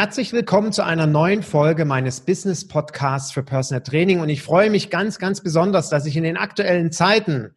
Herzlich 0.00 0.32
willkommen 0.32 0.72
zu 0.72 0.82
einer 0.82 1.06
neuen 1.06 1.42
Folge 1.42 1.84
meines 1.84 2.22
Business 2.22 2.66
Podcasts 2.66 3.32
für 3.32 3.42
Personal 3.42 3.82
Training 3.82 4.20
und 4.20 4.30
ich 4.30 4.40
freue 4.40 4.70
mich 4.70 4.88
ganz, 4.88 5.18
ganz 5.18 5.42
besonders, 5.42 5.90
dass 5.90 6.06
ich 6.06 6.16
in 6.16 6.22
den 6.22 6.38
aktuellen 6.38 6.90
Zeiten 6.90 7.54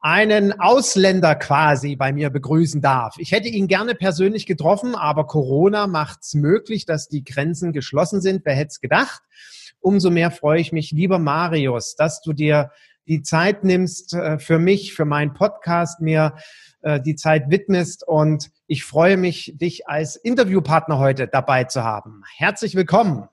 einen 0.00 0.58
Ausländer 0.58 1.36
quasi 1.36 1.94
bei 1.94 2.12
mir 2.12 2.30
begrüßen 2.30 2.80
darf. 2.80 3.14
Ich 3.18 3.30
hätte 3.30 3.46
ihn 3.46 3.68
gerne 3.68 3.94
persönlich 3.94 4.46
getroffen, 4.46 4.96
aber 4.96 5.28
Corona 5.28 5.86
macht 5.86 6.22
es 6.22 6.34
möglich, 6.34 6.86
dass 6.86 7.06
die 7.06 7.22
Grenzen 7.22 7.72
geschlossen 7.72 8.20
sind. 8.20 8.44
Wer 8.44 8.56
hätte 8.56 8.70
es 8.70 8.80
gedacht? 8.80 9.22
Umso 9.78 10.10
mehr 10.10 10.32
freue 10.32 10.60
ich 10.60 10.72
mich, 10.72 10.90
lieber 10.90 11.20
Marius, 11.20 11.94
dass 11.94 12.20
du 12.20 12.32
dir 12.32 12.72
die 13.06 13.22
Zeit 13.22 13.62
nimmst 13.62 14.12
äh, 14.12 14.40
für 14.40 14.58
mich, 14.58 14.92
für 14.92 15.04
meinen 15.04 15.34
Podcast, 15.34 16.00
mir 16.00 16.34
äh, 16.82 17.00
die 17.00 17.16
Zeit 17.16 17.50
widmest 17.50 18.06
und 18.06 18.50
ich 18.66 18.84
freue 18.84 19.16
mich, 19.16 19.54
dich 19.56 19.88
als 19.88 20.16
Interviewpartner 20.16 20.98
heute 20.98 21.26
dabei 21.26 21.64
zu 21.64 21.84
haben. 21.84 22.22
Herzlich 22.36 22.74
willkommen. 22.74 23.28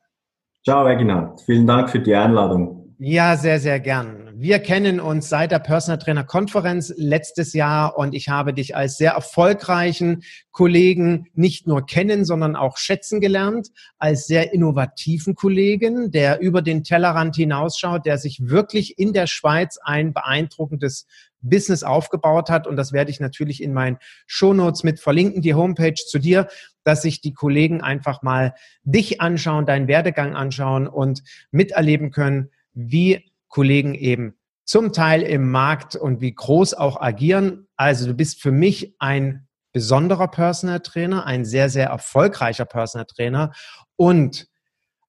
Ciao, 0.64 0.84
Reginald. 0.84 1.42
Vielen 1.42 1.66
Dank 1.66 1.90
für 1.90 2.00
die 2.00 2.14
Einladung. 2.14 2.96
Ja, 3.00 3.38
sehr, 3.38 3.60
sehr 3.60 3.80
gern. 3.80 4.28
Wir 4.40 4.60
kennen 4.60 5.00
uns 5.00 5.30
seit 5.30 5.52
der 5.52 5.60
Personal 5.60 6.00
Trainer 6.00 6.24
Konferenz 6.24 6.92
letztes 6.98 7.54
Jahr 7.54 7.98
und 7.98 8.16
ich 8.16 8.30
habe 8.30 8.54
dich 8.54 8.76
als 8.76 8.98
sehr 8.98 9.12
erfolgreichen 9.12 10.24
Kollegen 10.52 11.28
nicht 11.34 11.68
nur 11.68 11.86
kennen, 11.86 12.26
sondern 12.26 12.56
auch 12.56 12.78
schätzen 12.78 13.22
gelernt, 13.22 13.70
als 13.98 14.26
sehr 14.26 14.52
innovativen 14.52 15.36
Kollegen, 15.36 16.12
der 16.12 16.40
über 16.40 16.62
den 16.62 16.84
Tellerrand 16.84 17.36
hinausschaut, 17.36 18.06
der 18.06 18.18
sich 18.18 18.48
wirklich 18.48 18.98
in 18.98 19.14
der 19.14 19.28
Schweiz 19.28 19.78
ein 19.84 20.14
beeindruckendes 20.14 21.06
Business 21.42 21.84
aufgebaut 21.84 22.50
hat. 22.50 22.68
Und 22.68 22.76
das 22.76 22.92
werde 22.92 23.12
ich 23.12 23.20
natürlich 23.20 23.62
in 23.62 23.74
meinen 23.74 23.98
Shownotes 24.26 24.84
mit 24.84 25.00
verlinken, 25.00 25.42
die 25.42 25.54
Homepage 25.54 25.94
zu 25.94 26.20
dir, 26.20 26.48
dass 26.84 27.02
sich 27.02 27.22
die 27.22 27.34
Kollegen 27.34 27.82
einfach 27.82 28.22
mal 28.22 28.54
dich 28.84 29.22
anschauen, 29.22 29.66
deinen 29.66 29.88
Werdegang 29.88 30.36
anschauen 30.36 30.88
und 30.88 31.22
miterleben 31.52 32.12
können, 32.12 32.50
wie 32.74 33.32
Kollegen 33.48 33.94
eben 33.96 34.36
zum 34.66 34.92
Teil 34.92 35.22
im 35.22 35.50
Markt 35.50 35.96
und 35.96 36.22
wie 36.22 36.34
groß 36.34 36.74
auch 36.74 37.00
agieren. 37.02 37.68
Also 37.78 38.06
du 38.08 38.14
bist 38.14 38.42
für 38.42 38.52
mich 38.52 38.96
ein 39.00 39.48
besonderer 39.72 40.28
Personal 40.28 40.82
Trainer, 40.82 41.26
ein 41.26 41.46
sehr, 41.46 41.70
sehr 41.70 41.88
erfolgreicher 41.88 42.66
Personal 42.66 43.06
Trainer 43.06 43.54
und 43.96 44.48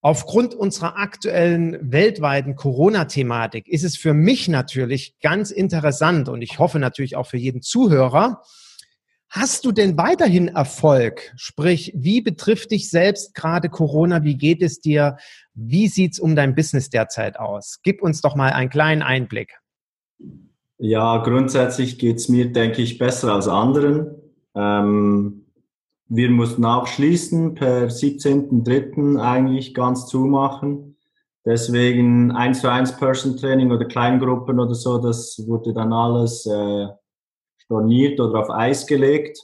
Aufgrund 0.01 0.55
unserer 0.55 0.97
aktuellen 0.97 1.93
weltweiten 1.93 2.55
Corona-Thematik 2.55 3.67
ist 3.67 3.85
es 3.85 3.97
für 3.97 4.15
mich 4.15 4.49
natürlich 4.49 5.19
ganz 5.21 5.51
interessant 5.51 6.29
und 6.29 6.43
ich 6.43 6.59
hoffe 6.59 6.79
natürlich 6.79 7.17
auch 7.17 7.27
für 7.27 7.37
jeden 7.37 7.63
Zuhörer, 7.63 8.43
Hast 9.31 9.67
du 9.67 9.73
denn 9.73 9.99
weiterhin 9.99 10.49
Erfolg? 10.49 11.35
Sprich, 11.37 11.93
wie 11.95 12.23
betrifft 12.23 12.71
dich 12.71 12.89
selbst 12.89 13.35
gerade 13.35 13.69
Corona? 13.69 14.25
Wie 14.25 14.39
geht 14.39 14.63
es 14.63 14.81
dir? 14.81 15.19
Wie 15.53 15.89
sieht's 15.89 16.19
um 16.19 16.35
dein 16.35 16.55
Business 16.55 16.89
derzeit 16.89 17.39
aus? 17.39 17.81
Gib 17.83 18.03
uns 18.03 18.23
doch 18.23 18.37
mal 18.37 18.53
einen 18.53 18.71
kleinen 18.71 19.03
Einblick. 19.03 19.59
Ja, 20.79 21.19
grundsätzlich 21.19 21.99
geht's 21.99 22.31
mir, 22.31 22.53
denke 22.53 22.81
ich, 22.81 22.97
besser 22.97 23.35
als 23.35 23.49
anderen. 23.49 24.15
Ähm, 24.55 25.45
wir 26.09 26.31
mussten 26.31 26.65
auch 26.65 26.87
schließen, 26.87 27.55
per 27.55 27.89
17.03. 27.89 29.21
eigentlich 29.21 29.75
ganz 29.75 30.07
zumachen. 30.07 30.97
Deswegen 31.45 32.33
1 32.33 32.61
zu 32.61 32.71
1 32.71 32.97
Person 32.97 33.37
Training 33.37 33.71
oder 33.71 33.85
Kleingruppen 33.85 34.59
oder 34.59 34.75
so, 34.75 34.99
das 34.99 35.47
wurde 35.47 35.73
dann 35.73 35.93
alles 35.93 36.47
äh, 36.47 36.89
storniert 37.59 38.21
oder 38.21 38.41
auf 38.41 38.51
Eis 38.51 38.87
gelegt. 38.87 39.39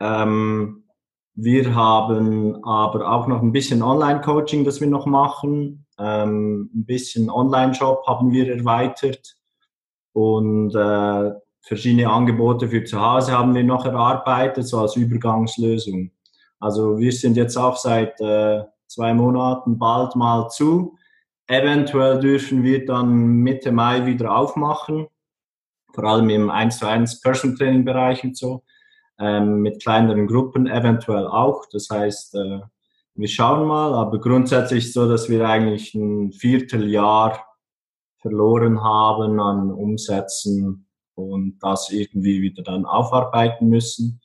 Ähm, 0.00 0.84
wir 1.34 1.74
haben 1.74 2.64
aber 2.64 3.10
auch 3.10 3.26
noch 3.26 3.42
ein 3.42 3.52
bisschen 3.52 3.82
Online-Coaching, 3.82 4.64
das 4.64 4.80
wir 4.80 4.88
noch 4.88 5.06
machen. 5.06 5.86
Ähm, 5.98 6.70
ein 6.74 6.86
bisschen 6.86 7.28
Online-Shop 7.30 8.06
haben 8.06 8.32
wir 8.32 8.54
erweitert 8.54 9.36
und 10.12 10.74
äh, 10.74 11.32
verschiedene 11.66 12.08
Angebote 12.08 12.68
für 12.68 12.84
zu 12.84 13.00
Hause 13.00 13.32
haben 13.32 13.54
wir 13.54 13.64
noch 13.64 13.84
erarbeitet, 13.84 14.66
so 14.66 14.78
als 14.80 14.96
Übergangslösung. 14.96 16.10
Also 16.60 16.98
wir 16.98 17.12
sind 17.12 17.36
jetzt 17.36 17.56
auch 17.56 17.76
seit 17.76 18.20
äh, 18.20 18.62
zwei 18.86 19.12
Monaten 19.12 19.78
bald 19.78 20.16
mal 20.16 20.48
zu. 20.48 20.96
Eventuell 21.48 22.20
dürfen 22.20 22.62
wir 22.62 22.86
dann 22.86 23.14
Mitte 23.42 23.72
Mai 23.72 24.06
wieder 24.06 24.36
aufmachen 24.36 25.08
vor 25.96 26.04
allem 26.04 26.28
im 26.28 26.50
1 26.50 26.78
zu 26.78 26.86
1 26.86 27.20
Person 27.22 27.56
Training 27.56 27.84
Bereich 27.84 28.22
und 28.22 28.36
so, 28.36 28.62
ähm, 29.18 29.62
mit 29.62 29.82
kleineren 29.82 30.26
Gruppen 30.26 30.66
eventuell 30.66 31.26
auch. 31.26 31.64
Das 31.72 31.88
heißt, 31.90 32.34
äh, 32.34 32.60
wir 33.14 33.28
schauen 33.28 33.66
mal, 33.66 33.94
aber 33.94 34.20
grundsätzlich 34.20 34.92
so, 34.92 35.08
dass 35.08 35.30
wir 35.30 35.48
eigentlich 35.48 35.94
ein 35.94 36.32
Vierteljahr 36.32 37.42
verloren 38.20 38.82
haben 38.82 39.40
an 39.40 39.72
Umsätzen 39.72 40.85
und 41.16 41.58
das 41.60 41.90
irgendwie 41.90 42.42
wieder 42.42 42.62
dann 42.62 42.84
aufarbeiten 42.84 43.68
müssen. 43.68 44.20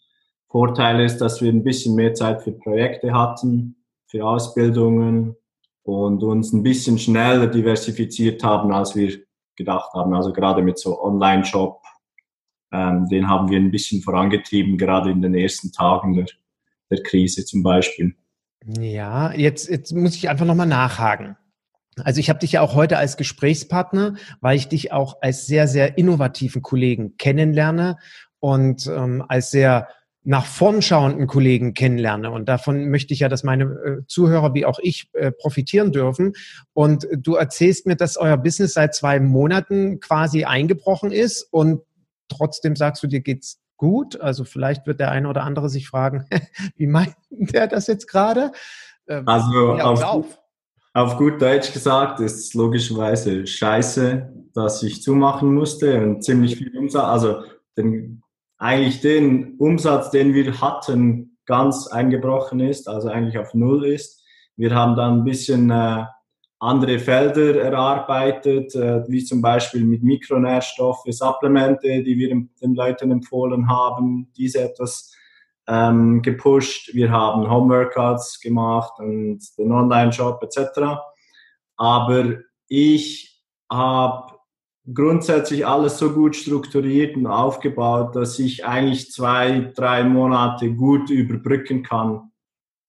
Vorteil 0.48 1.02
ist, 1.02 1.20
dass 1.20 1.42
wir 1.42 1.52
ein 1.52 1.64
bisschen 1.64 1.96
mehr 1.96 2.14
Zeit 2.14 2.44
für 2.44 2.52
Projekte 2.52 3.14
hatten, 3.14 3.78
für 4.08 4.26
Ausbildungen 4.26 5.36
und 5.84 6.22
uns 6.22 6.52
ein 6.52 6.64
bisschen 6.64 7.00
schneller 7.00 7.48
diversifiziert 7.48 8.44
haben, 8.44 8.72
als 8.74 8.96
wir 8.96 9.18
gedacht 9.56 9.94
haben. 9.94 10.14
Also 10.14 10.34
gerade 10.34 10.62
mit 10.62 10.78
so 10.78 11.02
Online-Shop, 11.02 11.82
ähm, 12.74 13.08
den 13.10 13.30
haben 13.30 13.50
wir 13.50 13.58
ein 13.58 13.72
bisschen 13.72 14.02
vorangetrieben, 14.02 14.78
gerade 14.78 15.12
in 15.12 15.22
den 15.22 15.34
ersten 15.34 15.72
Tagen 15.72 16.16
der, 16.16 16.26
der 16.90 17.02
Krise 17.02 17.46
zum 17.46 17.64
Beispiel. 17.64 18.14
Ja, 18.80 19.34
jetzt, 19.34 19.70
jetzt 19.70 19.94
muss 19.94 20.16
ich 20.16 20.30
einfach 20.30 20.46
nochmal 20.46 20.68
nachhaken. 20.68 21.38
Also 22.04 22.20
ich 22.20 22.30
habe 22.30 22.40
dich 22.40 22.54
ja 22.54 22.62
auch 22.62 22.74
heute 22.74 22.98
als 22.98 23.18
Gesprächspartner, 23.18 24.16
weil 24.40 24.56
ich 24.56 24.68
dich 24.68 24.92
auch 24.92 25.18
als 25.22 25.46
sehr, 25.46 25.68
sehr 25.68 25.98
innovativen 25.98 26.62
Kollegen 26.62 27.18
kennenlerne 27.18 27.98
und 28.40 28.88
ähm, 28.88 29.24
als 29.28 29.52
sehr 29.52 29.90
nach 30.24 30.46
vorn 30.46 30.82
schauenden 30.82 31.28
Kollegen 31.28 31.74
kennenlerne. 31.74 32.30
Und 32.30 32.48
davon 32.48 32.90
möchte 32.90 33.14
ich 33.14 33.22
ja, 33.22 33.30
dass 33.30 33.44
meine 33.44 33.64
äh, 33.64 34.06
Zuhörer 34.08 34.54
wie 34.54 34.66
auch 34.66 34.80
ich 34.80 35.10
äh, 35.14 35.32
profitieren 35.32 35.92
dürfen. 35.92 36.34
Und 36.74 37.08
du 37.12 37.36
erzählst 37.36 37.88
mir, 37.88 37.96
dass 37.96 38.18
euer 38.18 38.38
Business 38.38 38.74
seit 38.74 38.94
zwei 38.94 39.20
Monaten 39.20 40.00
quasi 40.00 40.46
eingebrochen 40.46 41.12
ist 41.12 41.48
und 41.52 41.82
trotzdem 42.28 42.76
sagst 42.76 43.02
du, 43.02 43.08
dir 43.08 43.22
geht's 43.22 43.60
gut. 43.78 44.22
Also 44.22 44.44
vielleicht 44.44 44.86
wird 44.86 45.00
der 45.00 45.10
eine 45.10 45.28
oder 45.28 45.44
andere 45.44 45.70
sich 45.70 45.88
fragen, 45.88 46.28
wie 46.76 46.88
meint 46.88 47.16
der 47.32 47.68
das 47.68 47.88
jetzt 47.88 48.08
gerade? 48.08 48.52
Ähm, 49.08 49.28
also 49.28 49.74
auf, 49.74 50.04
auf. 50.04 50.41
Auf 50.94 51.18
gut 51.18 51.42
Deutsch 51.42 51.74
gesagt 51.74 52.20
ist 52.20 52.54
logischerweise 52.54 53.48
scheiße, 53.48 54.34
dass 54.54 54.84
ich 54.84 55.02
zumachen 55.02 55.54
musste 55.54 56.02
und 56.02 56.24
ziemlich 56.24 56.58
viel 56.58 56.78
Umsatz. 56.78 57.06
Also 57.06 57.44
den 57.78 58.22
eigentlich 58.58 59.02
den 59.02 59.56
Umsatz, 59.58 60.12
den 60.12 60.36
wir 60.36 60.62
hatten, 60.62 61.38
ganz 61.46 61.88
eingebrochen 61.88 62.60
ist, 62.60 62.88
also 62.88 63.10
eigentlich 63.10 63.38
auf 63.40 63.54
Null 63.56 63.86
ist. 63.86 64.24
Wir 64.56 64.76
haben 64.76 64.96
dann 64.96 65.20
ein 65.20 65.24
bisschen 65.24 65.72
äh, 65.72 66.06
andere 66.60 67.00
Felder 67.00 67.60
erarbeitet, 67.60 68.76
äh, 68.76 69.04
wie 69.10 69.24
zum 69.24 69.42
Beispiel 69.42 69.84
mit 69.84 70.04
Mikronährstoffe, 70.04 71.06
Supplemente, 71.08 72.04
die 72.04 72.18
wir 72.18 72.30
den 72.30 72.76
Leuten 72.76 73.12
empfohlen 73.12 73.68
haben, 73.68 74.32
diese 74.38 74.62
etwas 74.62 75.12
ähm, 75.68 76.22
gepusht. 76.22 76.94
Wir 76.94 77.12
haben 77.12 77.50
Homeworkouts 77.50 78.40
gemacht 78.40 78.94
und 79.00 79.40
den 79.58 79.72
Online-Shop 79.72 80.42
etc. 80.44 81.00
Aber 81.78 82.40
ich 82.68 83.44
habe 83.70 84.34
grundsätzlich 84.94 85.66
alles 85.66 85.98
so 85.98 86.12
gut 86.12 86.36
strukturiert 86.36 87.16
und 87.16 87.28
aufgebaut, 87.28 88.16
dass 88.16 88.40
ich 88.40 88.66
eigentlich 88.66 89.12
zwei, 89.12 89.72
drei 89.76 90.04
Monate 90.04 90.74
gut 90.74 91.10
überbrücken 91.10 91.84
kann, 91.84 92.32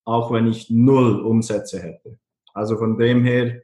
auch 0.04 0.32
wenn 0.32 0.48
ich 0.48 0.70
null 0.70 1.20
Umsätze 1.20 1.80
hätte. 1.80 2.18
Also 2.54 2.76
von 2.76 2.98
dem 2.98 3.24
her, 3.24 3.62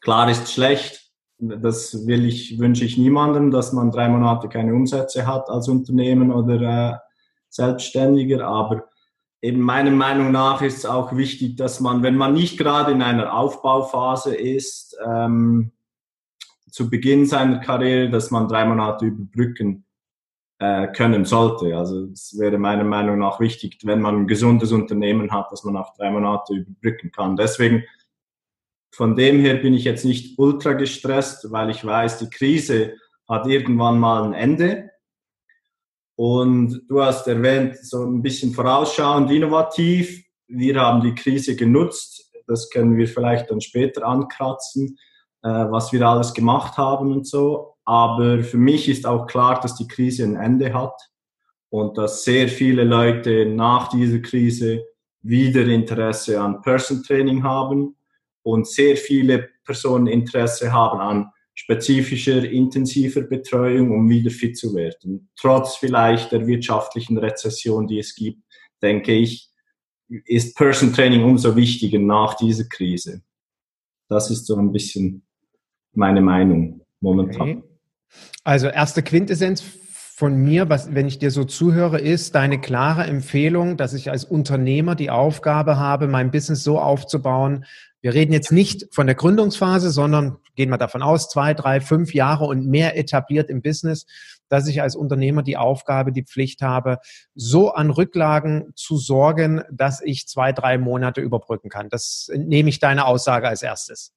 klar 0.00 0.30
ist 0.30 0.52
schlecht, 0.52 1.10
das 1.38 2.06
will 2.06 2.26
ich, 2.26 2.58
wünsche 2.58 2.84
ich 2.84 2.98
niemandem, 2.98 3.50
dass 3.50 3.72
man 3.72 3.90
drei 3.90 4.08
Monate 4.08 4.48
keine 4.48 4.74
Umsätze 4.74 5.26
hat 5.26 5.48
als 5.48 5.68
Unternehmen 5.68 6.30
oder 6.30 6.60
äh, 6.60 6.98
Selbstständiger. 7.50 8.46
Aber 8.46 8.88
eben 9.42 9.60
meiner 9.60 9.90
Meinung 9.90 10.32
nach 10.32 10.62
ist 10.62 10.78
es 10.78 10.86
auch 10.86 11.14
wichtig, 11.16 11.56
dass 11.56 11.80
man, 11.80 12.02
wenn 12.02 12.16
man 12.16 12.32
nicht 12.32 12.58
gerade 12.58 12.92
in 12.92 13.02
einer 13.02 13.34
Aufbauphase 13.34 14.34
ist, 14.34 14.96
ähm, 15.04 15.72
zu 16.70 16.88
Beginn 16.88 17.26
seiner 17.26 17.58
Karriere, 17.58 18.10
dass 18.10 18.30
man 18.30 18.48
drei 18.48 18.64
Monate 18.64 19.06
überbrücken 19.06 19.84
äh, 20.60 20.88
können 20.88 21.24
sollte. 21.24 21.76
Also 21.76 22.04
es 22.12 22.38
wäre 22.38 22.58
meiner 22.58 22.84
Meinung 22.84 23.18
nach 23.18 23.40
wichtig, 23.40 23.78
wenn 23.84 24.00
man 24.00 24.16
ein 24.16 24.26
gesundes 24.26 24.72
Unternehmen 24.72 25.30
hat, 25.32 25.50
dass 25.50 25.64
man 25.64 25.76
auch 25.76 25.96
drei 25.96 26.10
Monate 26.10 26.54
überbrücken 26.54 27.10
kann. 27.10 27.36
Deswegen 27.36 27.84
von 28.92 29.16
dem 29.16 29.40
her 29.40 29.54
bin 29.54 29.72
ich 29.72 29.84
jetzt 29.84 30.04
nicht 30.04 30.38
ultra 30.38 30.74
gestresst, 30.74 31.50
weil 31.50 31.70
ich 31.70 31.84
weiß, 31.84 32.18
die 32.18 32.30
Krise 32.30 32.96
hat 33.28 33.46
irgendwann 33.46 33.98
mal 33.98 34.24
ein 34.24 34.34
Ende. 34.34 34.89
Und 36.20 36.82
du 36.86 37.02
hast 37.02 37.26
erwähnt, 37.28 37.78
so 37.78 38.04
ein 38.04 38.20
bisschen 38.20 38.52
vorausschauend, 38.52 39.30
innovativ. 39.30 40.22
Wir 40.48 40.78
haben 40.78 41.00
die 41.00 41.14
Krise 41.14 41.56
genutzt. 41.56 42.30
Das 42.46 42.68
können 42.68 42.98
wir 42.98 43.08
vielleicht 43.08 43.50
dann 43.50 43.62
später 43.62 44.06
ankratzen, 44.06 44.98
äh, 45.42 45.48
was 45.48 45.94
wir 45.94 46.06
alles 46.06 46.34
gemacht 46.34 46.76
haben 46.76 47.10
und 47.10 47.26
so. 47.26 47.76
Aber 47.86 48.44
für 48.44 48.58
mich 48.58 48.86
ist 48.86 49.06
auch 49.06 49.26
klar, 49.28 49.60
dass 49.62 49.76
die 49.76 49.88
Krise 49.88 50.24
ein 50.24 50.36
Ende 50.36 50.74
hat 50.74 50.92
und 51.70 51.96
dass 51.96 52.22
sehr 52.22 52.50
viele 52.50 52.84
Leute 52.84 53.46
nach 53.46 53.88
dieser 53.88 54.18
Krise 54.18 54.84
wieder 55.22 55.62
Interesse 55.62 56.38
an 56.38 56.60
Person 56.60 57.02
Training 57.02 57.44
haben 57.44 57.96
und 58.42 58.68
sehr 58.68 58.98
viele 58.98 59.48
Personen 59.64 60.06
Interesse 60.06 60.70
haben 60.70 61.00
an 61.00 61.32
spezifischer, 61.60 62.42
intensiver 62.50 63.20
Betreuung, 63.20 63.90
um 63.90 64.08
wieder 64.08 64.30
fit 64.30 64.56
zu 64.56 64.74
werden. 64.74 65.28
Trotz 65.36 65.76
vielleicht 65.76 66.32
der 66.32 66.46
wirtschaftlichen 66.46 67.18
Rezession, 67.18 67.86
die 67.86 67.98
es 67.98 68.14
gibt, 68.14 68.42
denke 68.80 69.12
ich, 69.12 69.50
ist 70.24 70.56
Person 70.56 70.94
Training 70.94 71.22
umso 71.22 71.54
wichtiger 71.56 71.98
nach 71.98 72.34
dieser 72.34 72.64
Krise. 72.64 73.22
Das 74.08 74.30
ist 74.30 74.46
so 74.46 74.56
ein 74.56 74.72
bisschen 74.72 75.22
meine 75.92 76.22
Meinung 76.22 76.80
momentan. 77.00 77.58
Okay. 77.58 77.62
Also 78.42 78.68
erste 78.68 79.02
Quintessenz 79.02 79.62
von 80.20 80.36
mir, 80.36 80.68
was, 80.68 80.94
wenn 80.94 81.08
ich 81.08 81.18
dir 81.18 81.30
so 81.30 81.44
zuhöre, 81.44 81.98
ist 81.98 82.34
deine 82.34 82.60
klare 82.60 83.04
Empfehlung, 83.04 83.78
dass 83.78 83.94
ich 83.94 84.10
als 84.10 84.26
Unternehmer 84.26 84.94
die 84.94 85.08
Aufgabe 85.08 85.78
habe, 85.78 86.08
mein 86.08 86.30
Business 86.30 86.62
so 86.62 86.78
aufzubauen. 86.78 87.64
Wir 88.02 88.12
reden 88.12 88.34
jetzt 88.34 88.52
nicht 88.52 88.94
von 88.94 89.06
der 89.06 89.16
Gründungsphase, 89.16 89.88
sondern 89.90 90.36
gehen 90.56 90.68
wir 90.68 90.76
davon 90.76 91.00
aus, 91.00 91.30
zwei, 91.30 91.54
drei, 91.54 91.80
fünf 91.80 92.12
Jahre 92.12 92.44
und 92.44 92.66
mehr 92.66 92.98
etabliert 92.98 93.48
im 93.48 93.62
Business, 93.62 94.04
dass 94.50 94.68
ich 94.68 94.82
als 94.82 94.94
Unternehmer 94.94 95.42
die 95.42 95.56
Aufgabe, 95.56 96.12
die 96.12 96.24
Pflicht 96.24 96.60
habe, 96.60 96.98
so 97.34 97.72
an 97.72 97.88
Rücklagen 97.88 98.74
zu 98.74 98.98
sorgen, 98.98 99.62
dass 99.72 100.02
ich 100.02 100.28
zwei, 100.28 100.52
drei 100.52 100.76
Monate 100.76 101.22
überbrücken 101.22 101.70
kann. 101.70 101.88
Das 101.88 102.30
nehme 102.36 102.68
ich 102.68 102.78
deine 102.78 103.06
Aussage 103.06 103.48
als 103.48 103.62
erstes. 103.62 104.12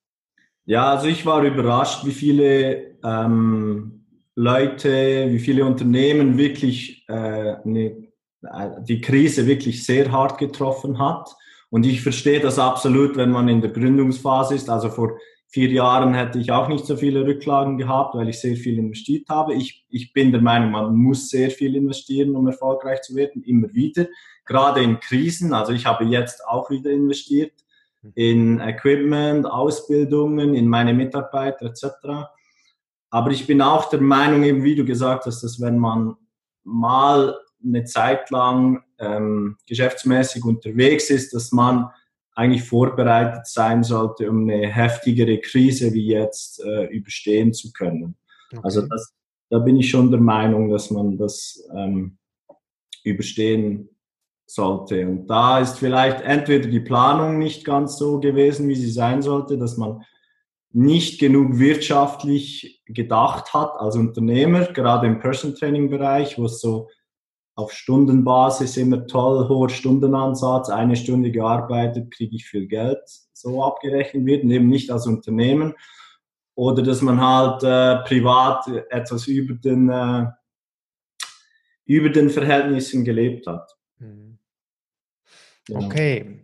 Ja, 0.66 0.92
also 0.92 1.08
ich 1.08 1.26
war 1.26 1.44
überrascht, 1.44 2.06
wie 2.06 2.12
viele 2.12 2.98
ähm 3.06 4.03
Leute, 4.36 5.28
wie 5.30 5.40
viele 5.40 5.66
Unternehmen 5.66 6.38
wirklich 6.38 7.06
äh, 7.08 7.14
eine, 7.64 8.08
äh, 8.42 8.70
die 8.82 9.02
Krise 9.02 9.46
wirklich 9.46 9.86
sehr 9.86 10.12
hart 10.12 10.38
getroffen 10.38 11.00
hat. 11.00 11.36
Und 11.70 11.86
ich 11.86 12.02
verstehe 12.02 12.40
das 12.40 12.60
absolut, 12.60 13.16
wenn 13.16 13.32
man 13.32 13.48
in 13.48 13.62
der 13.62 13.72
Gründungsphase 13.72 14.56
ist. 14.56 14.70
Also 14.70 14.90
vor 14.90 15.18
vier 15.48 15.70
Jahren 15.70 16.16
hätte 16.16 16.40
ich 16.40 16.52
auch 16.52 16.68
nicht 16.68 16.86
so 16.86 16.98
viele 16.98 17.26
Rücklagen 17.26 17.78
gehabt, 17.78 18.16
weil 18.16 18.30
ich 18.30 18.40
sehr 18.40 18.56
viel 18.56 18.80
investiert 18.80 19.30
habe. 19.30 19.54
Ich, 19.54 19.86
ich 19.90 20.12
bin 20.12 20.32
der 20.32 20.42
Meinung, 20.42 20.72
man 20.72 20.96
muss 20.96 21.30
sehr 21.30 21.52
viel 21.52 21.76
investieren, 21.76 22.36
um 22.36 22.48
erfolgreich 22.48 23.02
zu 23.02 23.16
werden, 23.16 23.44
immer 23.44 23.72
wieder. 23.74 24.08
Gerade 24.46 24.82
in 24.82 25.00
Krisen. 25.00 25.54
Also 25.54 25.74
ich 25.74 25.86
habe 25.86 26.06
jetzt 26.06 26.46
auch 26.48 26.72
wieder 26.72 26.90
investiert 26.90 27.54
in 28.16 28.60
Equipment, 28.60 29.46
Ausbildungen, 29.46 30.56
in 30.56 30.68
meine 30.68 30.94
Mitarbeiter 30.94 31.68
etc. 31.68 32.30
Aber 33.14 33.30
ich 33.30 33.46
bin 33.46 33.62
auch 33.62 33.92
der 33.92 34.02
Meinung, 34.02 34.42
eben 34.42 34.64
wie 34.64 34.74
du 34.74 34.84
gesagt 34.84 35.28
hast, 35.28 35.44
dass 35.44 35.62
wenn 35.62 35.78
man 35.78 36.16
mal 36.64 37.38
eine 37.64 37.84
Zeit 37.84 38.32
lang 38.32 38.84
ähm, 38.98 39.56
geschäftsmäßig 39.68 40.44
unterwegs 40.44 41.12
ist, 41.12 41.32
dass 41.32 41.52
man 41.52 41.92
eigentlich 42.34 42.64
vorbereitet 42.64 43.46
sein 43.46 43.84
sollte, 43.84 44.28
um 44.28 44.50
eine 44.50 44.66
heftigere 44.66 45.38
Krise 45.38 45.94
wie 45.94 46.08
jetzt 46.08 46.60
äh, 46.66 46.86
überstehen 46.86 47.54
zu 47.54 47.72
können. 47.72 48.16
Okay. 48.52 48.62
Also 48.64 48.82
das, 48.88 49.14
da 49.52 49.60
bin 49.60 49.78
ich 49.78 49.92
schon 49.92 50.10
der 50.10 50.20
Meinung, 50.20 50.72
dass 50.72 50.90
man 50.90 51.16
das 51.16 51.64
ähm, 51.72 52.18
überstehen 53.04 53.90
sollte. 54.48 55.08
Und 55.08 55.28
da 55.28 55.60
ist 55.60 55.78
vielleicht 55.78 56.22
entweder 56.22 56.68
die 56.68 56.80
Planung 56.80 57.38
nicht 57.38 57.64
ganz 57.64 57.96
so 57.96 58.20
gewesen, 58.20 58.68
wie 58.70 58.76
sie 58.76 58.90
sein 58.90 59.22
sollte, 59.22 59.60
dass 59.60 59.78
man 59.78 60.04
nicht 60.74 61.20
genug 61.20 61.60
wirtschaftlich 61.60 62.82
gedacht 62.86 63.54
hat 63.54 63.74
als 63.78 63.96
Unternehmer, 63.96 64.66
gerade 64.74 65.08
im 65.08 65.20
Person 65.20 65.56
Training 65.56 65.90
Bereich, 65.90 66.38
wo 66.38 66.46
es 66.46 66.60
so 66.60 66.90
auf 67.56 67.72
Stundenbasis 67.72 68.78
immer 68.78 69.06
toll, 69.06 69.48
hoher 69.48 69.70
Stundenansatz, 69.70 70.70
eine 70.70 70.96
Stunde 70.96 71.32
gearbeitet, 71.32 72.12
kriege 72.12 72.36
ich 72.36 72.46
viel 72.46 72.68
Geld, 72.68 73.00
so 73.34 73.64
abgerechnet 73.64 74.26
wird, 74.26 74.44
und 74.44 74.50
eben 74.50 74.68
nicht 74.68 74.90
als 74.90 75.06
Unternehmen. 75.06 75.76
Oder 76.56 76.82
dass 76.82 77.02
man 77.02 77.22
halt 77.22 77.64
äh, 77.64 78.04
privat 78.08 78.68
etwas 78.90 79.28
über 79.28 79.54
den, 79.54 79.90
äh, 79.90 80.26
über 81.86 82.10
den 82.10 82.32
Verhältnissen 82.32 83.06
gelebt 83.06 83.46
hat. 83.46 83.76
Mhm. 84.00 84.40
Genau. 85.66 85.86
Okay. 85.86 86.40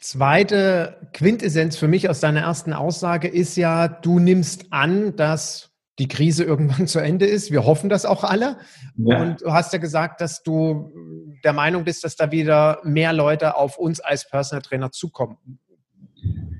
Zweite 0.00 1.08
Quintessenz 1.12 1.76
für 1.76 1.88
mich 1.88 2.08
aus 2.08 2.20
deiner 2.20 2.40
ersten 2.40 2.72
Aussage 2.72 3.28
ist 3.28 3.56
ja, 3.56 3.88
du 3.88 4.18
nimmst 4.18 4.72
an, 4.72 5.16
dass 5.16 5.70
die 5.98 6.08
Krise 6.08 6.44
irgendwann 6.44 6.86
zu 6.88 6.98
Ende 6.98 7.26
ist. 7.26 7.50
Wir 7.50 7.64
hoffen 7.64 7.88
das 7.88 8.04
auch 8.04 8.24
alle. 8.24 8.58
Ja. 8.96 9.22
Und 9.22 9.42
du 9.42 9.52
hast 9.52 9.72
ja 9.72 9.78
gesagt, 9.78 10.20
dass 10.20 10.42
du 10.42 10.92
der 11.44 11.52
Meinung 11.52 11.84
bist, 11.84 12.04
dass 12.04 12.16
da 12.16 12.30
wieder 12.30 12.80
mehr 12.84 13.12
Leute 13.12 13.56
auf 13.56 13.78
uns 13.78 14.00
als 14.00 14.28
Personal 14.28 14.62
Trainer 14.62 14.90
zukommen. 14.90 15.38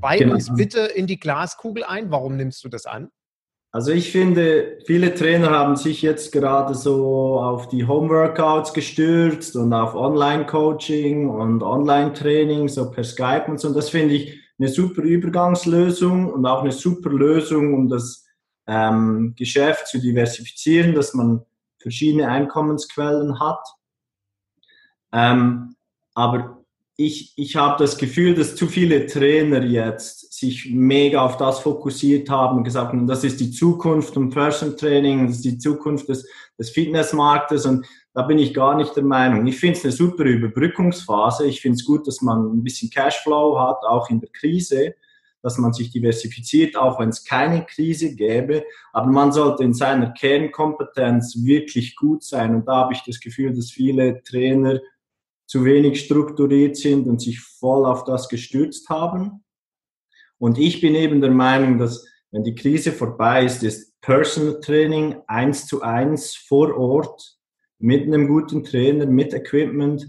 Bei 0.00 0.18
genau. 0.18 0.34
uns 0.34 0.54
bitte 0.54 0.80
in 0.80 1.06
die 1.06 1.18
Glaskugel 1.18 1.84
ein. 1.84 2.10
Warum 2.10 2.36
nimmst 2.36 2.62
du 2.64 2.68
das 2.68 2.86
an? 2.86 3.10
Also 3.76 3.92
ich 3.92 4.10
finde, 4.10 4.78
viele 4.86 5.14
Trainer 5.14 5.50
haben 5.50 5.76
sich 5.76 6.00
jetzt 6.00 6.32
gerade 6.32 6.74
so 6.74 7.38
auf 7.38 7.68
die 7.68 7.86
Homeworkouts 7.86 8.72
gestürzt 8.72 9.54
und 9.54 9.70
auf 9.74 9.94
Online-Coaching 9.94 11.28
und 11.28 11.62
Online-Training, 11.62 12.68
so 12.68 12.90
per 12.90 13.04
Skype 13.04 13.44
und 13.48 13.60
so. 13.60 13.68
Und 13.68 13.76
das 13.76 13.90
finde 13.90 14.14
ich 14.14 14.40
eine 14.58 14.68
super 14.68 15.02
Übergangslösung 15.02 16.32
und 16.32 16.46
auch 16.46 16.62
eine 16.62 16.72
super 16.72 17.10
Lösung, 17.10 17.74
um 17.74 17.90
das 17.90 18.24
ähm, 18.66 19.34
Geschäft 19.36 19.88
zu 19.88 20.00
diversifizieren, 20.00 20.94
dass 20.94 21.12
man 21.12 21.44
verschiedene 21.78 22.28
Einkommensquellen 22.28 23.40
hat. 23.40 23.62
Ähm, 25.12 25.76
aber 26.14 26.64
ich, 26.96 27.34
ich 27.36 27.56
habe 27.56 27.76
das 27.78 27.98
Gefühl, 27.98 28.36
dass 28.36 28.56
zu 28.56 28.68
viele 28.68 29.04
Trainer 29.04 29.62
jetzt 29.62 30.25
sich 30.38 30.70
mega 30.70 31.24
auf 31.24 31.38
das 31.38 31.60
fokussiert 31.60 32.28
haben 32.28 32.58
und 32.58 32.64
gesagt 32.64 32.92
haben, 32.92 33.06
das 33.06 33.24
ist 33.24 33.40
die 33.40 33.50
Zukunft 33.50 34.14
vom 34.14 34.28
Person 34.28 34.76
Training, 34.76 35.26
das 35.26 35.36
ist 35.36 35.44
die 35.44 35.58
Zukunft 35.58 36.08
des, 36.08 36.28
des 36.58 36.70
Fitnessmarktes 36.70 37.64
und 37.64 37.86
da 38.12 38.22
bin 38.22 38.38
ich 38.38 38.52
gar 38.52 38.76
nicht 38.76 38.94
der 38.96 39.04
Meinung. 39.04 39.46
Ich 39.46 39.58
finde 39.58 39.78
es 39.78 39.84
eine 39.84 39.92
super 39.92 40.24
Überbrückungsphase. 40.24 41.46
Ich 41.46 41.60
finde 41.60 41.76
es 41.76 41.84
gut, 41.84 42.06
dass 42.06 42.22
man 42.22 42.46
ein 42.50 42.62
bisschen 42.62 42.90
Cashflow 42.90 43.58
hat, 43.58 43.78
auch 43.86 44.08
in 44.10 44.20
der 44.20 44.30
Krise, 44.30 44.94
dass 45.42 45.58
man 45.58 45.72
sich 45.72 45.90
diversifiziert, 45.90 46.76
auch 46.76 46.98
wenn 46.98 47.10
es 47.10 47.24
keine 47.24 47.64
Krise 47.66 48.14
gäbe. 48.14 48.64
Aber 48.92 49.08
man 49.08 49.32
sollte 49.32 49.64
in 49.64 49.74
seiner 49.74 50.12
Kernkompetenz 50.12 51.36
wirklich 51.44 51.94
gut 51.94 52.24
sein. 52.24 52.54
Und 52.54 52.66
da 52.66 52.76
habe 52.76 52.94
ich 52.94 53.02
das 53.04 53.20
Gefühl, 53.20 53.54
dass 53.54 53.70
viele 53.70 54.22
Trainer 54.22 54.80
zu 55.46 55.64
wenig 55.64 56.00
strukturiert 56.00 56.76
sind 56.76 57.06
und 57.06 57.20
sich 57.20 57.40
voll 57.40 57.84
auf 57.86 58.04
das 58.04 58.28
gestürzt 58.28 58.88
haben. 58.88 59.44
Und 60.38 60.58
ich 60.58 60.80
bin 60.80 60.94
eben 60.94 61.20
der 61.20 61.30
Meinung, 61.30 61.78
dass 61.78 62.06
wenn 62.30 62.44
die 62.44 62.54
Krise 62.54 62.92
vorbei 62.92 63.44
ist, 63.44 63.62
ist 63.62 63.98
Personal 64.00 64.60
Training 64.60 65.16
eins 65.26 65.66
zu 65.66 65.82
eins 65.82 66.34
vor 66.34 66.76
Ort 66.76 67.38
mit 67.78 68.02
einem 68.04 68.28
guten 68.28 68.64
Trainer, 68.64 69.06
mit 69.06 69.32
Equipment, 69.32 70.06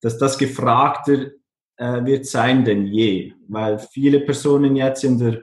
dass 0.00 0.18
das 0.18 0.38
gefragter 0.38 1.32
äh, 1.76 2.04
wird 2.04 2.26
sein 2.26 2.64
denn 2.64 2.86
je, 2.86 3.32
weil 3.48 3.78
viele 3.78 4.20
Personen 4.20 4.76
jetzt 4.76 5.04
in 5.04 5.18
der, 5.18 5.42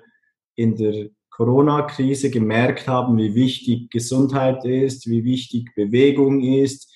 in 0.55 0.75
der 0.75 1.09
Corona-Krise 1.29 2.29
gemerkt 2.29 2.87
haben, 2.87 3.17
wie 3.17 3.33
wichtig 3.33 3.89
Gesundheit 3.89 4.63
ist, 4.65 5.09
wie 5.09 5.23
wichtig 5.23 5.73
Bewegung 5.75 6.41
ist, 6.41 6.92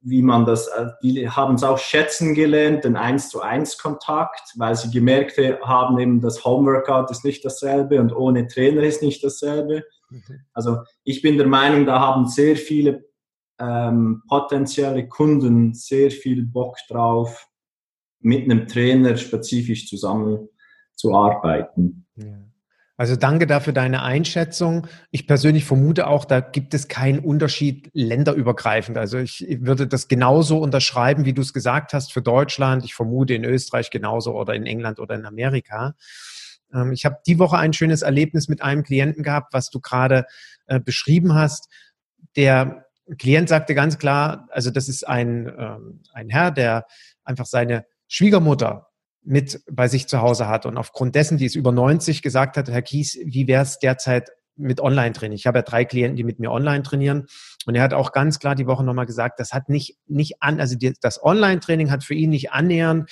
wie 0.00 0.22
man 0.22 0.46
das, 0.46 0.68
äh, 0.68 0.86
die 1.02 1.28
haben 1.28 1.54
es 1.54 1.62
auch 1.62 1.78
schätzen 1.78 2.34
gelernt, 2.34 2.84
den 2.84 2.96
1 2.96 3.28
zu 3.30 3.40
1 3.40 3.78
Kontakt, 3.78 4.52
weil 4.56 4.76
sie 4.76 4.90
gemerkt 4.90 5.38
haben, 5.62 5.98
eben 5.98 6.20
das 6.20 6.44
Homeworkout 6.44 7.10
ist 7.10 7.24
nicht 7.24 7.42
dasselbe 7.44 8.00
und 8.00 8.14
ohne 8.14 8.46
Trainer 8.46 8.82
ist 8.82 9.02
nicht 9.02 9.24
dasselbe. 9.24 9.84
Mhm. 10.10 10.40
Also 10.52 10.78
ich 11.04 11.22
bin 11.22 11.38
der 11.38 11.46
Meinung, 11.46 11.86
da 11.86 12.00
haben 12.00 12.26
sehr 12.26 12.56
viele 12.56 13.04
ähm, 13.58 14.22
potenzielle 14.28 15.08
Kunden 15.08 15.72
sehr 15.74 16.10
viel 16.10 16.44
Bock 16.44 16.76
drauf, 16.88 17.46
mit 18.20 18.44
einem 18.44 18.66
Trainer 18.66 19.16
spezifisch 19.16 19.88
zusammenzuarbeiten. 19.88 22.06
Ja. 22.16 22.49
Also 23.00 23.16
danke 23.16 23.46
dafür 23.46 23.72
deine 23.72 24.02
Einschätzung. 24.02 24.86
Ich 25.10 25.26
persönlich 25.26 25.64
vermute 25.64 26.06
auch, 26.06 26.26
da 26.26 26.40
gibt 26.40 26.74
es 26.74 26.86
keinen 26.86 27.20
Unterschied 27.20 27.88
länderübergreifend. 27.94 28.98
Also 28.98 29.16
ich 29.16 29.46
würde 29.62 29.86
das 29.86 30.06
genauso 30.06 30.58
unterschreiben, 30.58 31.24
wie 31.24 31.32
du 31.32 31.40
es 31.40 31.54
gesagt 31.54 31.94
hast, 31.94 32.12
für 32.12 32.20
Deutschland. 32.20 32.84
Ich 32.84 32.94
vermute 32.94 33.32
in 33.32 33.46
Österreich 33.46 33.88
genauso 33.88 34.34
oder 34.34 34.52
in 34.52 34.66
England 34.66 34.98
oder 34.98 35.14
in 35.14 35.24
Amerika. 35.24 35.94
Ähm, 36.74 36.92
ich 36.92 37.06
habe 37.06 37.16
die 37.26 37.38
Woche 37.38 37.56
ein 37.56 37.72
schönes 37.72 38.02
Erlebnis 38.02 38.48
mit 38.48 38.60
einem 38.60 38.82
Klienten 38.82 39.22
gehabt, 39.22 39.54
was 39.54 39.70
du 39.70 39.80
gerade 39.80 40.26
äh, 40.66 40.78
beschrieben 40.78 41.34
hast. 41.34 41.70
Der 42.36 42.84
Klient 43.16 43.48
sagte 43.48 43.74
ganz 43.74 43.96
klar, 43.96 44.46
also 44.50 44.70
das 44.70 44.90
ist 44.90 45.08
ein, 45.08 45.50
ähm, 45.58 46.02
ein 46.12 46.28
Herr, 46.28 46.50
der 46.50 46.84
einfach 47.24 47.46
seine 47.46 47.86
Schwiegermutter 48.08 48.89
mit 49.22 49.62
bei 49.70 49.88
sich 49.88 50.08
zu 50.08 50.20
Hause 50.20 50.48
hat 50.48 50.66
und 50.66 50.76
aufgrund 50.76 51.14
dessen, 51.14 51.38
die 51.38 51.46
ist 51.46 51.54
über 51.54 51.72
90, 51.72 52.22
gesagt 52.22 52.56
hat, 52.56 52.70
Herr 52.70 52.82
Kies, 52.82 53.18
wie 53.24 53.46
wäre 53.46 53.62
es 53.62 53.78
derzeit 53.78 54.30
mit 54.56 54.80
Online-Training? 54.80 55.36
Ich 55.36 55.46
habe 55.46 55.58
ja 55.58 55.62
drei 55.62 55.84
Klienten, 55.84 56.16
die 56.16 56.24
mit 56.24 56.38
mir 56.38 56.50
online 56.50 56.82
trainieren 56.82 57.26
und 57.66 57.74
er 57.74 57.82
hat 57.82 57.94
auch 57.94 58.12
ganz 58.12 58.38
klar 58.38 58.54
die 58.54 58.66
Woche 58.66 58.84
nochmal 58.84 59.06
gesagt, 59.06 59.40
das 59.40 59.52
hat 59.52 59.68
nicht, 59.68 59.98
nicht 60.06 60.42
an, 60.42 60.60
also 60.60 60.76
das 61.00 61.22
Online-Training 61.22 61.90
hat 61.90 62.04
für 62.04 62.14
ihn 62.14 62.30
nicht 62.30 62.52
annähernd 62.52 63.10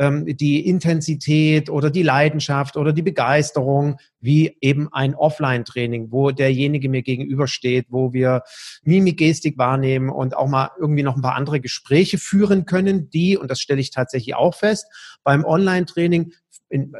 ähm, 0.00 0.24
die 0.24 0.66
Intensität 0.66 1.68
oder 1.68 1.90
die 1.90 2.02
Leidenschaft 2.02 2.78
oder 2.78 2.94
die 2.94 3.02
Begeisterung 3.02 3.98
wie 4.18 4.56
eben 4.62 4.88
ein 4.92 5.14
Offline-Training, 5.14 6.10
wo 6.10 6.30
derjenige 6.30 6.88
mir 6.88 7.02
gegenübersteht, 7.02 7.86
wo 7.90 8.14
wir 8.14 8.42
Mimik, 8.82 9.18
Gestik 9.18 9.58
wahrnehmen 9.58 10.08
und 10.08 10.34
auch 10.34 10.48
mal 10.48 10.70
irgendwie 10.80 11.02
noch 11.02 11.16
ein 11.16 11.22
paar 11.22 11.34
andere 11.34 11.60
Gespräche 11.60 12.16
führen 12.16 12.64
können, 12.64 13.10
die, 13.10 13.36
und 13.36 13.50
das 13.50 13.60
stelle 13.60 13.80
ich 13.80 13.90
tatsächlich 13.90 14.34
auch 14.34 14.54
fest, 14.54 14.86
beim 15.22 15.44
Online-Training, 15.44 16.32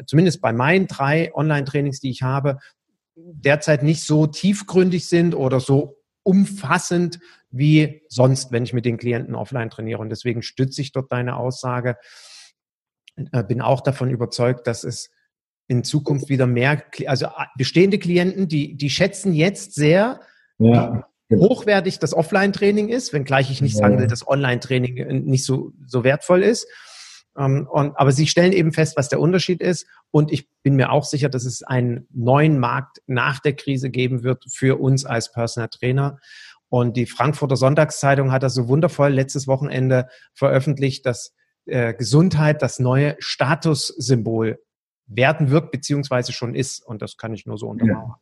zumindest 0.05 0.43
bei 0.43 0.53
meinen 0.53 0.87
drei 0.87 1.35
Online-Trainings, 1.35 2.01
die 2.01 2.11
ich 2.11 2.21
habe, 2.21 2.59
derzeit 3.17 3.83
nicht 3.83 4.05
so 4.05 4.27
tiefgründig 4.27 5.09
sind 5.09 5.35
oder 5.35 5.59
so 5.59 5.97
umfassend 6.23 7.19
wie 7.51 8.03
sonst, 8.09 8.53
wenn 8.53 8.65
ich 8.65 8.75
mit 8.75 8.85
den 8.85 8.99
Klienten 8.99 9.35
offline 9.35 9.71
trainiere. 9.71 10.01
Und 10.01 10.11
deswegen 10.11 10.43
stütze 10.43 10.83
ich 10.83 10.93
dort 10.93 11.11
deine 11.11 11.37
Aussage, 11.37 11.97
bin 13.49 13.61
auch 13.61 13.81
davon 13.81 14.11
überzeugt, 14.11 14.67
dass 14.67 14.85
es 14.85 15.11
in 15.71 15.85
Zukunft 15.85 16.29
wieder 16.29 16.47
mehr, 16.47 16.83
also 17.07 17.27
äh, 17.27 17.47
bestehende 17.57 17.99
Klienten, 17.99 18.49
die, 18.49 18.77
die 18.77 18.91
schätzen 18.91 19.33
jetzt 19.33 19.75
sehr, 19.75 20.21
ja. 20.59 21.07
wie 21.29 21.37
hochwertig 21.37 22.01
das 22.01 22.13
Offline-Training 22.13 22.89
ist, 22.89 23.13
wenngleich 23.13 23.53
ich 23.53 23.63
nicht 23.63 23.75
ja. 23.75 23.81
sagen 23.81 23.99
will, 23.99 24.09
dass 24.09 24.27
Online-Training 24.27 24.97
äh, 24.97 25.13
nicht 25.21 25.45
so, 25.45 25.73
so 25.87 26.03
wertvoll 26.03 26.43
ist. 26.43 26.67
Ähm, 27.39 27.69
und, 27.71 27.97
aber 27.97 28.11
sie 28.11 28.27
stellen 28.27 28.53
eben 28.53 28.73
fest, 28.73 28.97
was 28.97 29.09
der 29.09 29.21
Unterschied 29.21 29.61
ist. 29.61 29.87
Und 30.11 30.33
ich 30.33 30.49
bin 30.63 30.75
mir 30.75 30.91
auch 30.91 31.05
sicher, 31.05 31.29
dass 31.29 31.45
es 31.45 31.63
einen 31.63 32.09
neuen 32.11 32.59
Markt 32.59 33.01
nach 33.07 33.39
der 33.39 33.55
Krise 33.55 33.91
geben 33.91 34.25
wird 34.25 34.45
für 34.53 34.81
uns 34.81 35.05
als 35.05 35.31
Personal 35.31 35.69
Trainer. 35.69 36.19
Und 36.69 36.97
die 36.97 37.07
Frankfurter 37.07 37.57
Sonntagszeitung 37.57 38.33
hat 38.33 38.43
das 38.43 38.55
so 38.55 38.69
wundervoll 38.69 39.11
letztes 39.11 39.47
Wochenende 39.47 40.09
veröffentlicht, 40.35 41.07
dass 41.07 41.33
äh, 41.67 41.95
Gesundheit 41.95 42.63
das 42.63 42.79
neue 42.79 43.17
Statussymbol 43.19 44.59
werden 45.07 45.51
wird, 45.51 45.71
beziehungsweise 45.71 46.33
schon 46.33 46.55
ist. 46.55 46.85
Und 46.87 47.03
das 47.03 47.17
kann 47.17 47.35
ich 47.35 47.47
nur 47.47 47.59
so 47.59 47.69
untermauern. 47.69 48.15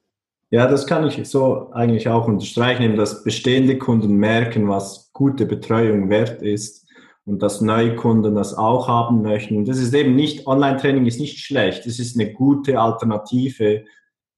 Ja. 0.51 0.65
ja, 0.65 0.71
das 0.71 0.87
kann 0.87 1.07
ich 1.07 1.29
so 1.29 1.71
eigentlich 1.73 2.09
auch 2.09 2.27
unterstreichen, 2.27 2.97
dass 2.97 3.23
bestehende 3.25 3.79
Kunden 3.79 4.17
merken, 4.17 4.69
was 4.69 5.11
gute 5.13 5.47
Betreuung 5.47 6.09
wert 6.09 6.43
ist 6.43 6.87
und 7.25 7.43
dass 7.43 7.61
neue 7.61 7.95
Kunden 7.95 8.35
das 8.35 8.55
auch 8.55 8.89
haben 8.89 9.21
möchten. 9.21 9.59
Und 9.59 9.69
das 9.69 9.79
ist 9.79 9.93
eben 9.95 10.17
nicht, 10.17 10.47
Online-Training 10.47 11.05
ist 11.05 11.21
nicht 11.21 11.41
schlecht, 11.41 11.87
es 11.87 11.99
ist 11.99 12.19
eine 12.19 12.33
gute 12.33 12.81
Alternative, 12.81 13.85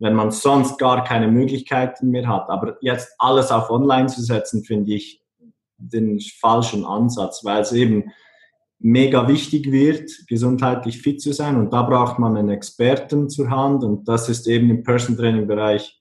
wenn 0.01 0.15
man 0.15 0.33
sonst 0.33 0.79
gar 0.79 1.05
keine 1.05 1.29
Möglichkeiten 1.29 2.11
mehr 2.11 2.27
hat. 2.27 2.49
Aber 2.49 2.79
jetzt 2.81 3.15
alles 3.19 3.53
auf 3.53 3.71
Online 3.71 4.09
zu 4.09 4.23
setzen, 4.23 4.65
finde 4.65 4.95
ich 4.95 5.23
den 5.77 6.19
falschen 6.41 6.85
Ansatz, 6.85 7.45
weil 7.45 7.61
es 7.63 7.73
eben 7.73 8.11
mega 8.81 9.29
wichtig 9.29 9.71
wird, 9.71 10.11
gesundheitlich 10.27 11.01
fit 11.03 11.21
zu 11.21 11.33
sein. 11.33 11.57
Und 11.57 11.73
da 11.73 11.83
braucht 11.83 12.19
man 12.19 12.37
einen 12.37 12.49
Experten 12.49 13.29
zur 13.29 13.51
Hand. 13.51 13.85
Und 13.85 14.09
das 14.09 14.29
ist 14.29 14.49
eben 14.49 14.71
im 14.71 14.83
Person 14.83 15.17
Training 15.17 15.47
Bereich 15.47 16.01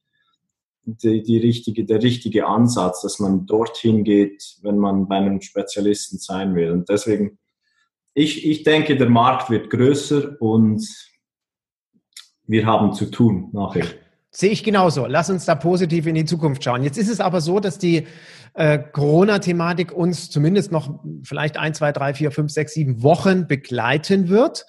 die, 0.83 1.21
die 1.21 1.38
richtige, 1.38 1.86
der 1.86 2.01
richtige 2.01 2.48
Ansatz, 2.48 3.01
dass 3.01 3.19
man 3.19 3.45
dorthin 3.45 4.03
geht, 4.03 4.57
wenn 4.62 4.77
man 4.77 5.07
bei 5.07 5.17
einem 5.17 5.41
Spezialisten 5.41 6.17
sein 6.17 6.55
will. 6.55 6.71
Und 6.71 6.89
deswegen, 6.89 7.38
ich, 8.13 8.48
ich 8.48 8.63
denke, 8.63 8.98
der 8.98 9.09
Markt 9.09 9.50
wird 9.50 9.69
größer 9.69 10.41
und 10.41 10.88
wir 12.48 12.65
haben 12.65 12.93
zu 12.93 13.12
tun 13.12 13.50
nachher. 13.51 13.86
Sehe 14.31 14.51
ich 14.51 14.63
genauso. 14.63 15.07
Lass 15.07 15.29
uns 15.29 15.45
da 15.45 15.55
positiv 15.55 16.05
in 16.05 16.15
die 16.15 16.25
Zukunft 16.25 16.63
schauen. 16.63 16.83
Jetzt 16.83 16.98
ist 16.98 17.09
es 17.09 17.19
aber 17.19 17.41
so, 17.41 17.59
dass 17.59 17.79
die 17.79 18.05
äh, 18.53 18.77
Corona-Thematik 18.77 19.91
uns 19.91 20.29
zumindest 20.29 20.71
noch 20.71 21.03
vielleicht 21.24 21.57
ein, 21.57 21.74
zwei, 21.74 21.91
drei, 21.91 22.13
vier, 22.13 22.31
fünf, 22.31 22.51
sechs, 22.51 22.74
sieben 22.74 23.01
Wochen 23.01 23.48
begleiten 23.48 24.29
wird. 24.29 24.65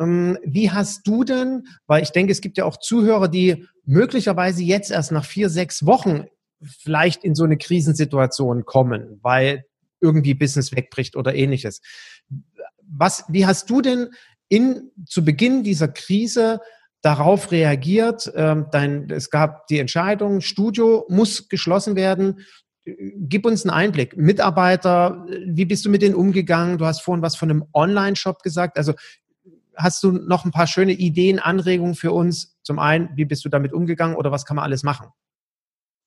Ähm, 0.00 0.38
wie 0.44 0.70
hast 0.70 1.06
du 1.06 1.22
denn, 1.22 1.64
weil 1.86 2.02
ich 2.02 2.10
denke, 2.10 2.32
es 2.32 2.40
gibt 2.40 2.58
ja 2.58 2.64
auch 2.64 2.76
Zuhörer, 2.76 3.28
die 3.28 3.66
möglicherweise 3.84 4.62
jetzt 4.62 4.90
erst 4.90 5.12
nach 5.12 5.24
vier, 5.24 5.48
sechs 5.48 5.86
Wochen 5.86 6.24
vielleicht 6.62 7.22
in 7.22 7.34
so 7.34 7.44
eine 7.44 7.56
Krisensituation 7.56 8.64
kommen, 8.64 9.20
weil 9.22 9.64
irgendwie 10.00 10.34
Business 10.34 10.72
wegbricht 10.72 11.16
oder 11.16 11.34
ähnliches. 11.34 11.80
Was, 12.82 13.24
wie 13.28 13.46
hast 13.46 13.70
du 13.70 13.80
denn 13.80 14.08
in, 14.48 14.90
zu 15.06 15.24
Beginn 15.24 15.62
dieser 15.62 15.88
Krise 15.88 16.60
darauf 17.02 17.50
reagiert. 17.50 18.30
Ähm, 18.34 18.66
dein, 18.72 19.08
es 19.10 19.30
gab 19.30 19.66
die 19.68 19.78
Entscheidung, 19.78 20.40
Studio 20.40 21.06
muss 21.08 21.48
geschlossen 21.48 21.96
werden. 21.96 22.40
Gib 22.84 23.44
uns 23.44 23.64
einen 23.64 23.74
Einblick. 23.74 24.16
Mitarbeiter, 24.16 25.26
wie 25.46 25.66
bist 25.66 25.84
du 25.84 25.90
mit 25.90 26.02
denen 26.02 26.14
umgegangen? 26.14 26.78
Du 26.78 26.86
hast 26.86 27.02
vorhin 27.02 27.22
was 27.22 27.36
von 27.36 27.50
einem 27.50 27.64
Online-Shop 27.72 28.42
gesagt. 28.42 28.78
Also 28.78 28.94
hast 29.76 30.02
du 30.02 30.12
noch 30.12 30.44
ein 30.44 30.50
paar 30.50 30.66
schöne 30.66 30.92
Ideen, 30.92 31.38
Anregungen 31.38 31.94
für 31.94 32.12
uns? 32.12 32.56
Zum 32.62 32.78
einen, 32.78 33.10
wie 33.14 33.24
bist 33.24 33.44
du 33.44 33.48
damit 33.48 33.72
umgegangen 33.72 34.16
oder 34.16 34.32
was 34.32 34.44
kann 34.44 34.56
man 34.56 34.64
alles 34.64 34.82
machen? 34.82 35.08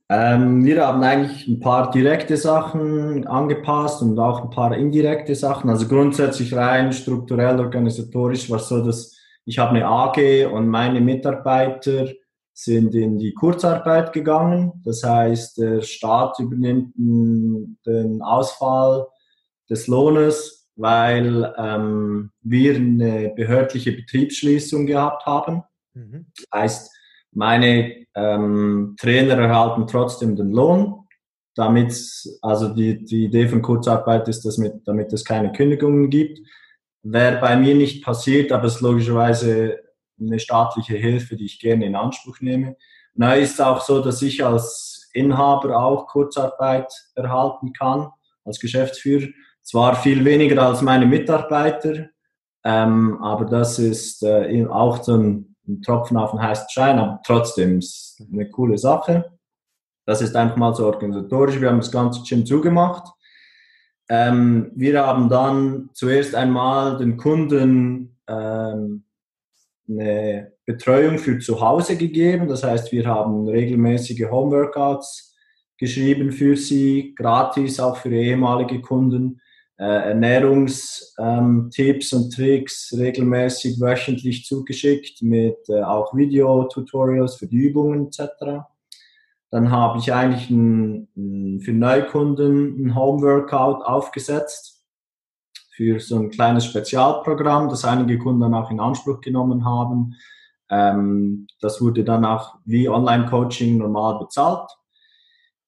Ähm, 0.10 0.66
wir 0.66 0.86
haben 0.86 1.02
eigentlich 1.04 1.48
ein 1.48 1.62
paar 1.62 1.90
direkte 1.90 2.36
Sachen 2.36 3.26
angepasst 3.28 4.02
und 4.02 4.20
auch 4.20 4.44
ein 4.44 4.50
paar 4.50 4.76
indirekte 4.76 5.36
Sachen. 5.36 5.70
Also 5.70 5.88
grundsätzlich 5.88 6.54
rein 6.54 6.92
strukturell, 6.92 7.60
organisatorisch 7.60 8.50
war 8.50 8.58
es 8.58 8.68
so, 8.68 8.84
dass 8.84 9.21
ich 9.46 9.60
habe 9.60 9.72
eine 9.72 9.86
AG 9.86 10.46
und 10.52 10.68
meine 10.68 11.02
Mitarbeiter 11.02 12.08
sind 12.54 12.94
in 12.94 13.18
die 13.18 13.34
Kurzarbeit 13.34 14.14
gegangen. 14.14 14.74
Das 14.84 15.04
heißt, 15.04 15.58
der 15.58 15.82
Staat 15.82 16.40
übernimmt 16.40 16.94
den 16.96 18.22
Ausfall 18.22 19.08
des 19.70 19.88
Lohnes, 19.88 20.70
weil 20.76 21.54
ähm, 21.58 22.32
wir 22.42 22.76
eine 22.76 23.34
behördliche 23.36 23.94
Betriebsschließung 23.94 24.86
gehabt 24.86 25.26
haben. 25.26 25.64
Mhm. 25.94 26.28
Das 26.36 26.46
heißt, 26.54 26.92
meine 27.32 28.06
ähm, 28.16 28.96
Trainer 29.00 29.38
erhalten 29.38 29.88
trotzdem 29.88 30.36
den 30.36 30.52
Lohn, 30.52 31.08
damit, 31.56 31.94
also 32.42 32.74
die, 32.74 33.04
die 33.04 33.26
Idee 33.26 33.48
von 33.48 33.62
Kurzarbeit 33.62 34.28
ist, 34.28 34.44
dass 34.44 34.58
mit, 34.58 34.74
damit 34.86 35.12
es 35.14 35.26
keine 35.26 35.52
Kündigungen 35.52 36.10
gibt. 36.10 36.40
Wäre 37.04 37.40
bei 37.40 37.56
mir 37.56 37.76
nicht 37.76 38.04
passiert, 38.04 38.52
aber 38.52 38.66
es 38.66 38.76
ist 38.76 38.82
logischerweise 38.82 39.80
eine 40.20 40.40
staatliche 40.40 40.96
Hilfe, 40.96 41.36
die 41.36 41.46
ich 41.46 41.60
gerne 41.60 41.86
in 41.86 41.96
Anspruch 41.96 42.42
nehme. 42.42 42.76
Na, 43.16 43.34
ist 43.34 43.60
auch 43.60 43.82
so, 43.82 44.02
dass 44.02 44.22
ich 44.22 44.46
als 44.46 45.10
Inhaber 45.14 45.84
auch 45.84 46.08
Kurzarbeit 46.08 46.94
erhalten 47.16 47.74
kann, 47.74 48.10
als 48.46 48.60
Geschäftsführer. 48.60 49.28
Zwar 49.64 49.96
viel 49.96 50.24
weniger 50.24 50.62
als 50.62 50.82
meine 50.82 51.06
Mitarbeiter, 51.06 52.08
ähm, 52.64 53.22
aber 53.22 53.46
das 53.46 53.80
ist 53.80 54.24
äh, 54.24 54.66
auch 54.68 55.04
so 55.04 55.18
ein, 55.18 55.56
ein, 55.68 55.82
Tropfen 55.82 56.18
auf 56.18 56.32
den 56.32 56.42
heißen 56.42 56.68
Schein, 56.70 57.00
aber 57.00 57.20
trotzdem 57.26 57.80
ist 57.80 58.24
eine 58.32 58.50
coole 58.50 58.78
Sache. 58.78 59.38
Das 60.06 60.22
ist 60.22 60.36
einfach 60.36 60.58
mal 60.58 60.74
so 60.74 60.86
organisatorisch. 60.86 61.60
Wir 61.60 61.70
haben 61.70 61.80
das 61.80 61.92
ganze 61.92 62.22
Gym 62.24 62.46
zugemacht 62.46 63.12
ähm, 64.14 64.74
wir 64.76 65.06
haben 65.06 65.30
dann 65.30 65.90
zuerst 65.94 66.36
einmal 66.36 66.98
den 66.98 67.16
Kunden 67.16 68.18
ähm, 68.28 69.06
eine 69.88 70.52
Betreuung 70.66 71.18
für 71.18 71.40
zu 71.40 71.62
Hause 71.62 71.96
gegeben. 71.96 72.50
Das 72.50 72.66
heißt, 72.66 72.92
wir 72.92 73.06
haben 73.06 73.48
regelmäßige 73.48 74.30
Homeworkouts 74.30 75.34
geschrieben 75.78 76.34
für 76.34 76.58
sie, 76.58 77.16
gratis 77.16 77.80
auch 77.80 77.96
für 77.96 78.10
ehemalige 78.10 78.82
Kunden. 78.82 79.40
Äh, 79.80 80.10
Ernährungstipps 80.10 82.12
ähm, 82.12 82.20
und 82.20 82.36
Tricks 82.36 82.94
regelmäßig 82.96 83.80
wöchentlich 83.80 84.44
zugeschickt 84.44 85.22
mit 85.22 85.58
äh, 85.70 85.84
auch 85.84 86.14
Video-Tutorials 86.14 87.36
für 87.36 87.48
die 87.48 87.56
Übungen 87.56 88.08
etc. 88.08 88.68
Dann 89.52 89.70
habe 89.70 90.00
ich 90.00 90.14
eigentlich 90.14 90.50
ein, 90.50 91.60
für 91.64 91.74
Neukunden 91.74 92.86
ein 92.86 92.96
Home-Workout 92.96 93.84
aufgesetzt 93.84 94.82
für 95.72 96.00
so 96.00 96.18
ein 96.18 96.30
kleines 96.30 96.66
Spezialprogramm, 96.66 97.70
das 97.70 97.86
einige 97.86 98.18
Kunden 98.18 98.42
dann 98.42 98.54
auch 98.54 98.72
in 98.72 98.80
Anspruch 98.80 99.20
genommen 99.22 99.66
haben. 99.66 100.16
Ähm, 100.70 101.48
das 101.60 101.82
wurde 101.82 102.04
dann 102.04 102.24
auch 102.24 102.56
wie 102.66 102.88
Online-Coaching 102.88 103.78
normal 103.78 104.20
bezahlt. 104.20 104.70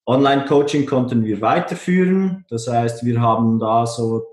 Online-Coaching 0.06 0.86
konnten 0.86 1.24
wir 1.24 1.42
weiterführen. 1.42 2.46
Das 2.50 2.68
heißt, 2.68 3.06
wir 3.06 3.22
haben 3.22 3.60
da 3.60 3.86
so 3.86 4.24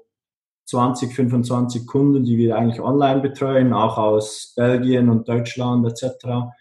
20, 0.66 1.12
25 1.12 1.87
Kunden, 1.87 2.25
die 2.25 2.38
wir 2.38 2.57
eigentlich 2.57 2.80
online 2.80 3.21
betreuen, 3.21 3.73
auch 3.73 3.99
aus 3.99 4.52
Belgien 4.57 5.09
und 5.09 5.28
Deutschland 5.28 5.87
etc. 5.87 6.52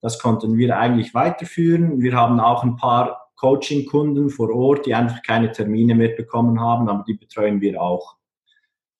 Das 0.00 0.18
konnten 0.18 0.56
wir 0.56 0.78
eigentlich 0.78 1.14
weiterführen. 1.14 2.00
Wir 2.00 2.14
haben 2.14 2.40
auch 2.40 2.62
ein 2.62 2.76
paar 2.76 3.30
Coaching-Kunden 3.36 4.30
vor 4.30 4.54
Ort, 4.54 4.86
die 4.86 4.94
einfach 4.94 5.22
keine 5.22 5.52
Termine 5.52 5.94
mehr 5.94 6.10
bekommen 6.10 6.60
haben, 6.60 6.88
aber 6.88 7.04
die 7.06 7.14
betreuen 7.14 7.60
wir 7.60 7.80
auch 7.80 8.16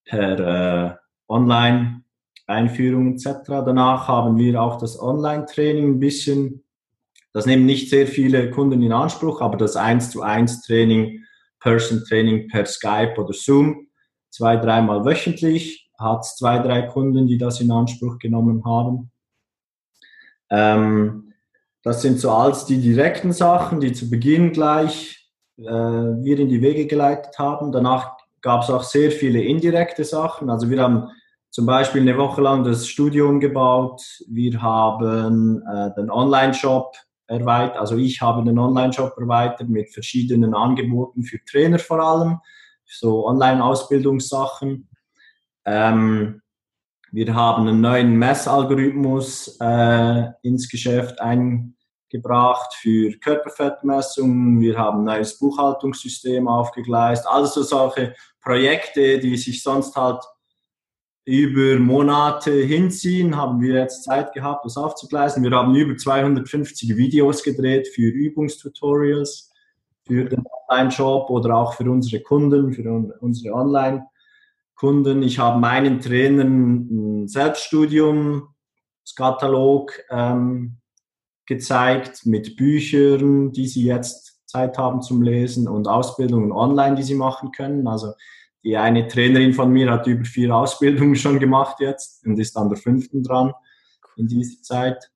per 0.04 0.38
äh, 0.38 0.94
Online-Einführung 1.28 3.14
etc. 3.14 3.26
Danach 3.46 4.08
haben 4.08 4.38
wir 4.38 4.60
auch 4.62 4.78
das 4.78 5.00
Online-Training 5.00 5.94
ein 5.94 6.00
bisschen 6.00 6.64
das 7.32 7.46
nehmen 7.46 7.66
nicht 7.66 7.90
sehr 7.90 8.06
viele 8.06 8.50
Kunden 8.50 8.82
in 8.82 8.92
Anspruch, 8.92 9.40
aber 9.40 9.56
das 9.56 9.76
1 9.76 10.10
zu 10.10 10.22
1 10.22 10.62
Training, 10.62 11.24
Person 11.60 12.02
Training 12.04 12.48
per 12.48 12.66
Skype 12.66 13.14
oder 13.16 13.32
Zoom, 13.32 13.88
zwei, 14.30 14.56
dreimal 14.56 15.04
wöchentlich, 15.04 15.88
hat 15.98 16.24
zwei, 16.24 16.58
drei 16.58 16.82
Kunden, 16.82 17.26
die 17.26 17.38
das 17.38 17.60
in 17.60 17.70
Anspruch 17.70 18.18
genommen 18.18 18.64
haben. 18.64 19.10
Ähm, 20.50 21.32
das 21.82 22.02
sind 22.02 22.20
so 22.20 22.30
als 22.30 22.66
die 22.66 22.80
direkten 22.80 23.32
Sachen, 23.32 23.80
die 23.80 23.92
zu 23.92 24.10
Beginn 24.10 24.52
gleich 24.52 25.30
äh, 25.58 25.62
wir 25.62 26.38
in 26.38 26.48
die 26.48 26.62
Wege 26.62 26.86
geleitet 26.86 27.38
haben. 27.38 27.72
Danach 27.72 28.16
gab 28.40 28.62
es 28.62 28.70
auch 28.70 28.82
sehr 28.82 29.10
viele 29.10 29.42
indirekte 29.42 30.04
Sachen. 30.04 30.50
Also 30.50 30.70
wir 30.70 30.82
haben 30.82 31.08
zum 31.50 31.66
Beispiel 31.66 32.02
eine 32.02 32.16
Woche 32.16 32.40
lang 32.40 32.64
das 32.64 32.86
Studium 32.86 33.40
gebaut. 33.40 34.02
Wir 34.28 34.60
haben 34.60 35.62
äh, 35.62 35.94
den 35.94 36.10
Online-Shop 36.10 36.94
erweitert. 37.26 37.78
Also 37.78 37.96
ich 37.96 38.20
habe 38.20 38.40
einen 38.40 38.58
Online-Shop 38.58 39.14
erweitert 39.18 39.68
mit 39.68 39.92
verschiedenen 39.92 40.54
Angeboten 40.54 41.22
für 41.22 41.38
Trainer 41.44 41.78
vor 41.78 42.00
allem, 42.00 42.40
so 42.84 43.26
Online-Ausbildungssachen. 43.26 44.88
Ähm, 45.64 46.42
wir 47.10 47.34
haben 47.34 47.66
einen 47.66 47.80
neuen 47.80 48.16
Messalgorithmus 48.16 49.56
äh, 49.60 50.24
ins 50.42 50.68
Geschäft 50.68 51.20
eingebracht 51.20 52.74
für 52.74 53.12
Körperfettmessungen. 53.18 54.60
Wir 54.60 54.76
haben 54.76 55.00
ein 55.00 55.16
neues 55.16 55.38
Buchhaltungssystem 55.38 56.46
aufgegleist. 56.46 57.26
Also 57.26 57.62
solche 57.62 58.14
Projekte, 58.42 59.18
die 59.18 59.36
sich 59.36 59.62
sonst 59.62 59.96
halt 59.96 60.22
über 61.24 61.78
Monate 61.78 62.52
hinziehen, 62.52 63.36
haben 63.36 63.60
wir 63.60 63.74
jetzt 63.74 64.04
Zeit 64.04 64.32
gehabt, 64.32 64.64
das 64.64 64.76
aufzugleisen. 64.76 65.42
Wir 65.42 65.50
haben 65.50 65.74
über 65.74 65.96
250 65.96 66.96
Videos 66.96 67.42
gedreht 67.42 67.88
für 67.88 68.08
Übungstutorials, 68.08 69.50
für 70.06 70.24
den 70.24 70.44
Online-Shop 70.68 71.28
oder 71.30 71.56
auch 71.56 71.74
für 71.74 71.90
unsere 71.90 72.22
Kunden, 72.22 72.72
für 72.72 72.90
unsere 73.20 73.54
Online-Kunden. 74.78 75.22
Ich 75.22 75.38
habe 75.38 75.58
meinen 75.58 76.00
Trainern 76.00 77.22
ein 77.22 77.28
Selbststudium, 77.28 78.48
Katalog 79.16 79.92
ähm, 80.10 80.78
gezeigt 81.46 82.26
mit 82.26 82.56
Büchern, 82.56 83.52
die 83.52 83.66
sie 83.66 83.84
jetzt 83.84 84.38
Zeit 84.46 84.76
haben 84.78 85.02
zum 85.02 85.22
Lesen 85.22 85.66
und 85.66 85.88
Ausbildungen 85.88 86.52
online, 86.52 86.94
die 86.94 87.02
sie 87.02 87.14
machen 87.14 87.50
können. 87.52 87.86
Also 87.88 88.12
die 88.62 88.76
eine 88.76 89.08
Trainerin 89.08 89.54
von 89.54 89.70
mir 89.70 89.90
hat 89.90 90.06
über 90.06 90.24
vier 90.24 90.54
Ausbildungen 90.54 91.16
schon 91.16 91.38
gemacht 91.38 91.80
jetzt 91.80 92.24
und 92.26 92.38
ist 92.38 92.56
an 92.56 92.68
der 92.68 92.78
fünften 92.78 93.22
dran 93.22 93.52
in 94.16 94.28
dieser 94.28 94.62
Zeit. 94.62 95.10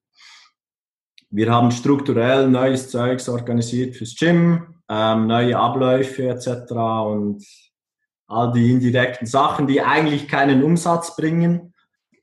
Wir 1.29 1.51
haben 1.51 1.71
strukturell 1.71 2.49
neues 2.49 2.89
Zeugs 2.89 3.29
organisiert 3.29 3.95
fürs 3.95 4.15
Gym, 4.15 4.75
ähm, 4.89 5.27
neue 5.27 5.57
Abläufe 5.57 6.27
etc. 6.27 6.71
und 6.71 7.43
all 8.27 8.51
die 8.51 8.71
indirekten 8.71 9.27
Sachen, 9.27 9.67
die 9.67 9.81
eigentlich 9.81 10.27
keinen 10.27 10.63
Umsatz 10.63 11.15
bringen, 11.15 11.73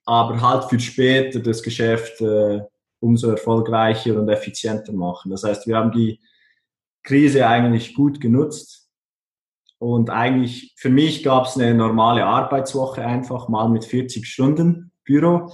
aber 0.04 0.40
halt 0.40 0.64
für 0.64 0.80
später 0.80 1.40
das 1.40 1.62
Geschäft 1.62 2.20
äh, 2.20 2.60
umso 3.00 3.30
erfolgreicher 3.30 4.18
und 4.18 4.28
effizienter 4.28 4.92
machen. 4.92 5.30
Das 5.30 5.44
heißt, 5.44 5.66
wir 5.66 5.76
haben 5.76 5.92
die 5.92 6.20
Krise 7.02 7.46
eigentlich 7.46 7.94
gut 7.94 8.20
genutzt 8.20 8.88
und 9.78 10.10
eigentlich 10.10 10.74
für 10.76 10.90
mich 10.90 11.22
gab 11.22 11.46
es 11.46 11.56
eine 11.56 11.74
normale 11.74 12.24
Arbeitswoche 12.24 13.02
einfach 13.04 13.48
mal 13.48 13.68
mit 13.68 13.84
40 13.84 14.26
Stunden 14.26 14.92
Büro, 15.04 15.50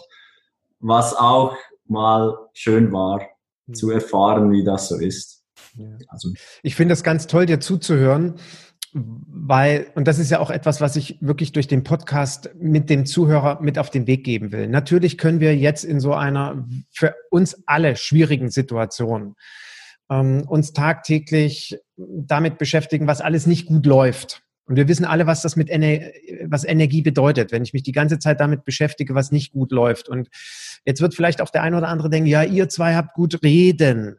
was 0.81 1.15
auch 1.15 1.57
mal 1.85 2.37
schön 2.53 2.93
war 2.93 3.23
mhm. 3.67 3.75
zu 3.75 3.91
erfahren, 3.91 4.51
wie 4.51 4.65
das 4.65 4.89
so 4.89 4.97
ist. 4.97 5.45
Ja. 5.75 5.87
Also, 6.09 6.33
ich 6.63 6.75
finde 6.75 6.95
es 6.95 7.05
ganz 7.05 7.29
toll, 7.29 7.47
dir 7.47 7.61
zuzuhören, 7.61 8.35
weil, 8.97 9.89
und 9.95 10.09
das 10.09 10.19
ist 10.19 10.31
ja 10.31 10.41
auch 10.41 10.51
etwas, 10.51 10.81
was 10.81 10.97
ich 10.97 11.19
wirklich 11.21 11.53
durch 11.53 11.69
den 11.69 11.85
Podcast 11.85 12.51
mit 12.59 12.89
dem 12.89 13.05
Zuhörer 13.05 13.61
mit 13.61 13.79
auf 13.79 13.91
den 13.91 14.07
Weg 14.07 14.25
geben 14.25 14.53
will. 14.53 14.69
Natürlich 14.69 15.19
können 15.19 15.41
wir 15.41 15.55
jetzt 15.55 15.85
in 15.85 16.01
so 16.01 16.15
einer 16.15 16.67
für 16.91 17.15
uns 17.31 17.63
alle 17.67 17.97
schwierigen 17.97 18.51
Situation 18.51 19.35
ähm, 20.11 20.45
uns 20.49 20.73
tagtäglich 20.73 21.79
damit 21.97 22.59
beschäftigen, 22.59 23.07
was 23.07 23.21
alles 23.21 23.47
nicht 23.47 23.67
gut 23.67 23.85
läuft. 23.85 24.43
Und 24.67 24.77
wir 24.77 24.89
wissen 24.89 25.05
alle, 25.05 25.27
was 25.27 25.43
das 25.43 25.57
mit 25.57 25.69
Ener 25.69 26.01
was 26.45 26.65
Energie 26.65 27.03
bedeutet, 27.03 27.53
wenn 27.53 27.63
ich 27.63 27.73
mich 27.73 27.83
die 27.83 27.93
ganze 27.93 28.19
Zeit 28.19 28.41
damit 28.41 28.65
beschäftige, 28.65 29.15
was 29.15 29.31
nicht 29.31 29.53
gut 29.53 29.73
läuft. 29.73 30.09
Und 30.09 30.29
jetzt 30.85 31.01
wird 31.01 31.15
vielleicht 31.15 31.41
auch 31.41 31.51
der 31.51 31.63
eine 31.63 31.77
oder 31.77 31.89
andere 31.89 32.11
denken, 32.11 32.29
ja, 32.29 32.43
ihr 32.43 32.69
zwei 32.69 32.95
habt 32.97 33.15
gut 33.15 33.43
reden. 33.45 34.17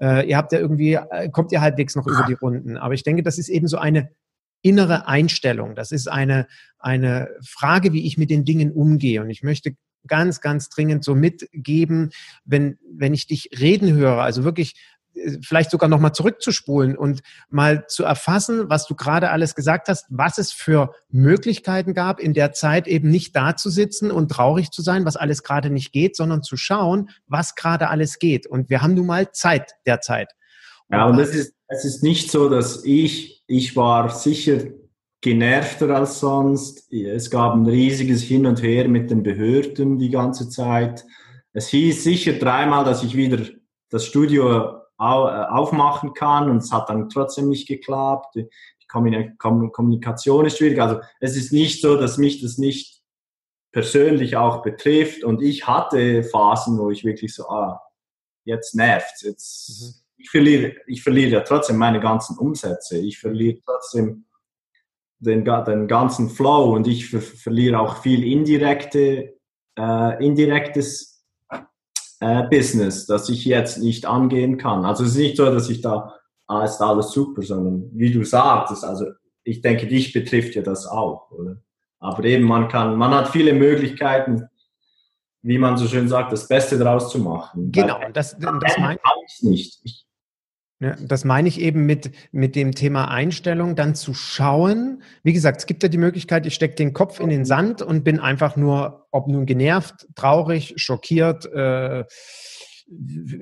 Äh, 0.00 0.28
ihr 0.28 0.36
habt 0.36 0.52
ja 0.52 0.60
irgendwie, 0.60 0.94
äh, 0.94 1.28
kommt 1.30 1.50
ihr 1.50 1.60
halbwegs 1.60 1.96
noch 1.96 2.06
über 2.06 2.24
die 2.28 2.34
Runden. 2.34 2.76
Aber 2.76 2.94
ich 2.94 3.02
denke, 3.02 3.22
das 3.22 3.38
ist 3.38 3.48
eben 3.48 3.66
so 3.66 3.78
eine 3.78 4.10
innere 4.62 5.06
Einstellung. 5.06 5.74
Das 5.74 5.92
ist 5.92 6.08
eine, 6.08 6.46
eine 6.78 7.28
Frage, 7.44 7.92
wie 7.92 8.06
ich 8.06 8.18
mit 8.18 8.30
den 8.30 8.44
Dingen 8.44 8.72
umgehe. 8.72 9.20
Und 9.20 9.30
ich 9.30 9.42
möchte 9.42 9.76
ganz, 10.06 10.40
ganz 10.40 10.68
dringend 10.68 11.04
so 11.04 11.14
mitgeben, 11.14 12.10
wenn, 12.44 12.78
wenn 12.90 13.14
ich 13.14 13.26
dich 13.26 13.50
reden 13.58 13.92
höre, 13.92 14.22
also 14.22 14.44
wirklich 14.44 14.74
vielleicht 15.42 15.70
sogar 15.70 15.88
nochmal 15.88 16.12
zurückzuspulen 16.12 16.96
und 16.96 17.22
mal 17.50 17.86
zu 17.86 18.04
erfassen, 18.04 18.68
was 18.68 18.86
du 18.86 18.94
gerade 18.94 19.30
alles 19.30 19.54
gesagt 19.54 19.88
hast, 19.88 20.06
was 20.10 20.38
es 20.38 20.52
für 20.52 20.94
Möglichkeiten 21.10 21.94
gab, 21.94 22.20
in 22.20 22.34
der 22.34 22.52
Zeit 22.52 22.86
eben 22.86 23.10
nicht 23.10 23.34
da 23.34 23.56
zu 23.56 23.70
sitzen 23.70 24.10
und 24.10 24.30
traurig 24.30 24.70
zu 24.70 24.82
sein, 24.82 25.04
was 25.04 25.16
alles 25.16 25.42
gerade 25.42 25.70
nicht 25.70 25.92
geht, 25.92 26.16
sondern 26.16 26.42
zu 26.42 26.56
schauen, 26.56 27.10
was 27.26 27.54
gerade 27.54 27.88
alles 27.88 28.18
geht. 28.18 28.46
Und 28.46 28.70
wir 28.70 28.82
haben 28.82 28.94
nun 28.94 29.06
mal 29.06 29.32
Zeit 29.32 29.72
derzeit. 29.86 30.32
Ja, 30.90 31.06
und 31.06 31.18
es 31.18 31.34
ist, 31.34 31.54
es 31.68 31.84
ist 31.84 32.02
nicht 32.02 32.30
so, 32.30 32.48
dass 32.48 32.84
ich, 32.84 33.44
ich 33.46 33.76
war 33.76 34.08
sicher 34.10 34.58
genervter 35.20 35.94
als 35.94 36.20
sonst. 36.20 36.92
Es 36.92 37.30
gab 37.30 37.54
ein 37.54 37.66
riesiges 37.66 38.22
Hin 38.22 38.46
und 38.46 38.62
Her 38.62 38.88
mit 38.88 39.10
den 39.10 39.22
Behörden 39.22 39.98
die 39.98 40.10
ganze 40.10 40.48
Zeit. 40.48 41.04
Es 41.52 41.68
hieß 41.68 42.04
sicher 42.04 42.34
dreimal, 42.34 42.84
dass 42.84 43.02
ich 43.02 43.16
wieder 43.16 43.44
das 43.90 44.06
Studio 44.06 44.78
äh, 45.00 45.02
aufmachen 45.02 46.14
kann 46.14 46.50
und 46.50 46.58
es 46.58 46.72
hat 46.72 46.88
dann 46.88 47.08
trotzdem 47.08 47.48
nicht 47.48 47.68
geklappt. 47.68 48.34
Die 48.36 48.48
Kommunikation 48.88 50.46
ist 50.46 50.58
schwierig. 50.58 50.80
Also 50.80 51.00
es 51.20 51.36
ist 51.36 51.52
nicht 51.52 51.80
so, 51.82 51.96
dass 51.96 52.16
mich 52.16 52.40
das 52.40 52.58
nicht 52.58 53.02
persönlich 53.72 54.36
auch 54.36 54.62
betrifft 54.62 55.24
und 55.24 55.42
ich 55.42 55.66
hatte 55.66 56.22
Phasen, 56.24 56.78
wo 56.78 56.90
ich 56.90 57.04
wirklich 57.04 57.34
so, 57.34 57.48
ah, 57.48 57.82
jetzt 58.44 58.74
nervt 58.74 59.22
jetzt 59.22 59.82
mhm. 59.82 60.07
Ich 60.18 60.30
verliere, 60.30 60.74
ich 60.86 61.02
verliere 61.02 61.30
ja 61.30 61.40
trotzdem 61.40 61.76
meine 61.76 62.00
ganzen 62.00 62.36
Umsätze, 62.36 62.98
ich 62.98 63.18
verliere 63.18 63.58
trotzdem 63.64 64.24
den, 65.20 65.44
den 65.44 65.88
ganzen 65.88 66.28
Flow 66.28 66.74
und 66.74 66.86
ich 66.86 67.08
ver 67.08 67.20
verliere 67.20 67.80
auch 67.80 68.02
viel 68.02 68.24
indirekte, 68.24 69.34
äh, 69.78 70.24
indirektes 70.24 71.24
äh, 72.20 72.44
Business, 72.48 73.06
das 73.06 73.28
ich 73.28 73.44
jetzt 73.44 73.78
nicht 73.78 74.06
angehen 74.06 74.58
kann. 74.58 74.84
Also 74.84 75.04
es 75.04 75.10
ist 75.10 75.18
nicht 75.18 75.36
so, 75.36 75.46
dass 75.46 75.70
ich 75.70 75.80
da, 75.80 76.14
ah, 76.46 76.64
ist 76.64 76.80
alles 76.80 77.12
super, 77.12 77.42
sondern 77.42 77.90
wie 77.94 78.12
du 78.12 78.24
sagst, 78.24 78.84
also 78.84 79.06
ich 79.44 79.60
denke, 79.60 79.86
dich 79.86 80.12
betrifft 80.12 80.54
ja 80.56 80.62
das 80.62 80.86
auch, 80.86 81.30
oder? 81.30 81.62
Aber 82.00 82.24
eben, 82.24 82.44
man 82.44 82.68
kann, 82.68 82.96
man 82.96 83.12
hat 83.12 83.28
viele 83.28 83.52
Möglichkeiten, 83.52 84.48
wie 85.42 85.58
man 85.58 85.76
so 85.76 85.86
schön 85.86 86.08
sagt, 86.08 86.32
das 86.32 86.46
Beste 86.46 86.78
daraus 86.78 87.10
zu 87.10 87.18
machen. 87.18 87.72
Genau, 87.72 87.98
das, 88.12 88.36
das 88.38 88.78
meine 88.78 88.98
ich 89.26 89.42
nicht. 89.42 89.80
Ich, 89.84 90.07
Ja, 90.80 90.94
das 91.00 91.24
meine 91.24 91.48
ich 91.48 91.60
eben 91.60 91.86
mit, 91.86 92.12
mit 92.30 92.54
dem 92.54 92.72
Thema 92.72 93.08
Einstellung, 93.08 93.74
dann 93.74 93.96
zu 93.96 94.14
schauen. 94.14 95.02
Wie 95.24 95.32
gesagt, 95.32 95.58
es 95.58 95.66
gibt 95.66 95.82
ja 95.82 95.88
die 95.88 95.98
Möglichkeit, 95.98 96.46
ich 96.46 96.54
stecke 96.54 96.76
den 96.76 96.92
Kopf 96.92 97.18
in 97.18 97.30
den 97.30 97.44
Sand 97.44 97.82
und 97.82 98.04
bin 98.04 98.20
einfach 98.20 98.54
nur, 98.54 99.08
ob 99.10 99.26
nun 99.26 99.44
genervt, 99.44 100.06
traurig, 100.14 100.74
schockiert, 100.76 101.46
äh, 101.46 102.04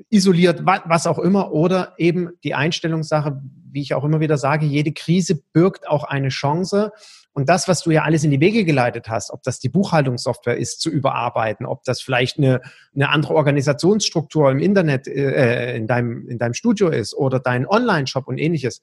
isoliert, 0.09 0.65
was 0.65 1.05
auch 1.05 1.19
immer, 1.19 1.51
oder 1.51 1.93
eben 1.97 2.31
die 2.43 2.55
Einstellungssache, 2.55 3.39
wie 3.69 3.81
ich 3.81 3.93
auch 3.93 4.03
immer 4.03 4.19
wieder 4.19 4.37
sage, 4.37 4.65
jede 4.65 4.91
Krise 4.91 5.39
birgt 5.53 5.87
auch 5.87 6.03
eine 6.03 6.29
Chance. 6.29 6.91
Und 7.37 7.49
das, 7.49 7.67
was 7.67 7.83
du 7.83 7.91
ja 7.91 8.01
alles 8.01 8.23
in 8.23 8.31
die 8.31 8.39
Wege 8.39 8.65
geleitet 8.65 9.09
hast, 9.09 9.29
ob 9.29 9.43
das 9.43 9.59
die 9.59 9.69
Buchhaltungssoftware 9.69 10.57
ist, 10.57 10.81
zu 10.81 10.89
überarbeiten, 10.89 11.67
ob 11.67 11.83
das 11.83 12.01
vielleicht 12.01 12.39
eine, 12.39 12.61
eine 12.95 13.09
andere 13.09 13.35
Organisationsstruktur 13.35 14.49
im 14.49 14.57
Internet, 14.57 15.07
äh, 15.07 15.75
in, 15.75 15.85
deinem, 15.85 16.27
in 16.27 16.39
deinem 16.39 16.55
Studio 16.55 16.89
ist 16.89 17.13
oder 17.13 17.39
dein 17.39 17.67
Online-Shop 17.67 18.27
und 18.27 18.39
ähnliches. 18.39 18.81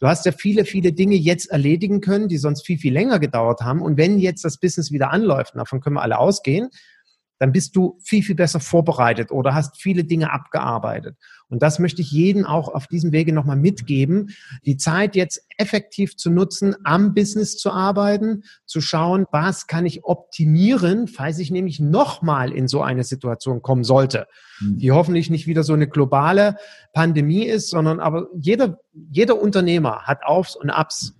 Du 0.00 0.08
hast 0.08 0.26
ja 0.26 0.32
viele, 0.32 0.64
viele 0.64 0.92
Dinge 0.92 1.14
jetzt 1.14 1.52
erledigen 1.52 2.00
können, 2.00 2.26
die 2.26 2.38
sonst 2.38 2.66
viel, 2.66 2.76
viel 2.76 2.92
länger 2.92 3.20
gedauert 3.20 3.60
haben. 3.60 3.80
Und 3.80 3.96
wenn 3.96 4.18
jetzt 4.18 4.44
das 4.44 4.58
Business 4.58 4.90
wieder 4.90 5.12
anläuft, 5.12 5.54
davon 5.54 5.80
können 5.80 5.94
wir 5.94 6.02
alle 6.02 6.18
ausgehen, 6.18 6.70
dann 7.42 7.50
bist 7.50 7.74
du 7.74 7.98
viel, 8.04 8.22
viel 8.22 8.36
besser 8.36 8.60
vorbereitet 8.60 9.32
oder 9.32 9.52
hast 9.52 9.82
viele 9.82 10.04
Dinge 10.04 10.32
abgearbeitet. 10.32 11.16
Und 11.48 11.60
das 11.60 11.80
möchte 11.80 12.00
ich 12.00 12.12
jedem 12.12 12.46
auch 12.46 12.68
auf 12.68 12.86
diesem 12.86 13.10
Wege 13.10 13.32
nochmal 13.32 13.56
mitgeben, 13.56 14.30
die 14.64 14.76
Zeit 14.76 15.16
jetzt 15.16 15.44
effektiv 15.58 16.16
zu 16.16 16.30
nutzen, 16.30 16.76
am 16.84 17.14
Business 17.14 17.56
zu 17.56 17.72
arbeiten, 17.72 18.44
zu 18.64 18.80
schauen, 18.80 19.26
was 19.32 19.66
kann 19.66 19.86
ich 19.86 20.04
optimieren, 20.04 21.08
falls 21.08 21.40
ich 21.40 21.50
nämlich 21.50 21.80
nochmal 21.80 22.52
in 22.52 22.68
so 22.68 22.80
eine 22.80 23.02
Situation 23.02 23.60
kommen 23.60 23.82
sollte, 23.82 24.28
hm. 24.58 24.78
die 24.78 24.92
hoffentlich 24.92 25.28
nicht 25.28 25.48
wieder 25.48 25.64
so 25.64 25.72
eine 25.72 25.88
globale 25.88 26.54
Pandemie 26.92 27.46
ist, 27.46 27.70
sondern 27.70 27.98
aber 27.98 28.28
jeder, 28.38 28.78
jeder 29.10 29.42
Unternehmer 29.42 30.02
hat 30.02 30.22
Aufs 30.24 30.54
und 30.54 30.70
Abs. 30.70 31.16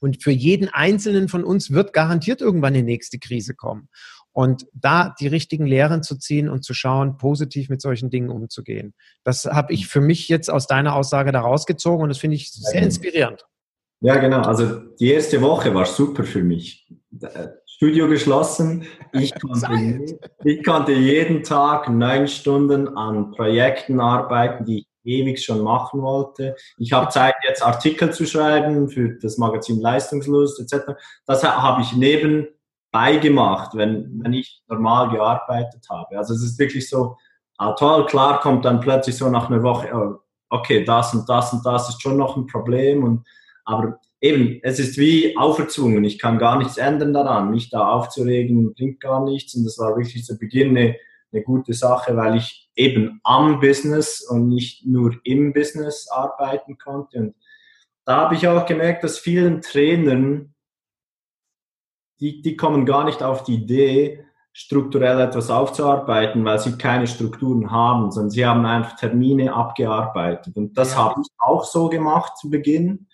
Und 0.00 0.22
für 0.22 0.30
jeden 0.30 0.68
Einzelnen 0.68 1.28
von 1.28 1.44
uns 1.44 1.70
wird 1.70 1.92
garantiert 1.92 2.40
irgendwann 2.40 2.74
die 2.74 2.82
nächste 2.82 3.18
Krise 3.18 3.54
kommen. 3.54 3.88
Und 4.32 4.66
da 4.72 5.14
die 5.18 5.26
richtigen 5.26 5.66
Lehren 5.66 6.02
zu 6.02 6.16
ziehen 6.16 6.48
und 6.48 6.64
zu 6.64 6.72
schauen, 6.72 7.18
positiv 7.18 7.68
mit 7.68 7.80
solchen 7.80 8.10
Dingen 8.10 8.30
umzugehen. 8.30 8.94
Das 9.24 9.44
habe 9.44 9.72
ich 9.72 9.88
für 9.88 10.00
mich 10.00 10.28
jetzt 10.28 10.50
aus 10.50 10.66
deiner 10.66 10.94
Aussage 10.94 11.32
da 11.32 11.40
rausgezogen 11.40 12.04
und 12.04 12.08
das 12.10 12.18
finde 12.18 12.36
ich 12.36 12.52
sehr 12.52 12.82
inspirierend. 12.82 13.44
Ja, 14.00 14.16
genau. 14.16 14.40
Also 14.42 14.76
die 14.98 15.12
erste 15.12 15.42
Woche 15.42 15.74
war 15.74 15.84
super 15.84 16.24
für 16.24 16.42
mich. 16.42 16.88
Studio 17.66 18.08
geschlossen. 18.08 18.86
Ich 19.12 19.32
konnte, 19.40 20.18
ich 20.44 20.64
konnte 20.64 20.92
jeden 20.92 21.42
Tag 21.42 21.88
neun 21.88 22.28
Stunden 22.28 22.88
an 22.96 23.32
Projekten 23.32 24.00
arbeiten, 24.00 24.64
die 24.64 24.80
ich 24.80 24.86
ewig 25.04 25.42
schon 25.42 25.62
machen 25.62 26.02
wollte. 26.02 26.56
Ich 26.78 26.92
habe 26.92 27.08
Zeit, 27.08 27.34
jetzt 27.46 27.64
Artikel 27.64 28.12
zu 28.12 28.26
schreiben 28.26 28.88
für 28.88 29.18
das 29.18 29.38
Magazin 29.38 29.80
Leistungslust 29.80 30.60
etc. 30.60 30.92
Das 31.26 31.42
habe 31.42 31.82
ich 31.82 31.94
neben 31.94 32.48
beigemacht, 32.92 33.74
wenn, 33.74 34.20
wenn 34.22 34.32
ich 34.32 34.62
normal 34.68 35.10
gearbeitet 35.10 35.86
habe. 35.88 36.18
Also 36.18 36.34
es 36.34 36.42
ist 36.42 36.58
wirklich 36.58 36.88
so, 36.88 37.16
ah, 37.58 37.72
toll, 37.72 38.06
klar 38.06 38.40
kommt 38.40 38.64
dann 38.64 38.80
plötzlich 38.80 39.16
so 39.16 39.28
nach 39.28 39.50
einer 39.50 39.62
Woche, 39.62 39.90
oh, 39.94 40.18
okay, 40.48 40.84
das 40.84 41.14
und 41.14 41.28
das 41.28 41.52
und 41.52 41.64
das 41.64 41.88
ist 41.88 42.02
schon 42.02 42.16
noch 42.16 42.36
ein 42.36 42.46
Problem. 42.46 43.04
Und, 43.04 43.26
aber 43.64 44.00
eben, 44.20 44.58
es 44.62 44.78
ist 44.78 44.98
wie 44.98 45.36
auferzwungen. 45.36 46.04
Ich 46.04 46.18
kann 46.18 46.38
gar 46.38 46.58
nichts 46.58 46.76
ändern 46.76 47.12
daran. 47.12 47.50
Mich 47.50 47.70
da 47.70 47.88
aufzuregen 47.88 48.74
bringt 48.74 49.00
gar 49.00 49.24
nichts. 49.24 49.54
Und 49.54 49.64
das 49.64 49.78
war 49.78 49.96
wirklich 49.96 50.24
zu 50.24 50.38
Beginn 50.38 50.76
eine, 50.76 50.96
eine 51.32 51.42
gute 51.42 51.74
Sache, 51.74 52.16
weil 52.16 52.36
ich 52.36 52.70
eben 52.74 53.20
am 53.22 53.60
Business 53.60 54.22
und 54.28 54.48
nicht 54.48 54.86
nur 54.86 55.14
im 55.24 55.52
Business 55.52 56.08
arbeiten 56.10 56.76
konnte. 56.78 57.18
Und 57.18 57.34
da 58.04 58.22
habe 58.22 58.34
ich 58.34 58.48
auch 58.48 58.66
gemerkt, 58.66 59.04
dass 59.04 59.18
vielen 59.18 59.60
Trainern 59.60 60.54
die, 62.20 62.42
die 62.42 62.56
kommen 62.56 62.86
gar 62.86 63.04
nicht 63.04 63.22
auf 63.22 63.44
die 63.44 63.54
Idee, 63.54 64.24
strukturell 64.52 65.20
etwas 65.20 65.50
aufzuarbeiten, 65.50 66.44
weil 66.44 66.58
sie 66.58 66.76
keine 66.76 67.06
Strukturen 67.06 67.70
haben, 67.70 68.10
sondern 68.10 68.30
sie 68.30 68.44
haben 68.44 68.66
einfach 68.66 68.96
Termine 68.96 69.54
abgearbeitet. 69.54 70.56
Und 70.56 70.76
das 70.76 70.92
ja. 70.92 71.04
habe 71.04 71.20
ich 71.20 71.28
auch 71.38 71.64
so 71.64 71.88
gemacht 71.88 72.36
zu 72.36 72.50
Beginn. 72.50 73.06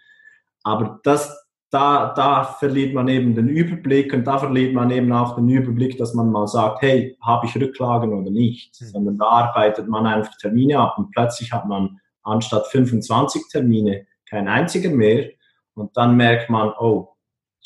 Aber 0.65 0.99
das, 1.05 1.47
da, 1.71 2.13
da 2.15 2.43
verliert 2.43 2.95
man 2.95 3.09
eben 3.09 3.35
den 3.35 3.49
Überblick 3.49 4.13
und 4.15 4.25
da 4.25 4.39
verliert 4.39 4.75
man 4.75 4.91
eben 4.91 5.13
auch 5.13 5.37
den 5.37 5.49
Überblick, 5.49 5.99
dass 5.99 6.15
man 6.15 6.33
mal 6.33 6.47
sagt, 6.49 6.83
hey, 6.83 7.17
habe 7.21 7.47
ich 7.47 7.57
Rücklagen 7.57 8.15
oder 8.15 8.31
nicht? 8.31 8.81
Mhm. 8.81 8.87
Sondern 8.87 9.19
da 9.19 9.27
arbeitet 9.27 9.89
man 9.89 10.07
einfach 10.07 10.37
Termine 10.39 10.79
ab 10.79 10.97
und 10.99 11.11
plötzlich 11.13 11.53
hat 11.53 11.67
man 11.67 12.01
anstatt 12.23 12.67
25 12.69 13.49
Termine 13.51 14.07
kein 14.29 14.49
einziger 14.49 14.91
mehr. 14.91 15.31
Und 15.75 15.97
dann 15.97 16.17
merkt 16.17 16.49
man, 16.49 16.73
oh, 16.79 17.16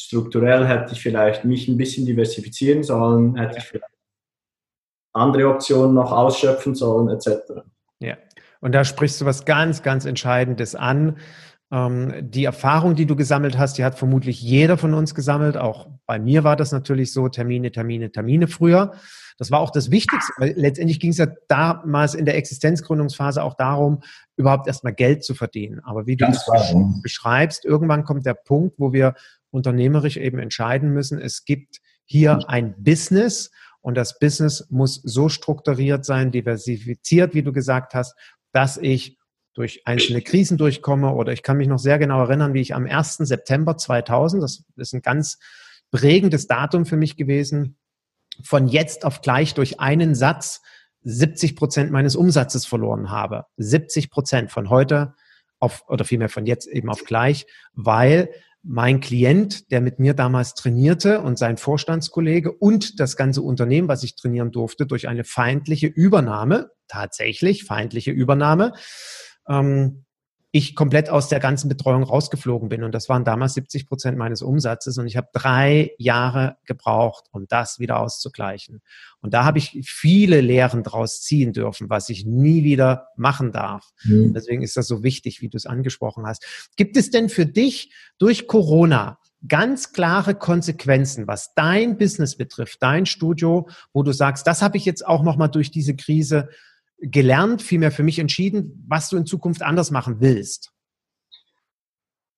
strukturell 0.01 0.67
hätte 0.67 0.93
ich 0.93 1.03
vielleicht 1.03 1.45
mich 1.45 1.69
ein 1.69 1.77
bisschen 1.77 2.07
diversifizieren 2.07 2.83
sollen, 2.83 3.37
hätte 3.37 3.59
ich 3.59 3.65
vielleicht 3.65 3.85
andere 5.13 5.49
Optionen 5.49 5.95
noch 5.95 6.13
ausschöpfen 6.13 6.75
sollen, 6.75 7.09
etc. 7.09 7.63
Ja, 8.01 8.17
und 8.61 8.73
da 8.73 8.85
sprichst 8.85 9.21
du 9.21 9.25
was 9.25 9.45
ganz, 9.45 9.83
ganz 9.83 10.05
Entscheidendes 10.05 10.75
an. 10.75 11.19
Ähm, 11.73 12.15
die 12.21 12.45
Erfahrung, 12.45 12.95
die 12.95 13.07
du 13.07 13.15
gesammelt 13.15 13.59
hast, 13.59 13.79
die 13.79 13.85
hat 13.85 13.99
vermutlich 13.99 14.41
jeder 14.41 14.79
von 14.79 14.95
uns 14.95 15.15
gesammelt. 15.15 15.57
Auch 15.57 15.89
bei 16.07 16.19
mir 16.19 16.45
war 16.45 16.57
das 16.57 16.73
natürlich 16.73 17.13
so, 17.13 17.29
Termine, 17.29 17.71
Termine, 17.71 18.11
Termine 18.11 18.49
früher. 18.49 18.93
Das 19.39 19.51
war 19.51 19.61
auch 19.61 19.71
das 19.71 19.91
Wichtigste, 19.91 20.33
weil 20.37 20.53
letztendlich 20.57 21.01
ging 21.01 21.13
es 21.13 21.19
ja 21.19 21.27
damals 21.49 22.15
in 22.15 22.27
der 22.27 22.37
Existenzgründungsphase 22.37 23.43
auch 23.43 23.55
darum, 23.55 24.03
überhaupt 24.37 24.67
erstmal 24.67 24.93
Geld 24.93 25.25
zu 25.25 25.35
verdienen. 25.35 25.81
Aber 25.81 26.07
wie 26.07 26.17
du 26.17 26.27
das 26.27 26.47
beschreibst, 27.03 27.65
irgendwann 27.65 28.05
kommt 28.05 28.27
der 28.27 28.35
Punkt, 28.35 28.75
wo 28.79 28.93
wir 28.93 29.15
unternehmerisch 29.51 30.17
eben 30.17 30.39
entscheiden 30.39 30.91
müssen, 30.91 31.19
es 31.19 31.45
gibt 31.45 31.79
hier 32.05 32.49
ein 32.49 32.75
Business 32.83 33.51
und 33.81 33.97
das 33.97 34.19
Business 34.19 34.67
muss 34.71 34.97
so 35.03 35.29
strukturiert 35.29 36.05
sein, 36.05 36.31
diversifiziert, 36.31 37.35
wie 37.35 37.43
du 37.43 37.53
gesagt 37.53 37.95
hast, 37.95 38.15
dass 38.53 38.77
ich 38.77 39.19
durch 39.55 39.87
einzelne 39.87 40.23
Krisen 40.23 40.59
durchkomme 40.59 41.13
oder 41.13 41.33
ich 41.33 41.43
kann 41.43 41.57
mich 41.57 41.69
noch 41.69 41.79
sehr 41.79 41.99
genau 41.99 42.21
erinnern, 42.21 42.55
wie 42.55 42.61
ich 42.61 42.75
am 42.75 42.87
1. 42.87 43.17
September 43.19 43.77
2000, 43.77 44.43
das 44.43 44.65
ist 44.77 44.95
ein 44.95 45.03
ganz 45.03 45.39
prägendes 45.91 46.47
Datum 46.47 46.87
für 46.87 46.97
mich 46.97 47.17
gewesen, 47.17 47.77
von 48.43 48.69
jetzt 48.69 49.05
auf 49.05 49.23
gleich 49.23 49.55
durch 49.55 49.81
einen 49.81 50.15
Satz 50.15 50.63
70 51.03 51.57
Prozent 51.57 51.91
meines 51.91 52.15
Umsatzes 52.15 52.67
verloren 52.67 53.11
habe. 53.11 53.47
70 53.57 54.11
Prozent 54.11 54.51
von 54.51 54.71
heute 54.71 55.15
auf, 55.59 55.85
oder 55.89 56.05
vielmehr 56.05 56.29
von 56.29 56.47
jetzt 56.47 56.67
eben 56.69 56.89
auf 56.89 57.05
gleich, 57.05 57.47
weil 57.73 58.31
mein 58.63 59.01
Klient, 59.01 59.71
der 59.71 59.81
mit 59.81 59.99
mir 59.99 60.15
damals 60.15 60.55
trainierte 60.55 61.21
und 61.23 61.39
sein 61.39 61.57
Vorstandskollege 61.57 62.53
und 62.53 63.01
das 63.01 63.17
ganze 63.17 63.43
Unternehmen, 63.43 63.89
was 63.89 64.03
ich 64.03 64.17
trainieren 64.17 64.51
durfte, 64.51 64.87
durch 64.87 65.09
eine 65.09 65.25
feindliche 65.25 65.87
Übernahme, 65.87 66.71
tatsächlich 66.87 67.65
feindliche 67.65 68.11
Übernahme, 68.11 68.73
ähm, 69.49 70.05
ich 70.53 70.75
komplett 70.75 71.09
aus 71.09 71.29
der 71.29 71.39
ganzen 71.39 71.69
Betreuung 71.69 72.03
rausgeflogen 72.03 72.69
bin. 72.69 72.83
Und 72.83 72.93
das 72.93 73.09
waren 73.09 73.25
damals 73.25 73.55
70 73.55 73.87
Prozent 73.87 74.19
meines 74.19 74.43
Umsatzes. 74.43 74.99
Und 74.99 75.07
ich 75.07 75.17
habe 75.17 75.29
drei 75.33 75.93
Jahre 75.97 76.57
gebraucht, 76.67 77.27
um 77.31 77.47
das 77.47 77.79
wieder 77.79 78.01
auszugleichen. 78.01 78.83
Und 79.21 79.33
da 79.33 79.45
habe 79.45 79.59
ich 79.59 79.81
viele 79.85 80.41
Lehren 80.41 80.83
draus 80.83 81.21
ziehen 81.23 81.53
dürfen, 81.53 81.89
was 81.89 82.09
ich 82.09 82.27
nie 82.27 82.65
wieder 82.65 83.09
machen 83.17 83.53
darf. 83.53 83.91
Mhm. 84.03 84.33
Deswegen 84.33 84.63
ist 84.63 84.77
das 84.77 84.89
so 84.89 85.05
wichtig, 85.05 85.41
wie 85.41 85.49
du 85.49 85.57
es 85.57 85.67
angesprochen 85.67 86.27
hast. 86.27 86.45
Gibt 86.77 86.97
es 86.97 87.11
denn 87.11 87.29
für 87.29 87.47
dich 87.47 87.93
durch 88.19 88.49
Corona 88.49 89.19
ganz 89.47 89.93
klare 89.93 90.35
Konsequenzen, 90.35 91.27
was 91.27 91.55
dein 91.55 91.97
Business 91.97 92.37
betrifft, 92.37 92.83
dein 92.83 93.07
Studio, 93.07 93.69
wo 93.93 94.03
du 94.03 94.13
sagst, 94.13 94.47
das 94.47 94.63
habe 94.63 94.77
ich 94.77 94.85
jetzt 94.85 95.07
auch 95.07 95.23
noch 95.23 95.37
mal 95.37 95.49
durch 95.49 95.71
diese 95.71 95.97
Krise 95.97 96.49
gelernt, 97.01 97.63
vielmehr 97.63 97.91
für 97.91 98.03
mich 98.03 98.19
entschieden, 98.19 98.85
was 98.89 99.09
du 99.09 99.17
in 99.17 99.27
Zukunft 99.27 99.63
anders 99.63 99.91
machen 99.91 100.17
willst? 100.21 100.73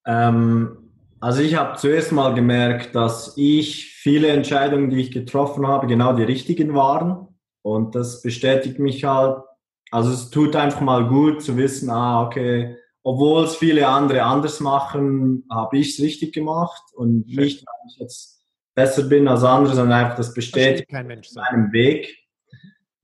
Ähm, 0.07 0.77
also 1.21 1.41
ich 1.41 1.55
habe 1.55 1.79
zuerst 1.79 2.13
mal 2.13 2.35
gemerkt, 2.35 2.95
dass 2.95 3.35
ich 3.37 3.87
viele 3.95 4.29
Entscheidungen, 4.29 4.91
die 4.91 5.01
ich 5.01 5.13
getroffen 5.13 5.67
habe, 5.67 5.87
genau 5.87 6.15
die 6.15 6.25
richtigen 6.25 6.75
waren. 6.75 7.29
Und 7.63 7.95
das 7.95 8.23
bestätigt 8.23 8.79
mich 8.79 9.05
halt. 9.05 9.43
Also 9.91 10.11
es 10.11 10.31
tut 10.31 10.57
einfach 10.57 10.81
mal 10.81 11.07
gut 11.07 11.43
zu 11.43 11.57
wissen, 11.57 11.91
ah, 11.91 12.27
okay, 12.27 12.77
obwohl 13.05 13.45
es 13.45 13.57
viele 13.57 13.87
andere 13.87 14.23
anders 14.23 14.61
machen, 14.61 15.45
habe 15.51 15.79
ich 15.79 15.91
es 15.91 16.03
richtig 16.03 16.33
gemacht 16.33 16.83
und 16.95 17.27
nicht, 17.27 17.65
weil 17.67 17.91
ich 17.91 17.99
jetzt 17.99 18.43
besser 18.75 19.05
bin 19.05 19.29
als 19.29 19.45
andere, 19.45 19.75
sondern 19.75 20.05
einfach 20.05 20.17
das 20.17 20.35
bestätigt 20.35 20.91
meinen 20.91 21.73
Weg 21.73 22.22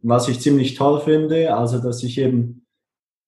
was 0.01 0.29
ich 0.29 0.41
ziemlich 0.41 0.75
toll 0.75 1.01
finde, 1.01 1.55
also 1.55 1.79
dass 1.79 2.03
ich 2.03 2.19
eben 2.19 2.67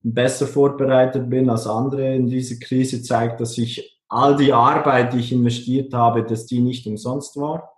besser 0.02 0.46
vorbereitet 0.46 1.28
bin 1.28 1.50
als 1.50 1.66
andere 1.66 2.14
in 2.14 2.26
dieser 2.26 2.56
Krise, 2.56 3.02
zeigt, 3.02 3.40
dass 3.40 3.58
ich 3.58 4.00
all 4.08 4.36
die 4.36 4.52
Arbeit, 4.52 5.12
die 5.12 5.18
ich 5.18 5.32
investiert 5.32 5.92
habe, 5.94 6.24
dass 6.24 6.46
die 6.46 6.60
nicht 6.60 6.86
umsonst 6.86 7.36
war. 7.36 7.72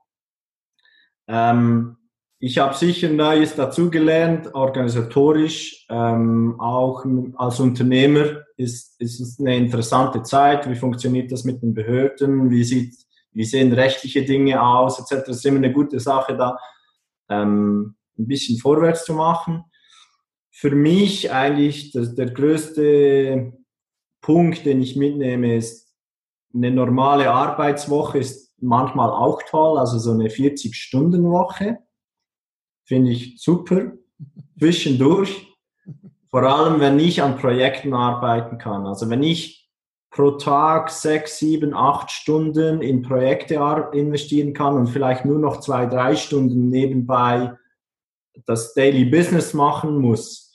Ähm, 1.27 1.97
ich 2.39 2.59
habe 2.59 2.75
sicher 2.75 3.09
Neues 3.09 3.55
dazugelernt, 3.55 4.53
organisatorisch, 4.55 5.87
ähm, 5.89 6.57
auch 6.59 7.05
als 7.37 7.61
Unternehmer 7.61 8.43
ist, 8.57 9.01
ist 9.01 9.21
es 9.21 9.39
eine 9.39 9.57
interessante 9.57 10.23
Zeit. 10.23 10.69
Wie 10.69 10.75
funktioniert 10.75 11.31
das 11.31 11.45
mit 11.45 11.63
den 11.63 11.73
Behörden? 11.73 12.51
Wie, 12.51 12.65
sieht, 12.65 12.97
wie 13.31 13.45
sehen 13.45 13.73
rechtliche 13.73 14.25
Dinge 14.25 14.61
aus, 14.61 14.99
etc. 14.99 15.29
Es 15.29 15.37
ist 15.37 15.47
immer 15.47 15.59
eine 15.59 15.73
gute 15.73 16.01
Sache, 16.01 16.37
da 16.37 16.59
ähm, 17.29 17.95
ein 18.23 18.29
bisschen 18.29 18.59
vorwärts 18.59 19.05
zu 19.05 19.15
machen. 19.15 19.65
Für 20.51 20.71
mich 20.71 21.33
eigentlich 21.33 21.93
das, 21.93 22.15
der 22.15 22.31
größte 22.31 23.53
Punkt, 24.21 24.65
den 24.65 24.83
ich 24.83 24.97
mitnehme, 24.97 25.57
ist, 25.57 25.93
eine 26.55 26.71
normale 26.71 27.31
Arbeitswoche 27.31 28.19
ist 28.19 28.55
manchmal 28.61 29.11
auch 29.11 29.43
toll, 29.49 29.79
also 29.79 29.99
so 29.99 30.13
eine 30.13 30.29
40-Stunden-Woche 30.29 31.79
finde 32.85 33.13
ich 33.13 33.41
super. 33.41 33.93
Zwischendurch, 34.59 35.49
vor 36.31 36.43
allem 36.43 36.81
wenn 36.81 36.99
ich 36.99 37.23
an 37.23 37.37
Projekten 37.37 37.95
arbeiten 37.95 38.59
kann. 38.59 38.87
Also 38.87 39.09
wenn 39.11 39.23
ich 39.23 39.71
pro 40.11 40.33
Tag 40.33 40.91
sechs, 40.91 41.39
sieben, 41.39 41.75
acht 41.75 42.11
Stunden 42.11 42.83
in 42.83 43.03
Projekte 43.03 43.55
investieren 43.93 44.53
kann 44.53 44.77
und 44.77 44.89
vielleicht 44.89 45.25
nur 45.25 45.39
noch 45.39 45.61
zwei, 45.61 45.87
drei 45.87 46.15
Stunden 46.17 46.69
nebenbei 46.69 47.55
das 48.47 48.75
Daily 48.75 49.05
Business 49.05 49.55
machen 49.55 49.99
muss, 49.99 50.55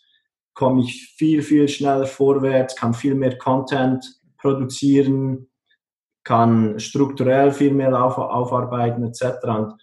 komme 0.53 0.81
ich 0.81 1.13
viel, 1.17 1.41
viel 1.41 1.67
schneller 1.67 2.05
vorwärts, 2.05 2.75
kann 2.75 2.93
viel 2.93 3.15
mehr 3.15 3.37
Content 3.37 4.03
produzieren, 4.37 5.49
kann 6.23 6.79
strukturell 6.79 7.51
viel 7.51 7.71
mehr 7.71 8.03
auf, 8.03 8.17
aufarbeiten 8.17 9.03
etc. 9.03 9.45
Und 9.45 9.73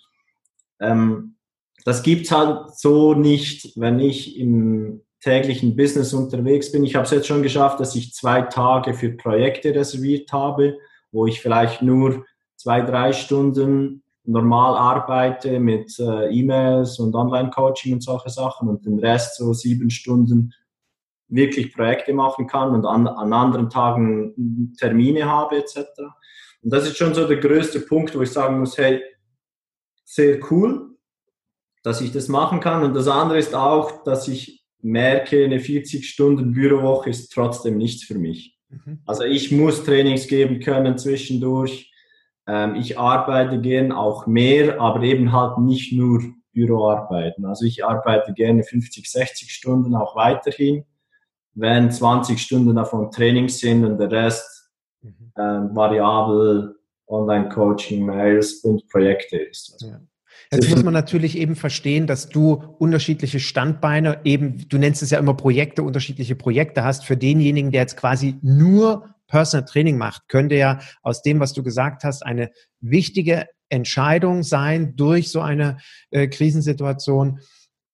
ähm, 0.81 1.37
das 1.85 2.03
gibt's 2.03 2.31
halt 2.31 2.77
so 2.77 3.15
nicht, 3.15 3.73
wenn 3.77 3.99
ich 3.99 4.39
im 4.39 5.03
täglichen 5.21 5.75
Business 5.75 6.13
unterwegs 6.13 6.71
bin. 6.71 6.85
Ich 6.85 6.95
habe 6.95 7.07
es 7.07 7.11
jetzt 7.11 7.27
schon 7.27 7.43
geschafft, 7.43 7.81
dass 7.81 7.97
ich 7.97 8.13
zwei 8.13 8.43
Tage 8.43 8.95
für 8.95 9.11
Projekte 9.11 9.75
reserviert 9.75 10.33
habe, 10.33 10.79
wo 11.13 11.27
ich 11.27 11.41
vielleicht 11.41 11.81
nur 11.81 12.27
zwei, 12.57 12.83
drei 12.83 13.13
Stunden 13.13 14.04
normal 14.25 14.77
arbeite 14.77 15.61
mit 15.61 15.99
äh, 15.99 16.29
E-Mails 16.31 16.99
und 16.99 17.15
Online-Coaching 17.15 17.95
und 17.95 18.03
solche 18.03 18.31
Sachen 18.31 18.69
und 18.69 18.85
den 18.87 18.99
Rest 18.99 19.37
so 19.37 19.53
sieben 19.53 19.91
Stunden 19.91 20.55
wirklich 21.29 21.75
Projekte 21.75 22.13
machen 22.13 22.47
kann 22.47 22.75
und 22.75 22.87
an, 22.87 23.07
an 23.07 23.33
anderen 23.33 23.71
Tagen 23.71 24.75
Termine 24.79 25.27
habe 25.27 25.57
etc. 25.57 25.79
Und 26.63 26.73
das 26.73 26.87
ist 26.87 26.97
schon 26.97 27.15
so 27.15 27.27
der 27.27 27.39
größte 27.39 27.81
Punkt, 27.81 28.17
wo 28.17 28.23
ich 28.23 28.31
sagen 28.31 28.61
muss, 28.61 28.79
hey, 28.79 29.03
sehr 30.05 30.39
cool, 30.51 30.97
dass 31.83 32.01
ich 32.01 32.13
das 32.13 32.29
machen 32.29 32.61
kann. 32.61 32.83
Und 32.83 32.95
das 32.95 33.09
andere 33.09 33.39
ist 33.39 33.55
auch, 33.55 34.05
dass 34.05 34.29
ich 34.29 34.65
merke, 34.81 35.45
eine 35.45 35.59
40-Stunden-Bürowoche 35.59 37.11
ist 37.11 37.33
trotzdem 37.33 37.77
nichts 37.79 38.05
für 38.05 38.19
mich. 38.19 38.59
Mhm. 38.69 39.01
Also 39.07 39.25
ich 39.25 39.51
muss 39.51 39.85
Trainings 39.85 40.27
geben 40.27 40.61
können 40.61 40.99
zwischendurch. 40.99 41.94
Ähm, 42.47 42.77
ich 42.77 42.99
arbeite 42.99 43.61
gern 43.61 43.93
auch 43.93 44.27
mehr, 44.27 44.81
aber 44.81 45.03
eben 45.03 45.33
halt 45.33 45.59
nicht 45.59 45.93
nur 45.93 46.23
Büroarbeiten. 46.53 47.45
Also 47.45 47.65
ich 47.65 47.85
arbeite 47.85 48.33
gerne 48.33 48.63
50, 48.63 49.11
60 49.11 49.51
Stunden 49.51 49.95
auch 49.95 50.15
weiterhin, 50.15 50.85
wenn 51.55 51.91
20 51.91 52.41
Stunden 52.41 52.77
davon 52.77 53.11
Trainings 53.11 53.59
sind 53.59 53.85
und 53.85 53.99
der 53.99 54.11
Rest 54.11 54.71
mhm. 55.03 55.33
ähm, 55.39 55.71
variabel 55.75 56.77
Online-Coaching, 57.07 58.05
Mails 58.05 58.61
und 58.65 58.89
Projekte 58.89 59.37
ist. 59.37 59.73
Also. 59.75 59.89
Ja. 59.89 60.01
Jetzt 60.53 60.71
muss 60.71 60.85
man 60.85 60.95
natürlich 60.95 61.39
eben 61.39 61.57
verstehen, 61.57 62.07
dass 62.07 62.29
du 62.29 62.63
unterschiedliche 62.79 63.41
Standbeine, 63.41 64.21
eben, 64.25 64.69
du 64.69 64.79
nennst 64.79 65.03
es 65.03 65.11
ja 65.11 65.19
immer 65.19 65.35
Projekte, 65.35 65.83
unterschiedliche 65.83 66.37
Projekte 66.37 66.85
hast. 66.85 67.05
Für 67.05 67.17
denjenigen, 67.17 67.71
der 67.73 67.83
jetzt 67.83 67.97
quasi 67.97 68.37
nur 68.43 69.14
Personal 69.27 69.65
Training 69.67 69.97
macht, 69.97 70.29
könnte 70.29 70.55
ja 70.57 70.81
aus 71.03 71.23
dem, 71.23 71.41
was 71.41 71.53
du 71.53 71.63
gesagt 71.63 72.05
hast, 72.05 72.25
eine 72.25 72.51
wichtige 72.81 73.47
Entscheidung 73.69 74.43
sein, 74.43 74.97
durch 74.97 75.31
so 75.31 75.41
eine 75.41 75.79
äh, 76.11 76.29
Krisensituation 76.29 77.41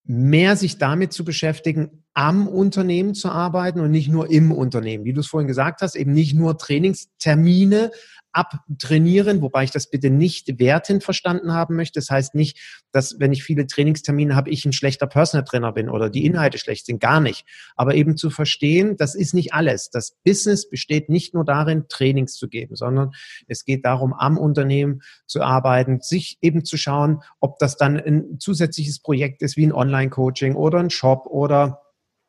mehr 0.04 0.56
sich 0.56 0.78
damit 0.78 1.12
zu 1.12 1.24
beschäftigen, 1.24 2.04
am 2.14 2.48
Unternehmen 2.48 3.14
zu 3.14 3.30
arbeiten 3.30 3.80
und 3.80 3.90
nicht 3.90 4.08
nur 4.08 4.30
im 4.30 4.50
Unternehmen. 4.50 5.04
Wie 5.04 5.12
du 5.12 5.20
es 5.20 5.28
vorhin 5.28 5.46
gesagt 5.46 5.82
hast, 5.82 5.94
eben 5.94 6.12
nicht 6.12 6.34
nur 6.34 6.58
Trainingstermine 6.58 7.92
abtrainieren, 8.32 9.42
wobei 9.42 9.64
ich 9.64 9.70
das 9.70 9.90
bitte 9.90 10.10
nicht 10.10 10.58
wertend 10.58 11.04
verstanden 11.04 11.52
haben 11.52 11.76
möchte. 11.76 11.98
Das 11.98 12.10
heißt 12.10 12.34
nicht, 12.34 12.58
dass 12.92 13.18
wenn 13.18 13.32
ich 13.32 13.42
viele 13.42 13.66
Trainingstermine 13.66 14.36
habe, 14.36 14.50
ich 14.50 14.64
ein 14.64 14.72
schlechter 14.72 15.06
Personal 15.06 15.44
Trainer 15.44 15.72
bin 15.72 15.88
oder 15.88 16.10
die 16.10 16.24
Inhalte 16.24 16.58
schlecht 16.58 16.86
sind, 16.86 17.00
gar 17.00 17.20
nicht. 17.20 17.44
Aber 17.76 17.94
eben 17.94 18.16
zu 18.16 18.30
verstehen, 18.30 18.96
das 18.96 19.14
ist 19.14 19.34
nicht 19.34 19.52
alles. 19.52 19.90
Das 19.90 20.16
Business 20.24 20.68
besteht 20.68 21.08
nicht 21.08 21.34
nur 21.34 21.44
darin, 21.44 21.86
Trainings 21.88 22.34
zu 22.34 22.48
geben, 22.48 22.76
sondern 22.76 23.10
es 23.46 23.64
geht 23.64 23.84
darum, 23.84 24.12
am 24.12 24.38
Unternehmen 24.38 25.02
zu 25.26 25.42
arbeiten, 25.42 26.00
sich 26.00 26.38
eben 26.40 26.64
zu 26.64 26.76
schauen, 26.76 27.22
ob 27.40 27.58
das 27.58 27.76
dann 27.76 27.96
ein 27.96 28.38
zusätzliches 28.38 29.00
Projekt 29.00 29.42
ist 29.42 29.56
wie 29.56 29.66
ein 29.66 29.72
Online-Coaching 29.72 30.54
oder 30.54 30.78
ein 30.78 30.90
Shop 30.90 31.26
oder 31.26 31.82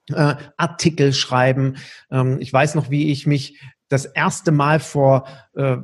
äh, 0.09 0.35
Artikel 0.57 1.13
schreiben. 1.13 1.77
Ähm, 2.09 2.37
ich 2.39 2.51
weiß 2.51 2.75
noch, 2.75 2.89
wie 2.89 3.11
ich 3.11 3.27
mich 3.27 3.59
das 3.91 4.05
erste 4.05 4.53
Mal 4.53 4.79
vor 4.79 5.27
äh, 5.53 5.75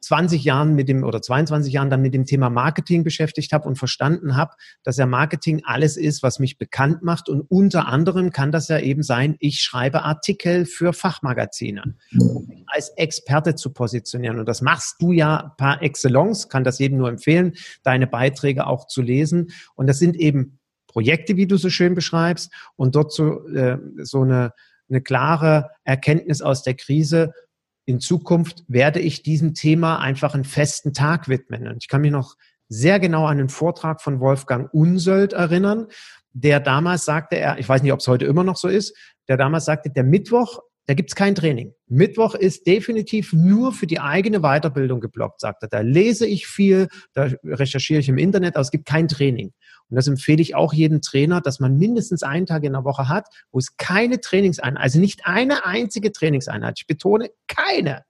20 0.00 0.42
Jahren 0.42 0.74
mit 0.74 0.88
dem 0.88 1.04
oder 1.04 1.22
22 1.22 1.72
Jahren 1.72 1.88
dann 1.88 2.02
mit 2.02 2.12
dem 2.12 2.24
Thema 2.24 2.50
Marketing 2.50 3.04
beschäftigt 3.04 3.52
habe 3.52 3.68
und 3.68 3.76
verstanden 3.76 4.36
habe, 4.36 4.54
dass 4.82 4.96
ja 4.96 5.06
Marketing 5.06 5.62
alles 5.64 5.96
ist, 5.96 6.24
was 6.24 6.40
mich 6.40 6.58
bekannt 6.58 7.04
macht. 7.04 7.28
Und 7.28 7.42
unter 7.42 7.86
anderem 7.86 8.32
kann 8.32 8.50
das 8.50 8.66
ja 8.66 8.80
eben 8.80 9.04
sein, 9.04 9.36
ich 9.38 9.60
schreibe 9.60 10.02
Artikel 10.02 10.66
für 10.66 10.92
Fachmagazine, 10.92 11.94
um 12.18 12.46
mich 12.48 12.64
als 12.66 12.88
Experte 12.96 13.54
zu 13.54 13.72
positionieren. 13.72 14.40
Und 14.40 14.48
das 14.48 14.60
machst 14.60 14.96
du 15.00 15.12
ja 15.12 15.54
par 15.56 15.80
excellence, 15.80 16.48
kann 16.48 16.64
das 16.64 16.80
jedem 16.80 16.98
nur 16.98 17.08
empfehlen, 17.08 17.52
deine 17.84 18.08
Beiträge 18.08 18.66
auch 18.66 18.88
zu 18.88 19.00
lesen. 19.00 19.52
Und 19.76 19.86
das 19.86 20.00
sind 20.00 20.16
eben 20.16 20.58
Projekte, 20.88 21.36
wie 21.36 21.46
du 21.46 21.56
so 21.56 21.70
schön 21.70 21.94
beschreibst. 21.94 22.52
Und 22.74 22.96
dort 22.96 23.12
so, 23.12 23.46
äh, 23.46 23.78
so 24.02 24.22
eine 24.22 24.52
eine 24.88 25.00
klare 25.00 25.70
Erkenntnis 25.84 26.42
aus 26.42 26.62
der 26.62 26.74
Krise, 26.74 27.32
in 27.86 28.00
Zukunft 28.00 28.64
werde 28.66 29.00
ich 29.00 29.22
diesem 29.22 29.54
Thema 29.54 29.98
einfach 29.98 30.34
einen 30.34 30.44
festen 30.44 30.94
Tag 30.94 31.28
widmen. 31.28 31.68
Und 31.68 31.82
ich 31.82 31.88
kann 31.88 32.00
mich 32.00 32.12
noch 32.12 32.36
sehr 32.68 32.98
genau 32.98 33.26
an 33.26 33.38
den 33.38 33.50
Vortrag 33.50 34.00
von 34.00 34.20
Wolfgang 34.20 34.72
Unsöld 34.72 35.34
erinnern, 35.34 35.88
der 36.32 36.60
damals 36.60 37.04
sagte, 37.04 37.36
er, 37.36 37.58
ich 37.58 37.68
weiß 37.68 37.82
nicht, 37.82 37.92
ob 37.92 38.00
es 38.00 38.08
heute 38.08 38.24
immer 38.24 38.42
noch 38.42 38.56
so 38.56 38.68
ist, 38.68 38.96
der 39.28 39.36
damals 39.36 39.66
sagte, 39.66 39.90
der 39.90 40.04
Mittwoch, 40.04 40.60
da 40.86 40.94
gibt's 40.94 41.14
kein 41.14 41.34
Training. 41.34 41.72
Mittwoch 41.86 42.34
ist 42.34 42.66
definitiv 42.66 43.32
nur 43.32 43.72
für 43.72 43.86
die 43.86 44.00
eigene 44.00 44.40
Weiterbildung 44.40 45.00
geblockt, 45.00 45.40
sagt 45.40 45.62
er. 45.62 45.68
Da 45.68 45.80
lese 45.80 46.26
ich 46.26 46.46
viel, 46.46 46.88
da 47.14 47.30
recherchiere 47.44 48.00
ich 48.00 48.08
im 48.08 48.18
Internet, 48.18 48.56
aber 48.56 48.62
es 48.62 48.70
gibt 48.70 48.86
kein 48.86 49.08
Training. 49.08 49.52
Und 49.88 49.96
das 49.96 50.06
empfehle 50.06 50.42
ich 50.42 50.54
auch 50.54 50.72
jedem 50.72 51.00
Trainer, 51.00 51.40
dass 51.40 51.60
man 51.60 51.78
mindestens 51.78 52.22
einen 52.22 52.46
Tag 52.46 52.64
in 52.64 52.72
der 52.72 52.84
Woche 52.84 53.08
hat, 53.08 53.26
wo 53.50 53.58
es 53.58 53.76
keine 53.76 54.20
Trainingseinheit, 54.20 54.82
also 54.82 54.98
nicht 54.98 55.22
eine 55.24 55.64
einzige 55.64 56.12
Trainingseinheit, 56.12 56.74
ich 56.78 56.86
betone 56.86 57.30
keine. 57.46 58.04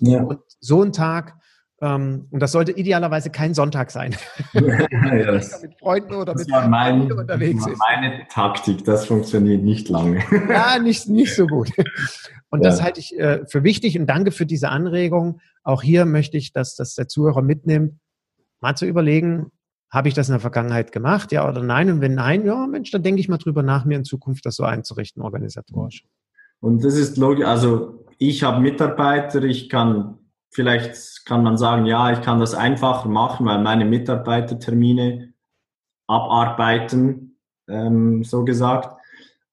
Ja. 0.00 0.22
Und 0.22 0.40
so 0.60 0.82
ein 0.82 0.92
Tag, 0.92 1.34
ähm, 1.80 2.26
und 2.30 2.40
das 2.40 2.52
sollte 2.52 2.72
idealerweise 2.72 3.30
kein 3.30 3.54
Sonntag 3.54 3.90
sein. 3.90 4.16
ja, 4.52 5.32
das, 5.32 5.62
mit 5.62 5.78
Freunden 5.78 6.14
oder 6.14 6.34
mit 6.34 6.48
mein, 6.48 7.12
unterwegs 7.12 7.64
war 7.64 7.74
meine 7.78 8.26
Taktik, 8.28 8.84
das 8.84 9.06
funktioniert 9.06 9.62
nicht 9.62 9.88
lange. 9.88 10.22
ja, 10.48 10.78
nicht, 10.78 11.08
nicht 11.08 11.34
so 11.34 11.46
gut. 11.46 11.70
Und 12.50 12.64
ja. 12.64 12.70
das 12.70 12.82
halte 12.82 13.00
ich 13.00 13.18
äh, 13.18 13.46
für 13.46 13.62
wichtig 13.62 13.98
und 13.98 14.06
danke 14.06 14.32
für 14.32 14.46
diese 14.46 14.70
Anregung. 14.70 15.40
Auch 15.62 15.82
hier 15.82 16.04
möchte 16.04 16.36
ich, 16.36 16.52
dass 16.52 16.74
das 16.74 16.94
der 16.94 17.08
Zuhörer 17.08 17.42
mitnimmt, 17.42 17.94
mal 18.60 18.74
zu 18.74 18.86
überlegen, 18.86 19.52
habe 19.90 20.08
ich 20.08 20.14
das 20.14 20.28
in 20.28 20.32
der 20.32 20.40
Vergangenheit 20.40 20.92
gemacht, 20.92 21.32
ja 21.32 21.48
oder 21.48 21.62
nein? 21.62 21.90
Und 21.90 22.00
wenn 22.00 22.14
nein, 22.14 22.44
ja, 22.44 22.66
Mensch, 22.66 22.90
dann 22.90 23.02
denke 23.02 23.20
ich 23.20 23.28
mal 23.28 23.38
drüber 23.38 23.62
nach, 23.62 23.84
mir 23.84 23.96
in 23.96 24.04
Zukunft 24.04 24.44
das 24.44 24.56
so 24.56 24.64
einzurichten, 24.64 25.22
organisatorisch. 25.22 26.04
Und 26.60 26.84
das 26.84 26.94
ist 26.94 27.16
logisch. 27.16 27.46
Also 27.46 28.04
ich 28.18 28.42
habe 28.42 28.60
Mitarbeiter, 28.60 29.42
ich 29.44 29.68
kann, 29.68 30.18
vielleicht 30.50 31.24
kann 31.26 31.42
man 31.42 31.56
sagen, 31.56 31.86
ja, 31.86 32.12
ich 32.12 32.22
kann 32.22 32.40
das 32.40 32.54
einfacher 32.54 33.08
machen, 33.08 33.46
weil 33.46 33.60
meine 33.60 33.84
Mitarbeitertermine 33.84 35.32
abarbeiten, 36.06 37.38
ähm, 37.68 38.24
so 38.24 38.44
gesagt. 38.44 38.96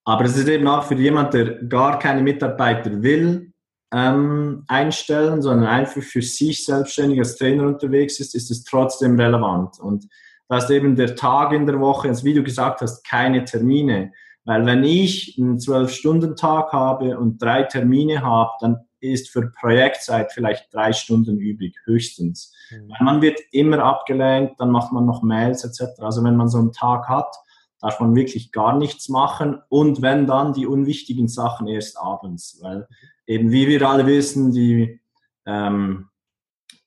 Aber 0.04 0.24
es 0.24 0.36
ist 0.36 0.48
eben 0.48 0.66
auch 0.68 0.84
für 0.84 0.94
jemand, 0.94 1.34
der 1.34 1.64
gar 1.64 1.98
keine 1.98 2.22
Mitarbeiter 2.22 3.02
will, 3.02 3.52
ähm, 3.92 4.64
einstellen, 4.68 5.42
sondern 5.42 5.68
einfach 5.68 6.02
für 6.02 6.22
sich 6.22 6.64
selbstständig 6.64 7.18
als 7.18 7.36
Trainer 7.36 7.66
unterwegs 7.66 8.18
ist, 8.20 8.34
ist 8.34 8.50
es 8.50 8.64
trotzdem 8.64 9.18
relevant. 9.18 9.78
Und 9.80 10.06
da 10.48 10.58
ist 10.58 10.70
eben 10.70 10.96
der 10.96 11.14
Tag 11.14 11.52
in 11.52 11.66
der 11.66 11.80
Woche, 11.80 12.08
also 12.08 12.24
wie 12.24 12.34
du 12.34 12.42
gesagt 12.42 12.80
hast, 12.80 13.04
keine 13.04 13.44
Termine. 13.44 14.12
Weil 14.44 14.64
wenn 14.64 14.84
ich 14.84 15.36
einen 15.38 15.58
Zwölf-Stunden-Tag 15.58 16.72
habe 16.72 17.18
und 17.18 17.42
drei 17.42 17.64
Termine 17.64 18.22
habe, 18.22 18.50
dann 18.60 18.85
ist 19.00 19.30
für 19.30 19.50
Projektzeit 19.50 20.32
vielleicht 20.32 20.72
drei 20.72 20.92
Stunden 20.92 21.38
übrig, 21.38 21.76
höchstens. 21.84 22.52
Mhm. 22.70 22.92
Man 23.00 23.22
wird 23.22 23.40
immer 23.52 23.80
abgelenkt, 23.80 24.60
dann 24.60 24.70
macht 24.70 24.92
man 24.92 25.06
noch 25.06 25.22
Mails 25.22 25.64
etc. 25.64 26.00
Also 26.00 26.24
wenn 26.24 26.36
man 26.36 26.48
so 26.48 26.58
einen 26.58 26.72
Tag 26.72 27.08
hat, 27.08 27.34
darf 27.80 28.00
man 28.00 28.14
wirklich 28.14 28.52
gar 28.52 28.76
nichts 28.76 29.08
machen 29.08 29.58
und 29.68 30.02
wenn 30.02 30.26
dann 30.26 30.52
die 30.52 30.66
unwichtigen 30.66 31.28
Sachen 31.28 31.66
erst 31.66 31.98
abends, 31.98 32.58
weil 32.62 32.88
eben 33.26 33.50
wie 33.50 33.68
wir 33.68 33.82
alle 33.82 34.06
wissen, 34.06 34.52
die 34.52 35.00
ähm, 35.44 36.08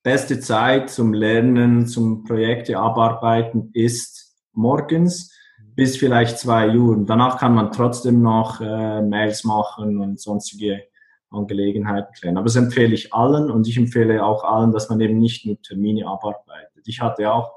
beste 0.03 0.39
Zeit 0.39 0.89
zum 0.89 1.13
Lernen, 1.13 1.87
zum 1.87 2.23
Projekte 2.23 2.77
abarbeiten 2.79 3.69
ist 3.73 4.35
morgens 4.53 5.31
bis 5.75 5.95
vielleicht 5.95 6.39
zwei 6.39 6.75
Uhr. 6.75 7.05
Danach 7.05 7.37
kann 7.37 7.53
man 7.53 7.71
trotzdem 7.71 8.21
noch 8.21 8.59
äh, 8.59 9.01
Mails 9.01 9.43
machen 9.45 9.99
und 10.01 10.19
sonstige 10.19 10.83
Angelegenheiten 11.31 12.13
klären. 12.13 12.37
Aber 12.37 12.45
das 12.45 12.55
empfehle 12.55 12.93
ich 12.93 13.13
allen 13.13 13.51
und 13.51 13.67
ich 13.67 13.77
empfehle 13.77 14.25
auch 14.25 14.43
allen, 14.43 14.71
dass 14.71 14.89
man 14.89 14.99
eben 14.99 15.19
nicht 15.19 15.45
nur 15.45 15.61
Termine 15.61 16.07
abarbeitet. 16.07 16.87
Ich 16.87 17.01
hatte 17.01 17.31
auch, 17.31 17.53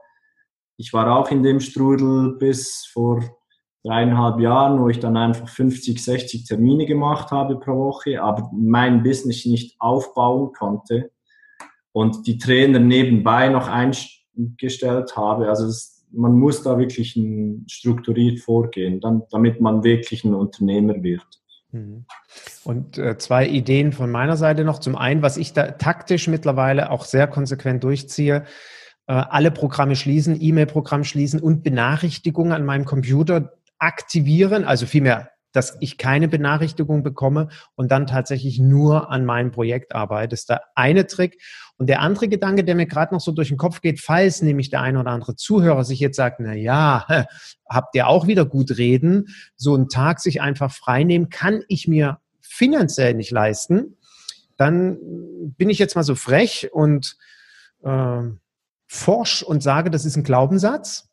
ich 0.76 0.92
war 0.92 1.16
auch 1.16 1.30
in 1.30 1.42
dem 1.42 1.60
Strudel 1.60 2.36
bis 2.38 2.86
vor 2.92 3.22
dreieinhalb 3.84 4.38
Jahren, 4.40 4.80
wo 4.80 4.88
ich 4.88 5.00
dann 5.00 5.16
einfach 5.16 5.48
50, 5.48 6.02
60 6.02 6.44
Termine 6.44 6.86
gemacht 6.86 7.30
habe 7.30 7.58
pro 7.58 7.76
Woche, 7.76 8.22
aber 8.22 8.50
mein 8.52 9.02
Business 9.02 9.44
nicht 9.44 9.80
aufbauen 9.80 10.52
konnte 10.52 11.10
und 11.92 12.26
die 12.26 12.38
Trainer 12.38 12.78
nebenbei 12.78 13.48
noch 13.48 13.68
eingestellt 13.68 15.16
habe. 15.16 15.48
Also 15.48 15.66
das, 15.66 16.06
man 16.12 16.38
muss 16.38 16.62
da 16.62 16.78
wirklich 16.78 17.18
strukturiert 17.66 18.40
vorgehen, 18.40 19.00
dann, 19.00 19.22
damit 19.30 19.60
man 19.60 19.82
wirklich 19.82 20.24
ein 20.24 20.34
Unternehmer 20.34 21.02
wird. 21.02 21.41
Mhm. 21.72 22.04
Und 22.64 22.98
äh, 22.98 23.18
zwei 23.18 23.46
Ideen 23.46 23.92
von 23.92 24.10
meiner 24.10 24.36
Seite 24.36 24.64
noch. 24.64 24.78
Zum 24.78 24.96
einen, 24.96 25.22
was 25.22 25.36
ich 25.36 25.52
da 25.52 25.72
taktisch 25.72 26.28
mittlerweile 26.28 26.90
auch 26.90 27.04
sehr 27.04 27.26
konsequent 27.26 27.82
durchziehe, 27.82 28.44
äh, 29.06 29.12
alle 29.12 29.50
Programme 29.50 29.96
schließen, 29.96 30.40
E-Mail-Programm 30.40 31.04
schließen 31.04 31.40
und 31.40 31.62
Benachrichtigungen 31.62 32.52
an 32.52 32.64
meinem 32.64 32.84
Computer 32.84 33.54
aktivieren, 33.78 34.64
also 34.64 34.86
vielmehr 34.86 35.32
dass 35.52 35.76
ich 35.80 35.98
keine 35.98 36.28
Benachrichtigung 36.28 37.02
bekomme 37.02 37.48
und 37.74 37.92
dann 37.92 38.06
tatsächlich 38.06 38.58
nur 38.58 39.10
an 39.10 39.24
meinem 39.24 39.50
Projekt 39.50 39.94
arbeite. 39.94 40.28
Das 40.28 40.40
ist 40.40 40.48
der 40.48 40.62
eine 40.74 41.06
Trick. 41.06 41.40
Und 41.82 41.88
der 41.88 42.00
andere 42.00 42.28
Gedanke, 42.28 42.62
der 42.62 42.76
mir 42.76 42.86
gerade 42.86 43.12
noch 43.12 43.20
so 43.20 43.32
durch 43.32 43.48
den 43.48 43.56
Kopf 43.56 43.80
geht, 43.80 44.00
falls 44.00 44.40
nämlich 44.40 44.70
der 44.70 44.82
ein 44.82 44.96
oder 44.96 45.10
andere 45.10 45.34
Zuhörer 45.34 45.82
sich 45.82 45.98
jetzt 45.98 46.14
sagt, 46.14 46.38
na 46.38 46.54
ja, 46.54 47.04
habt 47.68 47.96
ihr 47.96 48.06
auch 48.06 48.28
wieder 48.28 48.44
gut 48.44 48.78
reden, 48.78 49.34
so 49.56 49.74
einen 49.74 49.88
Tag 49.88 50.20
sich 50.20 50.40
einfach 50.40 50.70
freinehmen, 50.70 51.28
kann 51.28 51.64
ich 51.66 51.88
mir 51.88 52.20
finanziell 52.40 53.14
nicht 53.14 53.32
leisten, 53.32 53.96
dann 54.56 54.96
bin 55.56 55.70
ich 55.70 55.80
jetzt 55.80 55.96
mal 55.96 56.04
so 56.04 56.14
frech 56.14 56.68
und 56.72 57.16
äh, 57.82 58.22
forsch 58.86 59.42
und 59.42 59.60
sage, 59.60 59.90
das 59.90 60.04
ist 60.04 60.14
ein 60.14 60.22
Glaubenssatz. 60.22 61.08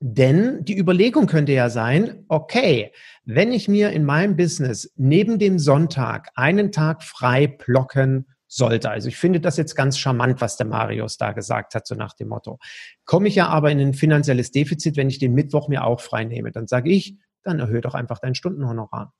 Denn 0.00 0.64
die 0.64 0.76
Überlegung 0.76 1.28
könnte 1.28 1.52
ja 1.52 1.70
sein, 1.70 2.24
okay, 2.26 2.90
wenn 3.24 3.52
ich 3.52 3.68
mir 3.68 3.90
in 3.90 4.04
meinem 4.04 4.36
Business 4.36 4.92
neben 4.96 5.38
dem 5.38 5.60
Sonntag 5.60 6.30
einen 6.34 6.72
Tag 6.72 7.04
frei 7.04 7.46
blocken 7.46 8.26
sollte, 8.50 8.90
also 8.90 9.08
ich 9.08 9.16
finde 9.16 9.40
das 9.40 9.56
jetzt 9.56 9.76
ganz 9.76 9.96
charmant, 9.96 10.40
was 10.40 10.56
der 10.56 10.66
Marius 10.66 11.16
da 11.16 11.32
gesagt 11.32 11.74
hat, 11.74 11.86
so 11.86 11.94
nach 11.94 12.14
dem 12.14 12.28
Motto, 12.28 12.58
komme 13.04 13.28
ich 13.28 13.36
ja 13.36 13.48
aber 13.48 13.70
in 13.70 13.80
ein 13.80 13.94
finanzielles 13.94 14.50
Defizit, 14.50 14.96
wenn 14.96 15.08
ich 15.08 15.18
den 15.18 15.32
Mittwoch 15.32 15.68
mir 15.68 15.84
auch 15.84 16.00
frei 16.00 16.24
nehme, 16.24 16.50
dann 16.50 16.66
sage 16.66 16.90
ich, 16.90 17.16
dann 17.44 17.60
erhöhe 17.60 17.80
doch 17.80 17.94
einfach 17.94 18.18
dein 18.18 18.34
Stundenhonorar. 18.34 19.14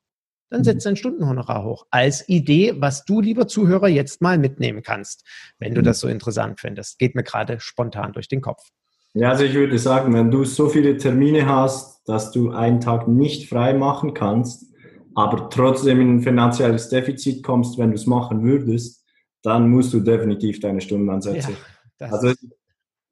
Dann 0.49 0.65
setz 0.65 0.83
mhm. 0.83 0.89
dein 0.89 0.95
Stundenhonorar 0.97 1.63
hoch. 1.63 1.87
Als 1.91 2.27
Idee, 2.27 2.75
was 2.77 3.05
du, 3.05 3.21
lieber 3.21 3.47
Zuhörer, 3.47 3.87
jetzt 3.87 4.21
mal 4.21 4.37
mitnehmen 4.37 4.83
kannst, 4.83 5.25
wenn 5.59 5.73
du 5.73 5.79
mhm. 5.79 5.85
das 5.85 6.01
so 6.01 6.09
interessant 6.09 6.59
findest. 6.59 6.99
Geht 6.99 7.15
mir 7.15 7.23
gerade 7.23 7.59
spontan 7.61 8.11
durch 8.11 8.27
den 8.27 8.41
Kopf. 8.41 8.67
Ja, 9.13 9.29
also 9.29 9.45
ich 9.45 9.53
würde 9.53 9.79
sagen, 9.79 10.13
wenn 10.13 10.29
du 10.29 10.43
so 10.43 10.67
viele 10.67 10.97
Termine 10.97 11.45
hast, 11.45 12.07
dass 12.07 12.31
du 12.31 12.51
einen 12.51 12.81
Tag 12.81 13.07
nicht 13.07 13.49
frei 13.49 13.73
machen 13.73 14.13
kannst, 14.13 14.65
aber 15.15 15.49
trotzdem 15.49 16.01
in 16.01 16.15
ein 16.15 16.21
finanzielles 16.21 16.89
Defizit 16.89 17.43
kommst, 17.43 17.77
wenn 17.77 17.89
du 17.89 17.95
es 17.95 18.05
machen 18.05 18.43
würdest, 18.43 19.00
dann 19.43 19.69
musst 19.69 19.93
du 19.93 19.99
definitiv 19.99 20.59
deine 20.59 20.81
Stunden 20.81 21.09
ansetzen. 21.09 21.55
Ja, 21.99 22.07
also 22.07 22.33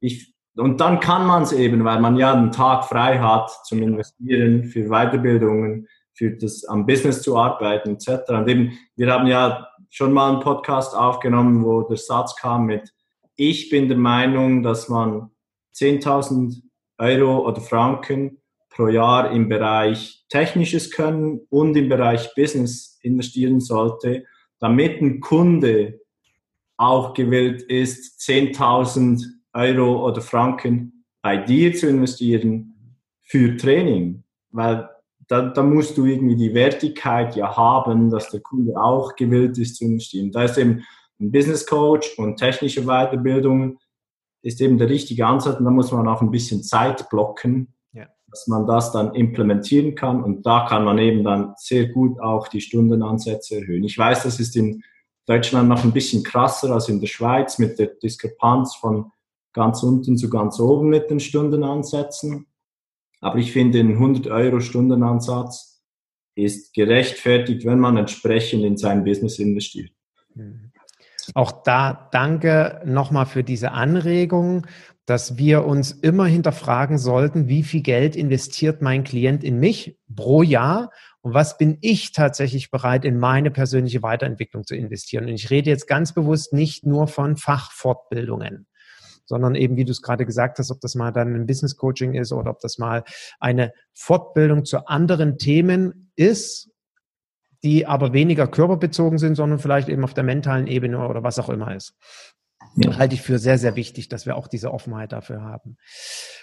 ich, 0.00 0.34
und 0.56 0.80
dann 0.80 1.00
kann 1.00 1.26
man 1.26 1.42
es 1.42 1.52
eben, 1.52 1.84
weil 1.84 2.00
man 2.00 2.16
ja 2.16 2.32
einen 2.32 2.52
Tag 2.52 2.84
frei 2.84 3.18
hat 3.18 3.50
zum 3.64 3.82
Investieren, 3.82 4.64
für 4.64 4.88
Weiterbildungen, 4.88 5.86
für 6.14 6.30
das 6.32 6.64
am 6.64 6.86
Business 6.86 7.22
zu 7.22 7.36
arbeiten 7.36 7.94
etc. 7.94 8.30
Und 8.30 8.48
eben, 8.48 8.78
wir 8.96 9.12
haben 9.12 9.26
ja 9.26 9.68
schon 9.88 10.12
mal 10.12 10.30
einen 10.30 10.40
Podcast 10.40 10.94
aufgenommen, 10.94 11.64
wo 11.64 11.82
der 11.82 11.96
Satz 11.96 12.36
kam 12.36 12.66
mit, 12.66 12.92
ich 13.36 13.70
bin 13.70 13.88
der 13.88 13.96
Meinung, 13.96 14.62
dass 14.62 14.88
man 14.88 15.30
10.000 15.74 16.62
Euro 16.98 17.48
oder 17.48 17.60
Franken 17.60 18.42
pro 18.68 18.88
Jahr 18.88 19.30
im 19.32 19.48
Bereich 19.48 20.24
technisches 20.28 20.90
Können 20.90 21.40
und 21.48 21.76
im 21.76 21.88
Bereich 21.88 22.34
Business 22.34 22.98
investieren 23.02 23.60
sollte, 23.60 24.24
damit 24.58 25.00
ein 25.00 25.20
Kunde 25.20 25.99
auch 26.80 27.12
gewillt 27.12 27.62
ist, 27.62 28.20
10.000 28.20 29.22
Euro 29.52 30.06
oder 30.06 30.22
Franken 30.22 31.04
bei 31.20 31.36
dir 31.36 31.74
zu 31.74 31.88
investieren 31.88 32.96
für 33.22 33.56
Training. 33.56 34.24
Weil 34.50 34.88
da, 35.28 35.42
da 35.42 35.62
musst 35.62 35.98
du 35.98 36.06
irgendwie 36.06 36.36
die 36.36 36.54
Wertigkeit 36.54 37.36
ja 37.36 37.54
haben, 37.54 38.10
dass 38.10 38.30
der 38.30 38.40
Kunde 38.40 38.80
auch 38.80 39.14
gewillt 39.14 39.58
ist 39.58 39.76
zu 39.76 39.84
investieren. 39.84 40.32
Da 40.32 40.44
ist 40.44 40.56
eben 40.56 40.82
ein 41.20 41.30
Business 41.30 41.66
Coach 41.66 42.18
und 42.18 42.38
technische 42.38 42.82
Weiterbildung 42.86 43.78
ist 44.42 44.60
eben 44.62 44.78
der 44.78 44.88
richtige 44.88 45.26
Ansatz 45.26 45.58
und 45.58 45.66
da 45.66 45.70
muss 45.70 45.92
man 45.92 46.08
auch 46.08 46.22
ein 46.22 46.30
bisschen 46.30 46.62
Zeit 46.62 47.10
blocken, 47.10 47.74
ja. 47.92 48.06
dass 48.30 48.46
man 48.46 48.66
das 48.66 48.90
dann 48.90 49.14
implementieren 49.14 49.94
kann 49.94 50.24
und 50.24 50.46
da 50.46 50.64
kann 50.66 50.84
man 50.84 50.96
eben 50.96 51.24
dann 51.24 51.52
sehr 51.58 51.88
gut 51.88 52.18
auch 52.20 52.48
die 52.48 52.62
Stundenansätze 52.62 53.56
erhöhen. 53.56 53.84
Ich 53.84 53.98
weiß, 53.98 54.22
das 54.22 54.40
ist 54.40 54.56
in 54.56 54.82
Deutschland 55.30 55.68
noch 55.68 55.84
ein 55.84 55.92
bisschen 55.92 56.24
krasser 56.24 56.72
als 56.72 56.88
in 56.88 57.00
der 57.00 57.06
Schweiz 57.06 57.58
mit 57.58 57.78
der 57.78 57.86
Diskrepanz 57.86 58.74
von 58.74 59.12
ganz 59.52 59.82
unten 59.84 60.16
zu 60.16 60.28
ganz 60.28 60.58
oben 60.58 60.88
mit 60.88 61.08
den 61.08 61.20
Stundenansätzen. 61.20 62.46
Aber 63.20 63.38
ich 63.38 63.52
finde, 63.52 63.78
ein 63.78 63.92
100 63.92 64.26
Euro 64.26 64.58
Stundenansatz 64.58 65.84
ist 66.34 66.74
gerechtfertigt, 66.74 67.64
wenn 67.64 67.78
man 67.78 67.96
entsprechend 67.96 68.64
in 68.64 68.76
sein 68.76 69.04
Business 69.04 69.38
investiert. 69.38 69.92
Mhm. 70.34 70.72
Auch 71.34 71.52
da 71.62 72.08
danke 72.10 72.82
nochmal 72.84 73.26
für 73.26 73.44
diese 73.44 73.70
Anregung, 73.70 74.66
dass 75.06 75.38
wir 75.38 75.64
uns 75.64 75.92
immer 75.92 76.26
hinterfragen 76.26 76.98
sollten, 76.98 77.48
wie 77.48 77.62
viel 77.62 77.82
Geld 77.82 78.16
investiert 78.16 78.82
mein 78.82 79.04
Klient 79.04 79.44
in 79.44 79.60
mich 79.60 79.96
pro 80.14 80.42
Jahr 80.42 80.90
und 81.22 81.34
was 81.34 81.58
bin 81.58 81.78
ich 81.80 82.12
tatsächlich 82.12 82.70
bereit, 82.70 83.04
in 83.04 83.18
meine 83.18 83.50
persönliche 83.50 84.02
Weiterentwicklung 84.02 84.64
zu 84.64 84.74
investieren. 84.74 85.24
Und 85.24 85.34
ich 85.34 85.50
rede 85.50 85.68
jetzt 85.68 85.86
ganz 85.86 86.14
bewusst 86.14 86.52
nicht 86.52 86.86
nur 86.86 87.08
von 87.08 87.36
Fachfortbildungen 87.36 88.66
sondern 89.26 89.54
eben, 89.54 89.76
wie 89.76 89.84
du 89.84 89.92
es 89.92 90.02
gerade 90.02 90.26
gesagt 90.26 90.58
hast, 90.58 90.72
ob 90.72 90.80
das 90.80 90.96
mal 90.96 91.12
dann 91.12 91.36
ein 91.36 91.46
Business 91.46 91.76
Coaching 91.76 92.14
ist 92.14 92.32
oder 92.32 92.50
ob 92.50 92.58
das 92.58 92.78
mal 92.78 93.04
eine 93.38 93.72
Fortbildung 93.94 94.64
zu 94.64 94.88
anderen 94.88 95.38
Themen 95.38 96.10
ist 96.16 96.70
die 97.62 97.86
aber 97.86 98.12
weniger 98.12 98.46
körperbezogen 98.46 99.18
sind, 99.18 99.34
sondern 99.34 99.58
vielleicht 99.58 99.88
eben 99.88 100.04
auf 100.04 100.14
der 100.14 100.24
mentalen 100.24 100.66
Ebene 100.66 101.06
oder 101.06 101.22
was 101.22 101.38
auch 101.38 101.50
immer 101.50 101.74
ist. 101.74 101.94
Ja. 102.76 102.96
Halte 102.98 103.14
ich 103.14 103.22
für 103.22 103.38
sehr, 103.38 103.58
sehr 103.58 103.76
wichtig, 103.76 104.08
dass 104.08 104.26
wir 104.26 104.36
auch 104.36 104.46
diese 104.46 104.72
Offenheit 104.72 105.12
dafür 105.12 105.42
haben. 105.42 105.76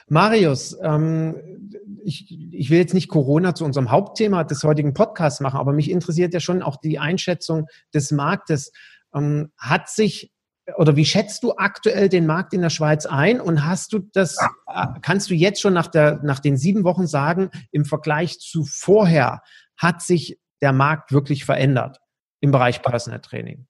Marius, 0.09 0.77
ähm, 0.81 1.69
ich, 2.03 2.29
ich 2.51 2.69
will 2.69 2.79
jetzt 2.79 2.93
nicht 2.93 3.07
Corona 3.07 3.55
zu 3.55 3.63
unserem 3.65 3.91
Hauptthema 3.91 4.43
des 4.43 4.63
heutigen 4.63 4.93
Podcasts 4.93 5.39
machen, 5.39 5.59
aber 5.59 5.73
mich 5.73 5.89
interessiert 5.89 6.33
ja 6.33 6.39
schon 6.39 6.61
auch 6.61 6.77
die 6.77 6.99
Einschätzung 6.99 7.67
des 7.93 8.11
Marktes. 8.11 8.71
Ähm, 9.13 9.51
hat 9.57 9.89
sich 9.89 10.31
oder 10.75 10.95
wie 10.95 11.05
schätzt 11.05 11.43
du 11.43 11.53
aktuell 11.55 12.09
den 12.09 12.25
Markt 12.25 12.53
in 12.53 12.61
der 12.61 12.69
Schweiz 12.69 13.05
ein 13.05 13.39
und 13.39 13.65
hast 13.65 13.93
du 13.93 13.99
das, 13.99 14.35
äh, 14.67 14.85
kannst 15.01 15.29
du 15.29 15.33
jetzt 15.33 15.61
schon 15.61 15.73
nach, 15.73 15.87
der, 15.87 16.21
nach 16.23 16.39
den 16.39 16.57
sieben 16.57 16.83
Wochen 16.83 17.07
sagen, 17.07 17.49
im 17.71 17.85
Vergleich 17.85 18.39
zu 18.39 18.65
vorher 18.65 19.41
hat 19.77 20.01
sich 20.01 20.39
der 20.61 20.73
Markt 20.73 21.11
wirklich 21.11 21.45
verändert 21.45 21.99
im 22.41 22.51
Bereich 22.51 22.81
Personal 22.81 23.21
Training? 23.21 23.67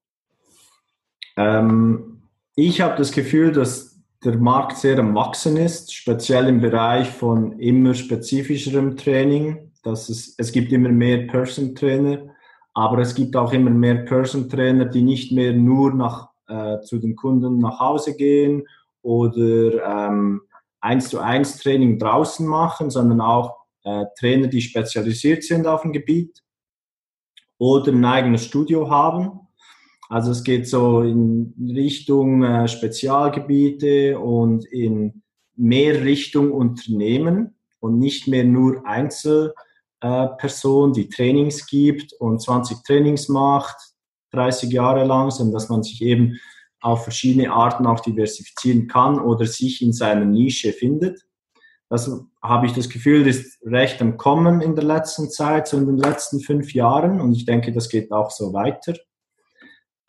Ähm, 1.36 2.24
ich 2.58 2.82
habe 2.82 2.98
das 2.98 3.12
Gefühl, 3.12 3.52
dass 3.52 4.02
der 4.26 4.36
Markt 4.36 4.78
sehr 4.78 4.98
am 4.98 5.14
Wachsen 5.14 5.58
ist, 5.58 5.94
speziell 5.94 6.48
im 6.48 6.60
Bereich 6.60 7.08
von 7.08 7.60
immer 7.60 7.94
spezifischerem 7.94 8.98
Training. 8.98 9.72
Dass 9.84 10.10
es, 10.10 10.34
es 10.40 10.52
gibt 10.52 10.72
immer 10.72 10.90
mehr 10.90 11.28
Person 11.28 11.76
Trainer, 11.76 12.36
aber 12.74 12.98
es 12.98 13.14
gibt 13.14 13.36
auch 13.36 13.54
immer 13.54 13.70
mehr 13.70 14.06
Person 14.06 14.50
Trainer, 14.50 14.86
die 14.86 15.04
nicht 15.04 15.32
mehr 15.32 15.54
nur 15.54 15.94
nach, 15.94 16.30
äh, 16.48 16.82
zu 16.82 16.98
den 16.98 17.16
Kunden 17.16 17.60
nach 17.60 17.80
Hause 17.80 18.16
gehen 18.16 18.68
oder 19.04 20.10
ähm, 20.10 20.42
eins 20.82 21.10
zu 21.10 21.20
eins 21.20 21.60
Training 21.60 22.00
draußen 22.00 22.46
machen, 22.48 22.90
sondern 22.90 23.22
auch 23.22 23.56
äh, 23.84 24.06
Trainer, 24.20 24.48
die 24.48 24.62
spezialisiert 24.62 25.44
sind 25.44 25.68
auf 25.68 25.86
ein 25.86 25.94
Gebiet 25.94 26.42
oder 27.60 27.92
ein 27.92 28.04
eigenes 28.04 28.46
Studio 28.46 28.90
haben. 28.90 29.47
Also 30.10 30.32
es 30.32 30.44
geht 30.44 30.68
so 30.68 31.02
in 31.02 31.54
Richtung 31.60 32.44
äh, 32.44 32.68
Spezialgebiete 32.68 34.20
und 34.20 34.66
in 34.66 35.24
mehr 35.56 36.04
Richtung 36.04 36.52
Unternehmen 36.52 37.56
und 37.80 38.00
nicht 38.00 38.28
mehr 38.28 38.44
nur 38.44 38.86
Einzelperson, 38.86 40.92
äh, 40.92 40.94
die 40.94 41.10
Trainings 41.10 41.68
gibt 41.68 42.14
und 42.14 42.42
20 42.42 42.84
Trainings 42.84 43.28
macht, 43.28 43.76
30 44.32 44.72
Jahre 44.72 45.06
lang, 45.06 45.32
sondern 45.32 45.54
dass 45.54 45.70
man 45.70 45.84
sich 45.84 46.02
eben 46.02 46.38
auf 46.80 47.04
verschiedene 47.04 47.52
Arten 47.52 47.88
auch 47.88 48.00
diversifizieren 48.00 48.88
kann 48.88 49.20
oder 49.20 49.46
sich 49.46 49.82
in 49.82 49.94
seiner 49.94 50.26
Nische 50.26 50.74
findet. 50.74 51.22
Das 51.90 52.12
habe 52.42 52.66
ich 52.66 52.74
das 52.74 52.90
Gefühl, 52.90 53.26
ist 53.28 53.60
recht 53.66 54.02
am 54.02 54.18
Kommen 54.18 54.62
in 54.62 54.76
der 54.76 54.84
letzten 54.84 55.30
Zeit, 55.30 55.68
so 55.68 55.78
in 55.78 55.86
den 55.86 55.98
letzten 55.98 56.42
fünf 56.42 56.74
Jahren. 56.74 57.22
Und 57.22 57.34
ich 57.34 57.46
denke, 57.46 57.72
das 57.72 57.90
geht 57.90 58.12
auch 58.12 58.30
so 58.30 58.54
weiter. 58.54 58.94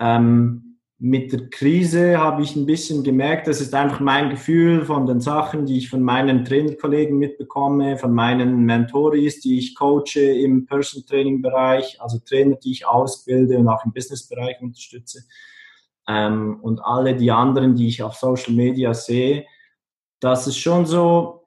Ähm, 0.01 0.69
mit 1.01 1.33
der 1.33 1.49
Krise 1.49 2.19
habe 2.19 2.43
ich 2.43 2.57
ein 2.57 2.67
bisschen 2.67 3.05
gemerkt, 3.05 3.47
das 3.47 3.61
ist 3.61 3.73
einfach 3.73 4.01
mein 4.01 4.31
Gefühl 4.31 4.85
von 4.85 5.07
den 5.07 5.21
Sachen, 5.21 5.65
die 5.65 5.79
ich 5.79 5.89
von 5.89 6.03
meinen 6.03 6.45
Trainerkollegen 6.45 7.17
mitbekomme, 7.17 7.97
von 7.97 8.13
meinen 8.13 8.65
Mentoris, 8.65 9.41
die 9.41 9.59
ich 9.59 9.77
coache 9.77 10.21
im 10.21 10.67
Person 10.67 11.05
Training 11.07 11.41
Bereich, 11.41 12.01
also 12.01 12.19
Trainer, 12.19 12.57
die 12.57 12.73
ich 12.73 12.87
ausbilde 12.87 13.59
und 13.59 13.69
auch 13.69 13.85
im 13.85 13.93
Business 13.93 14.27
Bereich 14.27 14.61
unterstütze. 14.61 15.23
Ähm, 16.09 16.59
und 16.63 16.81
alle 16.81 17.15
die 17.15 17.31
anderen, 17.31 17.77
die 17.77 17.87
ich 17.87 18.03
auf 18.03 18.17
Social 18.17 18.55
Media 18.55 18.93
sehe, 18.93 19.47
das 20.19 20.49
ist 20.49 20.59
schon 20.59 20.85
so, 20.85 21.47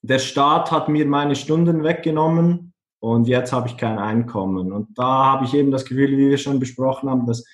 der 0.00 0.18
Staat 0.18 0.70
hat 0.70 0.88
mir 0.88 1.04
meine 1.04 1.36
Stunden 1.36 1.84
weggenommen 1.84 2.69
und 3.00 3.26
jetzt 3.28 3.52
habe 3.52 3.68
ich 3.68 3.76
kein 3.76 3.98
Einkommen. 3.98 4.72
Und 4.72 4.96
da 4.96 5.24
habe 5.32 5.46
ich 5.46 5.54
eben 5.54 5.70
das 5.70 5.84
Gefühl, 5.84 6.12
wie 6.12 6.28
wir 6.30 6.38
schon 6.38 6.60
besprochen 6.60 7.08
haben, 7.08 7.26
dass 7.26 7.44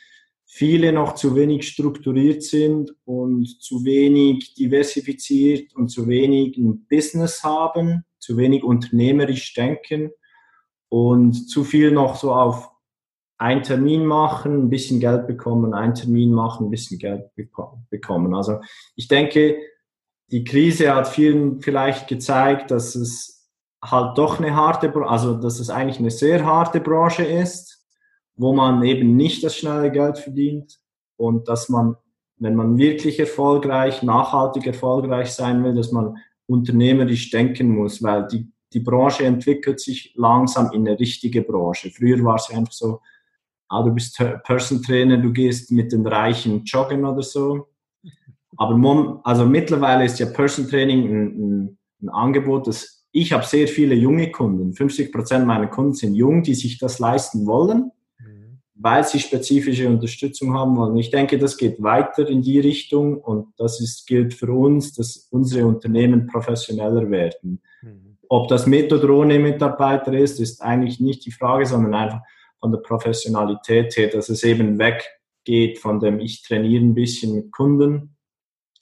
viele 0.44 0.92
noch 0.92 1.14
zu 1.14 1.36
wenig 1.36 1.68
strukturiert 1.68 2.42
sind 2.42 2.94
und 3.04 3.46
zu 3.62 3.84
wenig 3.84 4.54
diversifiziert 4.54 5.74
und 5.74 5.88
zu 5.88 6.08
wenig 6.08 6.56
ein 6.56 6.86
Business 6.88 7.42
haben, 7.44 8.04
zu 8.18 8.36
wenig 8.36 8.64
unternehmerisch 8.64 9.54
denken 9.54 10.10
und 10.88 11.48
zu 11.48 11.62
viel 11.62 11.92
noch 11.92 12.16
so 12.16 12.32
auf 12.32 12.70
einen 13.38 13.62
Termin 13.62 14.06
machen, 14.06 14.64
ein 14.64 14.70
bisschen 14.70 14.98
Geld 14.98 15.26
bekommen, 15.26 15.74
einen 15.74 15.94
Termin 15.94 16.32
machen, 16.32 16.66
ein 16.66 16.70
bisschen 16.70 16.98
Geld 16.98 17.30
bekommen. 17.90 18.34
Also 18.34 18.60
ich 18.94 19.08
denke, 19.08 19.58
die 20.30 20.42
Krise 20.42 20.94
hat 20.94 21.06
vielen 21.06 21.60
vielleicht 21.60 22.08
gezeigt, 22.08 22.70
dass 22.70 22.94
es 22.94 23.35
halt 23.90 24.18
doch 24.18 24.38
eine 24.38 24.54
harte, 24.54 24.92
also 25.06 25.34
dass 25.34 25.58
es 25.60 25.70
eigentlich 25.70 25.98
eine 25.98 26.10
sehr 26.10 26.44
harte 26.44 26.80
Branche 26.80 27.24
ist 27.24 27.76
wo 28.36 28.52
man 28.52 28.82
eben 28.82 29.16
nicht 29.16 29.42
das 29.42 29.56
schnelle 29.56 29.90
Geld 29.90 30.18
verdient 30.18 30.78
und 31.16 31.48
dass 31.48 31.68
man, 31.68 31.96
wenn 32.38 32.54
man 32.54 32.76
wirklich 32.76 33.18
erfolgreich, 33.18 34.02
nachhaltig 34.02 34.66
erfolgreich 34.66 35.32
sein 35.32 35.64
will, 35.64 35.74
dass 35.74 35.90
man 35.90 36.16
unternehmerisch 36.46 37.30
denken 37.30 37.70
muss, 37.70 38.02
weil 38.02 38.26
die, 38.28 38.50
die 38.72 38.80
Branche 38.80 39.24
entwickelt 39.24 39.80
sich 39.80 40.12
langsam 40.16 40.70
in 40.72 40.86
eine 40.86 40.98
richtige 40.98 41.42
Branche. 41.42 41.90
Früher 41.90 42.22
war 42.22 42.36
es 42.36 42.50
einfach 42.50 42.72
so, 42.72 43.00
ah, 43.68 43.82
du 43.82 43.92
bist 43.92 44.22
Person 44.44 44.82
Trainer, 44.82 45.16
du 45.16 45.32
gehst 45.32 45.72
mit 45.72 45.92
den 45.92 46.06
Reichen 46.06 46.62
joggen 46.64 47.04
oder 47.04 47.22
so. 47.22 47.68
Aber 48.58 49.20
also 49.24 49.46
mittlerweile 49.46 50.04
ist 50.04 50.18
ja 50.18 50.26
Person 50.26 50.68
Training 50.68 51.08
ein, 51.08 51.26
ein, 51.26 51.78
ein 52.02 52.08
Angebot, 52.10 52.66
das 52.66 52.95
ich 53.16 53.32
habe 53.32 53.44
sehr 53.44 53.66
viele 53.66 53.94
junge 53.94 54.30
Kunden. 54.30 54.74
50 54.74 55.12
Prozent 55.12 55.46
meiner 55.46 55.68
Kunden 55.68 55.94
sind 55.94 56.14
jung, 56.14 56.42
die 56.42 56.54
sich 56.54 56.78
das 56.78 56.98
leisten 56.98 57.46
wollen 57.46 57.92
weil 58.78 59.04
sie 59.04 59.18
spezifische 59.18 59.88
Unterstützung 59.88 60.52
haben 60.54 60.76
wollen. 60.76 60.96
Ich 60.96 61.10
denke, 61.10 61.38
das 61.38 61.56
geht 61.56 61.82
weiter 61.82 62.28
in 62.28 62.42
die 62.42 62.60
Richtung 62.60 63.18
und 63.18 63.48
das 63.56 63.80
ist, 63.80 64.06
gilt 64.06 64.34
für 64.34 64.52
uns, 64.52 64.92
dass 64.92 65.28
unsere 65.30 65.66
Unternehmen 65.66 66.26
professioneller 66.26 67.10
werden. 67.10 67.62
Mhm. 67.80 68.18
Ob 68.28 68.48
das 68.48 68.66
mit 68.66 68.92
oder 68.92 69.10
ohne 69.10 69.38
Mitarbeiter 69.38 70.12
ist, 70.12 70.40
ist 70.40 70.60
eigentlich 70.60 71.00
nicht 71.00 71.24
die 71.24 71.32
Frage, 71.32 71.64
sondern 71.64 71.94
einfach 71.94 72.20
von 72.60 72.70
der 72.70 72.78
Professionalität 72.78 73.96
her, 73.96 74.08
dass 74.08 74.28
es 74.28 74.42
eben 74.44 74.78
weggeht 74.78 75.78
von 75.78 76.00
dem 76.00 76.20
ich 76.20 76.42
trainiere 76.42 76.82
ein 76.82 76.94
bisschen 76.94 77.34
mit 77.34 77.52
Kunden, 77.52 78.16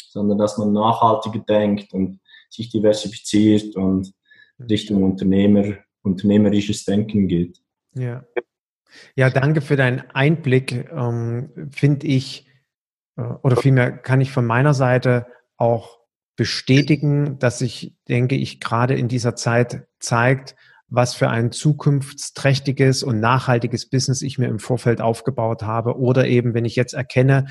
sondern 0.08 0.38
dass 0.38 0.58
man 0.58 0.72
nachhaltiger 0.72 1.40
denkt 1.40 1.92
und 1.92 2.20
sich 2.50 2.68
diversifiziert 2.68 3.76
und 3.76 4.06
mhm. 4.06 4.12
Richtung 4.58 5.02
Unternehmer, 5.02 5.76
unternehmerisches 6.02 6.84
Denken 6.84 7.28
geht. 7.28 7.60
Ja. 7.94 8.24
Ja, 9.16 9.30
danke 9.30 9.60
für 9.60 9.76
deinen 9.76 10.02
Einblick. 10.12 10.88
Ähm, 10.92 11.70
Finde 11.72 12.06
ich, 12.06 12.46
äh, 13.16 13.22
oder 13.22 13.56
vielmehr 13.56 13.90
kann 13.90 14.20
ich 14.20 14.30
von 14.30 14.46
meiner 14.46 14.74
Seite 14.74 15.26
auch 15.56 15.98
bestätigen, 16.36 17.38
dass 17.38 17.58
sich, 17.58 17.96
denke 18.08 18.36
ich, 18.36 18.60
gerade 18.60 18.94
in 18.94 19.08
dieser 19.08 19.36
Zeit 19.36 19.86
zeigt, 19.98 20.56
was 20.88 21.14
für 21.14 21.28
ein 21.28 21.50
zukunftsträchtiges 21.50 23.02
und 23.02 23.20
nachhaltiges 23.20 23.88
Business 23.88 24.22
ich 24.22 24.38
mir 24.38 24.48
im 24.48 24.58
Vorfeld 24.58 25.00
aufgebaut 25.00 25.62
habe. 25.62 25.98
Oder 25.98 26.26
eben, 26.26 26.54
wenn 26.54 26.64
ich 26.64 26.76
jetzt 26.76 26.94
erkenne, 26.94 27.46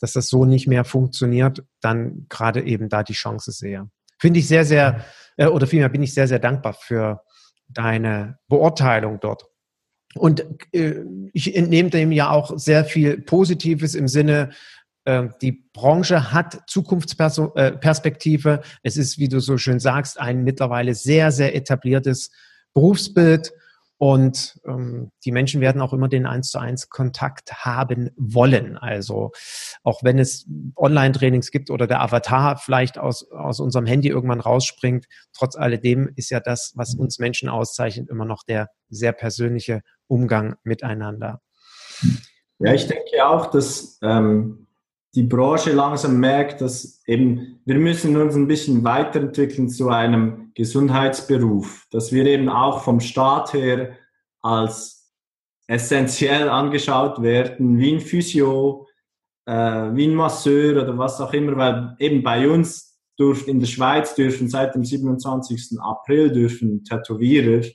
dass 0.00 0.12
das 0.12 0.28
so 0.28 0.44
nicht 0.44 0.66
mehr 0.66 0.84
funktioniert, 0.84 1.64
dann 1.80 2.26
gerade 2.28 2.62
eben 2.62 2.88
da 2.88 3.02
die 3.02 3.14
Chance 3.14 3.52
sehe. 3.52 3.90
Finde 4.18 4.40
ich 4.40 4.48
sehr, 4.48 4.64
sehr, 4.64 5.04
äh, 5.36 5.46
oder 5.46 5.66
vielmehr 5.66 5.88
bin 5.88 6.02
ich 6.02 6.14
sehr, 6.14 6.28
sehr 6.28 6.38
dankbar 6.38 6.74
für 6.74 7.22
deine 7.68 8.38
Beurteilung 8.48 9.20
dort. 9.20 9.44
Und 10.14 10.44
äh, 10.72 11.02
ich 11.32 11.54
entnehme 11.54 11.90
dem 11.90 12.12
ja 12.12 12.30
auch 12.30 12.58
sehr 12.58 12.84
viel 12.84 13.20
Positives 13.20 13.94
im 13.94 14.08
Sinne, 14.08 14.50
äh, 15.04 15.28
die 15.40 15.64
Branche 15.72 16.32
hat 16.32 16.62
Zukunftsperspektive. 16.66 18.60
Äh, 18.62 18.66
es 18.82 18.96
ist, 18.96 19.18
wie 19.18 19.28
du 19.28 19.40
so 19.40 19.58
schön 19.58 19.80
sagst, 19.80 20.18
ein 20.20 20.44
mittlerweile 20.44 20.94
sehr, 20.94 21.32
sehr 21.32 21.54
etabliertes 21.54 22.30
Berufsbild. 22.74 23.52
Und 23.98 24.60
ähm, 24.66 25.10
die 25.24 25.32
Menschen 25.32 25.60
werden 25.60 25.80
auch 25.80 25.94
immer 25.94 26.08
den 26.08 26.26
eins 26.26 26.50
zu 26.50 26.58
eins 26.58 26.90
Kontakt 26.90 27.64
haben 27.64 28.10
wollen. 28.16 28.76
Also 28.76 29.32
auch 29.82 30.02
wenn 30.02 30.18
es 30.18 30.46
Online-Trainings 30.76 31.50
gibt 31.50 31.70
oder 31.70 31.86
der 31.86 32.02
Avatar 32.02 32.58
vielleicht 32.58 32.98
aus, 32.98 33.30
aus 33.30 33.58
unserem 33.58 33.86
Handy 33.86 34.08
irgendwann 34.08 34.40
rausspringt, 34.40 35.06
trotz 35.32 35.56
alledem 35.56 36.10
ist 36.14 36.30
ja 36.30 36.40
das, 36.40 36.72
was 36.76 36.94
uns 36.94 37.18
Menschen 37.18 37.48
auszeichnet, 37.48 38.10
immer 38.10 38.26
noch 38.26 38.42
der 38.44 38.68
sehr 38.90 39.12
persönliche 39.12 39.80
Umgang 40.08 40.56
miteinander. 40.62 41.40
Ja, 42.58 42.74
ich 42.74 42.86
denke 42.86 43.26
auch, 43.26 43.46
dass 43.46 43.98
ähm, 44.02 44.66
die 45.14 45.22
Branche 45.22 45.72
langsam 45.72 46.20
merkt, 46.20 46.60
dass 46.60 47.02
eben 47.06 47.60
wir 47.64 47.76
müssen 47.76 48.16
uns 48.16 48.34
ein 48.34 48.46
bisschen 48.46 48.84
weiterentwickeln 48.84 49.68
zu 49.68 49.88
einem 49.88 50.45
Gesundheitsberuf, 50.56 51.86
dass 51.90 52.12
wir 52.12 52.24
eben 52.24 52.48
auch 52.48 52.82
vom 52.82 52.98
Staat 52.98 53.52
her 53.52 53.96
als 54.40 55.12
essentiell 55.66 56.48
angeschaut 56.48 57.22
werden, 57.22 57.78
wie 57.78 57.92
ein 57.92 58.00
Physio, 58.00 58.86
äh, 59.44 59.52
wie 59.52 60.06
ein 60.06 60.14
Masseur 60.14 60.82
oder 60.82 60.96
was 60.96 61.20
auch 61.20 61.32
immer, 61.34 61.56
weil 61.56 61.96
eben 61.98 62.22
bei 62.22 62.48
uns 62.48 62.98
dürfen 63.18 63.50
in 63.50 63.60
der 63.60 63.66
Schweiz 63.66 64.14
dürfen 64.14 64.48
seit 64.48 64.74
dem 64.74 64.84
27. 64.84 65.78
April 65.78 66.32
dürfen 66.32 66.84
Tätowierer 66.84 67.66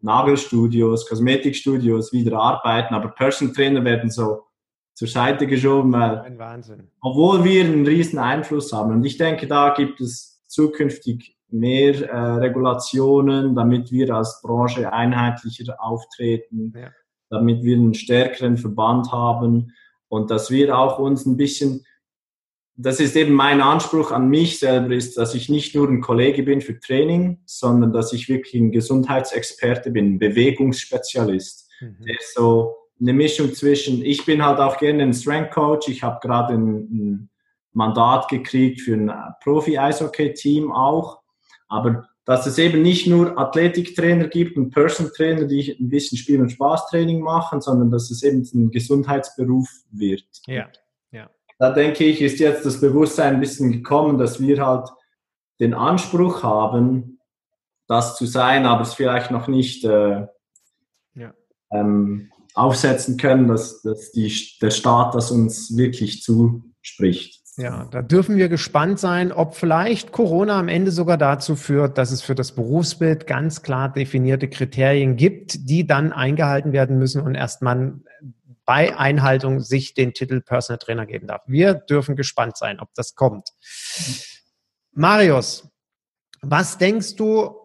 Nagelstudios, 0.00 1.06
Kosmetikstudios 1.08 2.12
wieder 2.12 2.38
arbeiten, 2.38 2.94
aber 2.94 3.08
Person 3.08 3.52
Trainer 3.52 3.84
werden 3.84 4.10
so 4.10 4.44
zur 4.94 5.08
Seite 5.08 5.46
geschoben, 5.46 5.92
weil, 5.92 6.36
obwohl 7.00 7.44
wir 7.44 7.64
einen 7.64 7.86
riesen 7.86 8.18
Einfluss 8.18 8.72
haben. 8.72 8.92
Und 8.92 9.04
ich 9.04 9.18
denke, 9.18 9.46
da 9.46 9.74
gibt 9.74 10.00
es 10.00 10.42
zukünftig 10.46 11.36
mehr 11.52 12.08
äh, 12.08 12.16
Regulationen, 12.16 13.54
damit 13.54 13.90
wir 13.90 14.14
als 14.14 14.40
Branche 14.42 14.92
einheitlicher 14.92 15.76
auftreten, 15.78 16.72
ja. 16.76 16.90
damit 17.28 17.62
wir 17.62 17.76
einen 17.76 17.94
stärkeren 17.94 18.56
Verband 18.56 19.12
haben 19.12 19.72
und 20.08 20.30
dass 20.30 20.50
wir 20.50 20.76
auch 20.76 20.98
uns 20.98 21.26
ein 21.26 21.36
bisschen 21.36 21.84
das 22.82 22.98
ist 22.98 23.14
eben 23.14 23.34
mein 23.34 23.60
Anspruch 23.60 24.10
an 24.10 24.28
mich 24.28 24.58
selber, 24.58 24.94
ist, 24.94 25.18
dass 25.18 25.34
ich 25.34 25.48
nicht 25.48 25.74
nur 25.74 25.88
ein 25.88 26.00
Kollege 26.00 26.42
bin 26.42 26.60
für 26.60 26.78
Training, 26.80 27.40
sondern 27.44 27.92
dass 27.92 28.12
ich 28.12 28.28
wirklich 28.28 28.54
ein 28.54 28.72
Gesundheitsexperte 28.72 29.90
bin, 29.90 30.14
ein 30.14 30.18
Bewegungsspezialist, 30.18 31.68
mhm. 31.80 32.04
der 32.06 32.16
so 32.34 32.74
eine 32.98 33.12
Mischung 33.12 33.54
zwischen, 33.54 34.02
ich 34.02 34.24
bin 34.24 34.44
halt 34.44 34.58
auch 34.60 34.78
gerne 34.78 35.02
ein 35.02 35.12
Strength 35.12 35.52
Coach, 35.52 35.88
ich 35.88 36.02
habe 36.02 36.20
gerade 36.22 36.54
ein, 36.54 36.76
ein, 36.76 37.30
Mandat 37.72 38.26
gekriegt 38.26 38.80
für 38.80 38.94
ein 38.94 39.12
Profi-Eishockey-Team 39.44 40.72
auch, 40.72 41.19
aber 41.70 42.06
dass 42.26 42.46
es 42.46 42.58
eben 42.58 42.82
nicht 42.82 43.06
nur 43.06 43.38
Athletiktrainer 43.38 44.28
gibt 44.28 44.56
und 44.58 44.70
Person-Trainer, 44.70 45.46
die 45.46 45.74
ein 45.80 45.88
bisschen 45.88 46.18
Spiel- 46.18 46.42
und 46.42 46.50
Spaßtraining 46.50 47.20
machen, 47.20 47.62
sondern 47.62 47.90
dass 47.90 48.10
es 48.10 48.22
eben 48.22 48.46
ein 48.54 48.70
Gesundheitsberuf 48.70 49.68
wird. 49.90 50.26
Ja 50.46 50.68
da 51.60 51.70
denke 51.70 52.04
ich, 52.04 52.22
ist 52.22 52.40
jetzt 52.40 52.64
das 52.64 52.80
Bewusstsein 52.80 53.34
ein 53.34 53.40
bisschen 53.40 53.70
gekommen, 53.70 54.16
dass 54.16 54.40
wir 54.40 54.64
halt 54.64 54.88
den 55.60 55.74
Anspruch 55.74 56.42
haben, 56.42 57.20
das 57.86 58.16
zu 58.16 58.24
sein, 58.24 58.64
aber 58.64 58.80
es 58.80 58.94
vielleicht 58.94 59.30
noch 59.30 59.46
nicht 59.46 59.84
äh, 59.84 60.26
ja. 61.14 61.34
ähm, 61.70 62.30
aufsetzen 62.54 63.18
können, 63.18 63.46
dass, 63.46 63.82
dass 63.82 64.10
die, 64.10 64.34
der 64.62 64.70
Staat 64.70 65.14
das 65.14 65.30
uns 65.30 65.76
wirklich 65.76 66.22
zuspricht. 66.22 67.39
Ja, 67.56 67.88
da 67.90 68.00
dürfen 68.00 68.36
wir 68.36 68.48
gespannt 68.48 69.00
sein, 69.00 69.32
ob 69.32 69.54
vielleicht 69.54 70.12
Corona 70.12 70.58
am 70.58 70.68
Ende 70.68 70.92
sogar 70.92 71.18
dazu 71.18 71.56
führt, 71.56 71.98
dass 71.98 72.10
es 72.10 72.22
für 72.22 72.34
das 72.34 72.52
Berufsbild 72.54 73.26
ganz 73.26 73.62
klar 73.62 73.92
definierte 73.92 74.48
Kriterien 74.48 75.16
gibt, 75.16 75.68
die 75.68 75.86
dann 75.86 76.12
eingehalten 76.12 76.72
werden 76.72 76.98
müssen 76.98 77.20
und 77.22 77.34
erst 77.34 77.60
man 77.60 78.04
bei 78.64 78.96
Einhaltung 78.96 79.60
sich 79.60 79.94
den 79.94 80.14
Titel 80.14 80.40
Personal 80.40 80.78
Trainer 80.78 81.04
geben 81.04 81.26
darf. 81.26 81.42
Wir 81.46 81.74
dürfen 81.74 82.14
gespannt 82.14 82.56
sein, 82.56 82.78
ob 82.78 82.94
das 82.94 83.16
kommt. 83.16 83.48
Marius, 84.92 85.68
was 86.40 86.78
denkst 86.78 87.16
du 87.16 87.56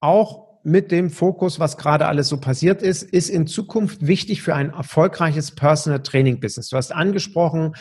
auch 0.00 0.60
mit 0.62 0.92
dem 0.92 1.10
Fokus, 1.10 1.58
was 1.58 1.76
gerade 1.76 2.06
alles 2.06 2.28
so 2.28 2.38
passiert 2.38 2.82
ist, 2.82 3.02
ist 3.02 3.30
in 3.30 3.46
Zukunft 3.46 4.06
wichtig 4.06 4.42
für 4.42 4.54
ein 4.54 4.70
erfolgreiches 4.70 5.54
Personal 5.54 6.02
Training 6.02 6.40
Business? 6.40 6.68
Du 6.68 6.76
hast 6.76 6.92
angesprochen, 6.92 7.74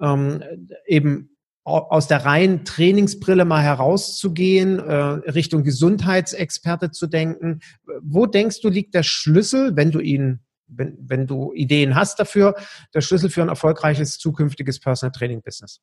ähm, 0.00 0.42
eben 0.86 1.34
aus 1.64 2.08
der 2.08 2.26
reinen 2.26 2.66
Trainingsbrille 2.66 3.46
mal 3.46 3.62
herauszugehen, 3.62 4.78
äh, 4.78 4.94
Richtung 5.30 5.64
Gesundheitsexperte 5.64 6.90
zu 6.90 7.06
denken. 7.06 7.60
Wo 8.02 8.26
denkst 8.26 8.60
du, 8.60 8.68
liegt 8.68 8.94
der 8.94 9.02
Schlüssel, 9.02 9.74
wenn 9.74 9.90
du 9.90 10.00
ihn, 10.00 10.40
wenn, 10.66 10.98
wenn 11.00 11.26
du 11.26 11.54
Ideen 11.54 11.94
hast 11.94 12.20
dafür, 12.20 12.54
der 12.92 13.00
Schlüssel 13.00 13.30
für 13.30 13.40
ein 13.40 13.48
erfolgreiches 13.48 14.18
zukünftiges 14.18 14.78
Personal 14.78 15.12
Training 15.12 15.40
Business? 15.40 15.80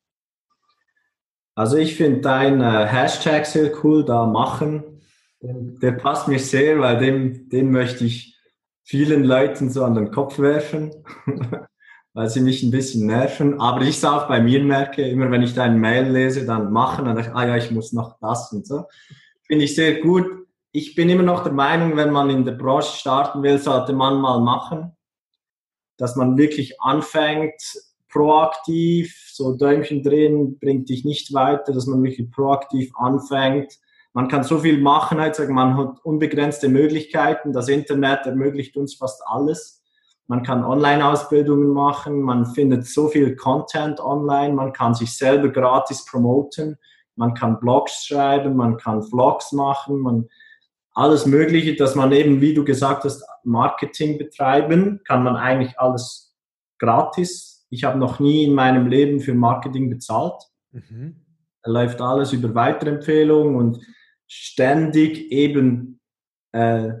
Also 1.56 1.76
ich 1.76 1.96
finde 1.96 2.20
dein 2.20 2.60
äh, 2.60 2.86
Hashtag 2.86 3.44
sehr 3.44 3.72
cool, 3.82 4.04
da 4.04 4.24
machen. 4.24 4.84
Der 5.40 5.92
passt 5.92 6.28
mir 6.28 6.38
sehr, 6.38 6.78
weil 6.78 6.98
den, 6.98 7.48
den 7.48 7.72
möchte 7.72 8.04
ich 8.04 8.38
vielen 8.84 9.24
Leuten 9.24 9.68
so 9.68 9.84
an 9.84 9.96
den 9.96 10.12
Kopf 10.12 10.38
werfen. 10.38 10.92
weil 12.14 12.28
sie 12.28 12.40
mich 12.40 12.62
ein 12.62 12.70
bisschen 12.70 13.06
nerven. 13.06 13.60
Aber 13.60 13.82
ich 13.82 14.04
auch 14.04 14.28
bei 14.28 14.40
mir 14.40 14.62
merke, 14.62 15.02
immer 15.02 15.30
wenn 15.30 15.42
ich 15.42 15.54
deine 15.54 15.78
Mail 15.78 16.10
lese, 16.10 16.44
dann 16.44 16.72
machen, 16.72 17.04
dann 17.04 17.16
denke 17.16 17.30
ich, 17.30 17.36
ah 17.36 17.46
ja, 17.46 17.56
ich 17.56 17.70
muss 17.70 17.92
noch 17.92 18.18
das 18.20 18.52
und 18.52 18.66
so. 18.66 18.84
Finde 19.42 19.64
ich 19.64 19.74
sehr 19.74 20.00
gut. 20.00 20.26
Ich 20.72 20.94
bin 20.94 21.08
immer 21.08 21.22
noch 21.22 21.42
der 21.42 21.52
Meinung, 21.52 21.96
wenn 21.96 22.10
man 22.10 22.30
in 22.30 22.44
der 22.44 22.52
Branche 22.52 22.96
starten 22.96 23.42
will, 23.42 23.58
sollte 23.58 23.92
man 23.92 24.20
mal 24.20 24.40
machen, 24.40 24.96
dass 25.98 26.16
man 26.16 26.38
wirklich 26.38 26.80
anfängt, 26.80 27.60
proaktiv, 28.08 29.30
so 29.32 29.54
Däumchen 29.56 30.02
drehen 30.02 30.58
bringt 30.58 30.88
dich 30.88 31.04
nicht 31.04 31.32
weiter, 31.32 31.72
dass 31.72 31.86
man 31.86 32.02
wirklich 32.02 32.30
proaktiv 32.30 32.90
anfängt. 32.94 33.78
Man 34.12 34.28
kann 34.28 34.44
so 34.44 34.58
viel 34.58 34.78
machen, 34.78 35.18
halt, 35.18 35.38
man 35.48 35.76
hat 35.78 36.04
unbegrenzte 36.04 36.68
Möglichkeiten. 36.68 37.54
Das 37.54 37.68
Internet 37.68 38.26
ermöglicht 38.26 38.76
uns 38.76 38.94
fast 38.94 39.22
alles 39.26 39.81
man 40.32 40.42
kann 40.42 40.64
Online-Ausbildungen 40.64 41.74
machen, 41.74 42.22
man 42.22 42.46
findet 42.46 42.86
so 42.86 43.08
viel 43.08 43.36
Content 43.36 44.00
online, 44.00 44.54
man 44.54 44.72
kann 44.72 44.94
sich 44.94 45.14
selber 45.14 45.50
gratis 45.50 46.06
promoten, 46.06 46.78
man 47.16 47.34
kann 47.34 47.60
Blogs 47.60 48.06
schreiben, 48.06 48.56
man 48.56 48.78
kann 48.78 49.02
Vlogs 49.02 49.52
machen, 49.52 49.98
man, 49.98 50.30
alles 50.94 51.26
Mögliche, 51.26 51.76
dass 51.76 51.94
man 51.94 52.12
eben, 52.12 52.40
wie 52.40 52.54
du 52.54 52.64
gesagt 52.64 53.04
hast, 53.04 53.22
Marketing 53.44 54.16
betreiben, 54.16 55.02
kann 55.04 55.22
man 55.22 55.36
eigentlich 55.36 55.78
alles 55.78 56.34
gratis. 56.78 57.66
Ich 57.68 57.84
habe 57.84 57.98
noch 57.98 58.18
nie 58.18 58.44
in 58.44 58.54
meinem 58.54 58.86
Leben 58.86 59.20
für 59.20 59.34
Marketing 59.34 59.90
bezahlt. 59.90 60.42
Mhm. 60.70 61.16
läuft 61.66 62.00
alles 62.00 62.32
über 62.32 62.54
Weiterempfehlungen 62.54 63.56
und 63.56 63.86
ständig 64.26 65.30
eben 65.30 66.00
äh, 66.52 66.92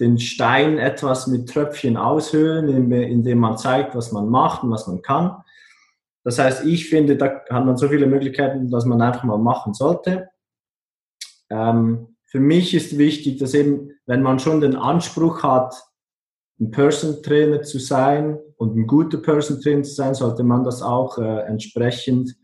den 0.00 0.18
Stein 0.18 0.78
etwas 0.78 1.26
mit 1.26 1.48
Tröpfchen 1.48 1.96
aushöhlen, 1.96 2.92
indem 2.92 3.38
man 3.38 3.58
zeigt, 3.58 3.94
was 3.94 4.12
man 4.12 4.28
macht 4.28 4.62
und 4.62 4.70
was 4.70 4.86
man 4.86 5.02
kann. 5.02 5.42
Das 6.24 6.38
heißt, 6.38 6.64
ich 6.66 6.88
finde, 6.88 7.16
da 7.16 7.42
hat 7.50 7.64
man 7.64 7.76
so 7.76 7.88
viele 7.88 8.06
Möglichkeiten, 8.06 8.70
dass 8.70 8.84
man 8.84 9.00
einfach 9.00 9.24
mal 9.24 9.38
machen 9.38 9.74
sollte. 9.74 10.28
Ähm, 11.50 12.16
für 12.26 12.40
mich 12.40 12.74
ist 12.74 12.98
wichtig, 12.98 13.38
dass 13.38 13.54
eben, 13.54 13.92
wenn 14.06 14.22
man 14.22 14.38
schon 14.38 14.60
den 14.60 14.76
Anspruch 14.76 15.42
hat, 15.42 15.74
ein 16.60 16.70
Person 16.70 17.22
Trainer 17.22 17.62
zu 17.62 17.78
sein 17.78 18.38
und 18.56 18.76
ein 18.76 18.86
guter 18.86 19.18
Person 19.18 19.60
Trainer 19.60 19.82
zu 19.82 19.94
sein, 19.94 20.14
sollte 20.14 20.42
man 20.42 20.64
das 20.64 20.82
auch 20.82 21.18
äh, 21.18 21.40
entsprechend 21.46 22.36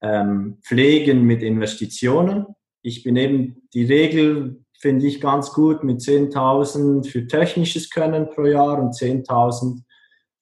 ähm, 0.00 0.58
pflegen 0.62 1.22
mit 1.24 1.42
Investitionen. 1.42 2.46
Ich 2.82 3.02
bin 3.02 3.16
eben 3.16 3.68
die 3.74 3.84
Regel, 3.84 4.64
finde 4.78 5.06
ich 5.06 5.20
ganz 5.20 5.52
gut 5.52 5.84
mit 5.84 6.00
10.000 6.00 7.08
für 7.10 7.26
technisches 7.26 7.90
Können 7.90 8.28
pro 8.28 8.44
Jahr 8.44 8.78
und 8.78 8.94
10.000 8.94 9.82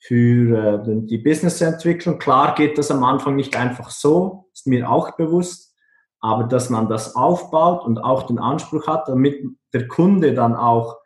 für 0.00 0.84
äh, 0.86 1.06
die 1.06 1.18
Businessentwicklung. 1.18 2.18
Klar 2.18 2.54
geht 2.54 2.76
das 2.76 2.90
am 2.90 3.04
Anfang 3.04 3.36
nicht 3.36 3.56
einfach 3.56 3.90
so, 3.90 4.50
ist 4.52 4.66
mir 4.66 4.90
auch 4.90 5.16
bewusst, 5.16 5.74
aber 6.20 6.44
dass 6.44 6.68
man 6.68 6.88
das 6.88 7.16
aufbaut 7.16 7.84
und 7.86 7.98
auch 7.98 8.24
den 8.24 8.38
Anspruch 8.38 8.86
hat, 8.86 9.08
damit 9.08 9.42
der 9.72 9.88
Kunde 9.88 10.34
dann 10.34 10.54
auch, 10.54 10.98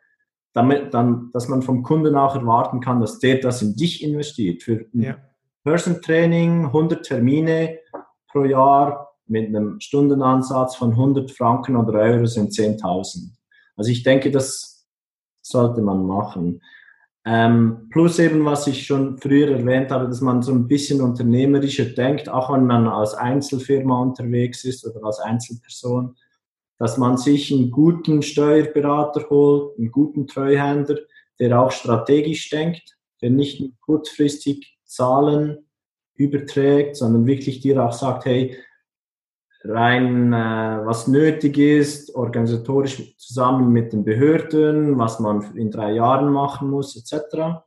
damit 0.53 0.93
dann, 0.93 1.29
dass 1.31 1.47
man 1.47 1.61
vom 1.61 1.83
Kunden 1.83 2.15
auch 2.15 2.35
erwarten 2.35 2.81
kann, 2.81 2.99
dass 2.99 3.19
der 3.19 3.39
das 3.39 3.61
in 3.61 3.75
dich 3.75 4.03
investiert. 4.03 4.63
Für 4.63 4.85
ja. 4.93 5.17
Person 5.63 6.01
Training, 6.01 6.65
100 6.65 7.05
Termine 7.05 7.79
pro 8.27 8.43
Jahr, 8.43 9.08
mit 9.29 9.47
einem 9.47 9.79
Stundenansatz 9.79 10.75
von 10.75 10.91
100 10.91 11.31
Franken 11.31 11.75
oder 11.75 11.99
Euro 11.99 12.25
sind 12.25 12.51
10.000. 12.51 13.31
Also 13.75 13.91
ich 13.91 14.03
denke, 14.03 14.31
das 14.31 14.87
sollte 15.41 15.81
man 15.81 16.05
machen. 16.05 16.61
Ähm, 17.25 17.87
plus 17.91 18.17
eben, 18.19 18.45
was 18.45 18.65
ich 18.67 18.85
schon 18.85 19.17
früher 19.17 19.51
erwähnt 19.51 19.91
habe, 19.91 20.07
dass 20.07 20.21
man 20.21 20.41
so 20.41 20.51
ein 20.51 20.67
bisschen 20.67 21.01
unternehmerischer 21.01 21.85
denkt, 21.85 22.29
auch 22.29 22.51
wenn 22.51 22.65
man 22.65 22.87
als 22.87 23.13
Einzelfirma 23.13 24.01
unterwegs 24.01 24.63
ist 24.63 24.85
oder 24.87 25.05
als 25.05 25.19
Einzelperson, 25.19 26.15
dass 26.77 26.97
man 26.97 27.17
sich 27.17 27.51
einen 27.51 27.71
guten 27.71 28.21
Steuerberater 28.21 29.29
holt, 29.29 29.77
einen 29.77 29.91
guten 29.91 30.27
Treuhänder, 30.27 30.97
der 31.39 31.59
auch 31.59 31.71
strategisch 31.71 32.49
denkt, 32.49 32.97
der 33.21 33.31
nicht 33.31 33.61
kurzfristig 33.81 34.77
Zahlen 34.85 35.69
überträgt, 36.15 36.95
sondern 36.95 37.27
wirklich 37.27 37.59
dir 37.59 37.83
auch 37.83 37.93
sagt, 37.93 38.25
hey, 38.25 38.57
rein, 39.63 40.31
äh, 40.31 40.85
was 40.85 41.07
nötig 41.07 41.57
ist, 41.57 42.15
organisatorisch 42.15 43.15
zusammen 43.17 43.71
mit 43.71 43.93
den 43.93 44.03
Behörden, 44.03 44.97
was 44.97 45.19
man 45.19 45.55
in 45.55 45.71
drei 45.71 45.93
Jahren 45.93 46.31
machen 46.31 46.69
muss, 46.69 46.95
etc. 46.95 47.61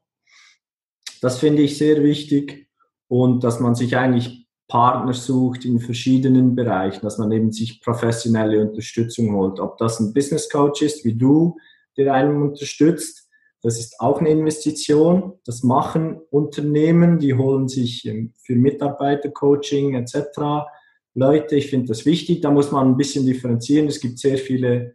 Das 1.20 1.38
finde 1.38 1.62
ich 1.62 1.78
sehr 1.78 2.02
wichtig 2.02 2.68
und 3.08 3.44
dass 3.44 3.60
man 3.60 3.74
sich 3.74 3.96
eigentlich 3.96 4.46
Partner 4.68 5.12
sucht 5.12 5.66
in 5.66 5.80
verschiedenen 5.80 6.54
Bereichen, 6.54 7.02
dass 7.02 7.18
man 7.18 7.30
eben 7.30 7.52
sich 7.52 7.82
professionelle 7.82 8.60
Unterstützung 8.60 9.34
holt. 9.34 9.60
Ob 9.60 9.76
das 9.76 10.00
ein 10.00 10.14
Business 10.14 10.48
Coach 10.48 10.80
ist, 10.80 11.04
wie 11.04 11.14
du, 11.14 11.58
der 11.98 12.14
einen 12.14 12.40
unterstützt, 12.40 13.28
das 13.60 13.78
ist 13.78 14.00
auch 14.00 14.18
eine 14.18 14.30
Investition. 14.30 15.34
Das 15.44 15.62
machen 15.62 16.20
Unternehmen, 16.30 17.18
die 17.18 17.34
holen 17.34 17.68
sich 17.68 18.06
ähm, 18.06 18.32
für 18.38 18.56
Mitarbeitercoaching 18.56 19.94
etc 19.94 20.66
Leute. 21.14 21.56
Ich 21.56 21.70
finde 21.70 21.88
das 21.88 22.06
wichtig. 22.06 22.40
Da 22.40 22.50
muss 22.50 22.70
man 22.70 22.88
ein 22.88 22.96
bisschen 22.96 23.26
differenzieren. 23.26 23.88
Es 23.88 24.00
gibt 24.00 24.18
sehr 24.18 24.38
viele 24.38 24.94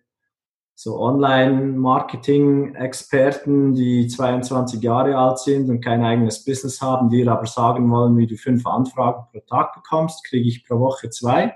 so 0.80 0.99
Online-Marketing-Experten, 0.99 3.74
die 3.74 4.07
22 4.07 4.80
Jahre 4.84 5.18
alt 5.18 5.39
sind 5.39 5.72
und 5.72 5.84
kein 5.84 6.03
eigenes 6.03 6.45
Business 6.45 6.82
haben, 6.82 7.09
die 7.09 7.28
aber 7.28 7.47
sagen 7.47 7.89
wollen, 7.89 8.15
wie 8.15 8.28
du 8.28 8.36
fünf 8.36 8.68
Anfragen 8.68 9.26
pro 9.32 9.39
Tag 9.39 9.74
bekommst, 9.74 10.24
kriege 10.24 10.47
ich 10.47 10.68
pro 10.68 10.80
Woche 10.80 11.09
zwei. 11.09 11.55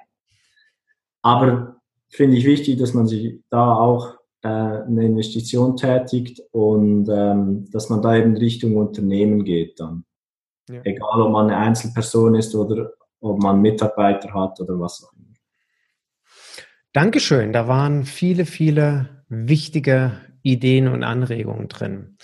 Aber 1.22 1.76
finde 2.10 2.38
ich 2.38 2.46
wichtig, 2.46 2.80
dass 2.80 2.96
man 2.96 3.08
sich 3.08 3.44
da 3.52 3.76
auch 3.76 4.16
äh, 4.42 4.48
eine 4.48 5.06
Investition 5.06 5.78
tätigt 5.78 6.42
und 6.52 7.08
ähm, 7.08 7.70
dass 7.72 7.90
man 7.90 8.02
da 8.02 8.16
eben 8.16 8.36
Richtung 8.36 8.76
Unternehmen 8.76 9.44
geht 9.44 9.80
dann. 9.80 10.04
Ja. 10.68 10.82
Egal, 10.84 11.22
ob 11.22 11.32
man 11.32 11.52
eine 11.52 11.58
Einzelperson 11.58 12.34
ist 12.34 12.56
oder 12.56 12.94
ob 13.22 13.42
man 13.42 13.62
Mitarbeiter 13.62 14.34
hat 14.34 14.60
oder 14.60 14.80
was 14.80 15.04
auch 15.04 15.14
immer. 15.14 15.34
Dankeschön. 16.94 17.54
Da 17.54 17.68
waren 17.68 18.06
viele, 18.06 18.46
viele 18.46 19.24
wichtige 19.30 20.12
Ideen 20.44 20.88
und 20.88 21.04
Anregungen 21.04 21.70
drin. 21.70 22.18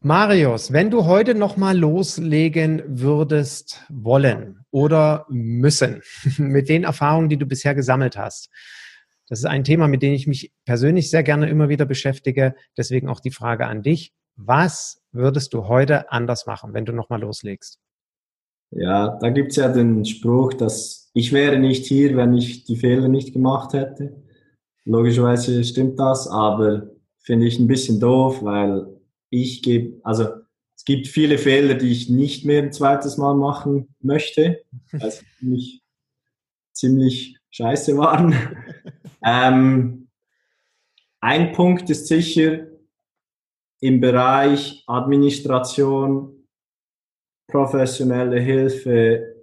Marius, 0.00 0.72
wenn 0.72 0.90
du 0.90 1.04
heute 1.04 1.34
noch 1.34 1.56
mal 1.56 1.78
loslegen 1.78 2.82
würdest 2.86 3.84
wollen 3.88 4.64
oder 4.70 5.26
müssen 5.28 6.02
mit 6.38 6.68
den 6.68 6.84
Erfahrungen, 6.84 7.28
die 7.28 7.36
du 7.36 7.46
bisher 7.46 7.74
gesammelt 7.74 8.16
hast, 8.16 8.48
das 9.28 9.38
ist 9.38 9.44
ein 9.46 9.64
Thema, 9.64 9.88
mit 9.88 10.02
dem 10.02 10.12
ich 10.12 10.26
mich 10.26 10.52
persönlich 10.64 11.08
sehr 11.08 11.22
gerne 11.22 11.48
immer 11.48 11.68
wieder 11.68 11.86
beschäftige. 11.86 12.54
Deswegen 12.76 13.08
auch 13.08 13.20
die 13.20 13.30
Frage 13.30 13.66
an 13.66 13.82
dich. 13.82 14.12
Was 14.36 15.02
würdest 15.12 15.54
du 15.54 15.68
heute 15.68 16.10
anders 16.10 16.46
machen, 16.46 16.74
wenn 16.74 16.84
du 16.84 16.92
noch 16.92 17.08
mal 17.08 17.20
loslegst? 17.20 17.78
Ja, 18.72 19.18
da 19.20 19.28
gibt's 19.30 19.56
ja 19.56 19.68
den 19.68 20.04
Spruch, 20.04 20.54
dass 20.54 21.10
ich 21.14 21.32
wäre 21.32 21.58
nicht 21.58 21.84
hier, 21.86 22.16
wenn 22.16 22.34
ich 22.34 22.64
die 22.64 22.76
Fehler 22.76 23.08
nicht 23.08 23.32
gemacht 23.34 23.74
hätte. 23.74 24.22
Logischerweise 24.84 25.62
stimmt 25.62 25.98
das, 25.98 26.26
aber 26.26 26.90
finde 27.20 27.46
ich 27.46 27.58
ein 27.58 27.66
bisschen 27.66 28.00
doof, 28.00 28.42
weil 28.42 28.86
ich 29.30 29.62
gebe, 29.62 30.00
also 30.02 30.26
Es 30.74 30.84
gibt 30.84 31.06
viele 31.06 31.38
Fehler, 31.38 31.74
die 31.74 31.92
ich 31.92 32.10
nicht 32.10 32.44
mehr 32.44 32.62
ein 32.62 32.72
zweites 32.72 33.16
Mal 33.16 33.34
machen 33.34 33.94
möchte, 34.00 34.64
weil 34.90 35.10
sie 35.10 35.24
ziemlich, 35.38 35.82
ziemlich 36.72 37.38
scheiße 37.50 37.96
waren. 37.96 38.34
ähm, 39.24 40.08
ein 41.20 41.52
Punkt 41.52 41.88
ist 41.90 42.08
sicher 42.08 42.66
im 43.80 44.00
Bereich 44.00 44.82
Administration 44.86 46.41
professionelle 47.52 48.40
Hilfe 48.40 49.36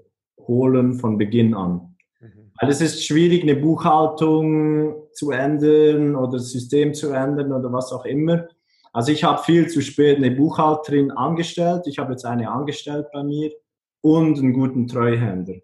holen 0.48 0.96
von 0.96 1.18
Beginn 1.18 1.54
an. 1.54 1.96
Mhm. 2.20 2.52
Weil 2.60 2.70
es 2.70 2.82
ist 2.82 3.06
schwierig, 3.06 3.44
eine 3.44 3.56
Buchhaltung 3.56 4.96
zu 5.14 5.32
ändern 5.32 6.16
oder 6.16 6.34
das 6.34 6.52
System 6.52 6.94
zu 6.94 7.12
ändern 7.12 7.54
oder 7.54 7.72
was 7.72 7.94
auch 7.94 8.06
immer. 8.06 8.48
Also 8.92 9.12
ich 9.12 9.24
habe 9.24 9.42
viel 9.44 9.68
zu 9.68 9.82
spät 9.82 10.18
eine 10.18 10.32
Buchhalterin 10.32 11.12
angestellt. 11.12 11.84
Ich 11.86 12.00
habe 12.00 12.12
jetzt 12.12 12.26
eine 12.26 12.50
angestellt 12.50 13.08
bei 13.14 13.24
mir 13.24 13.52
und 14.02 14.40
einen 14.40 14.54
guten 14.54 14.88
Treuhänder. 14.88 15.56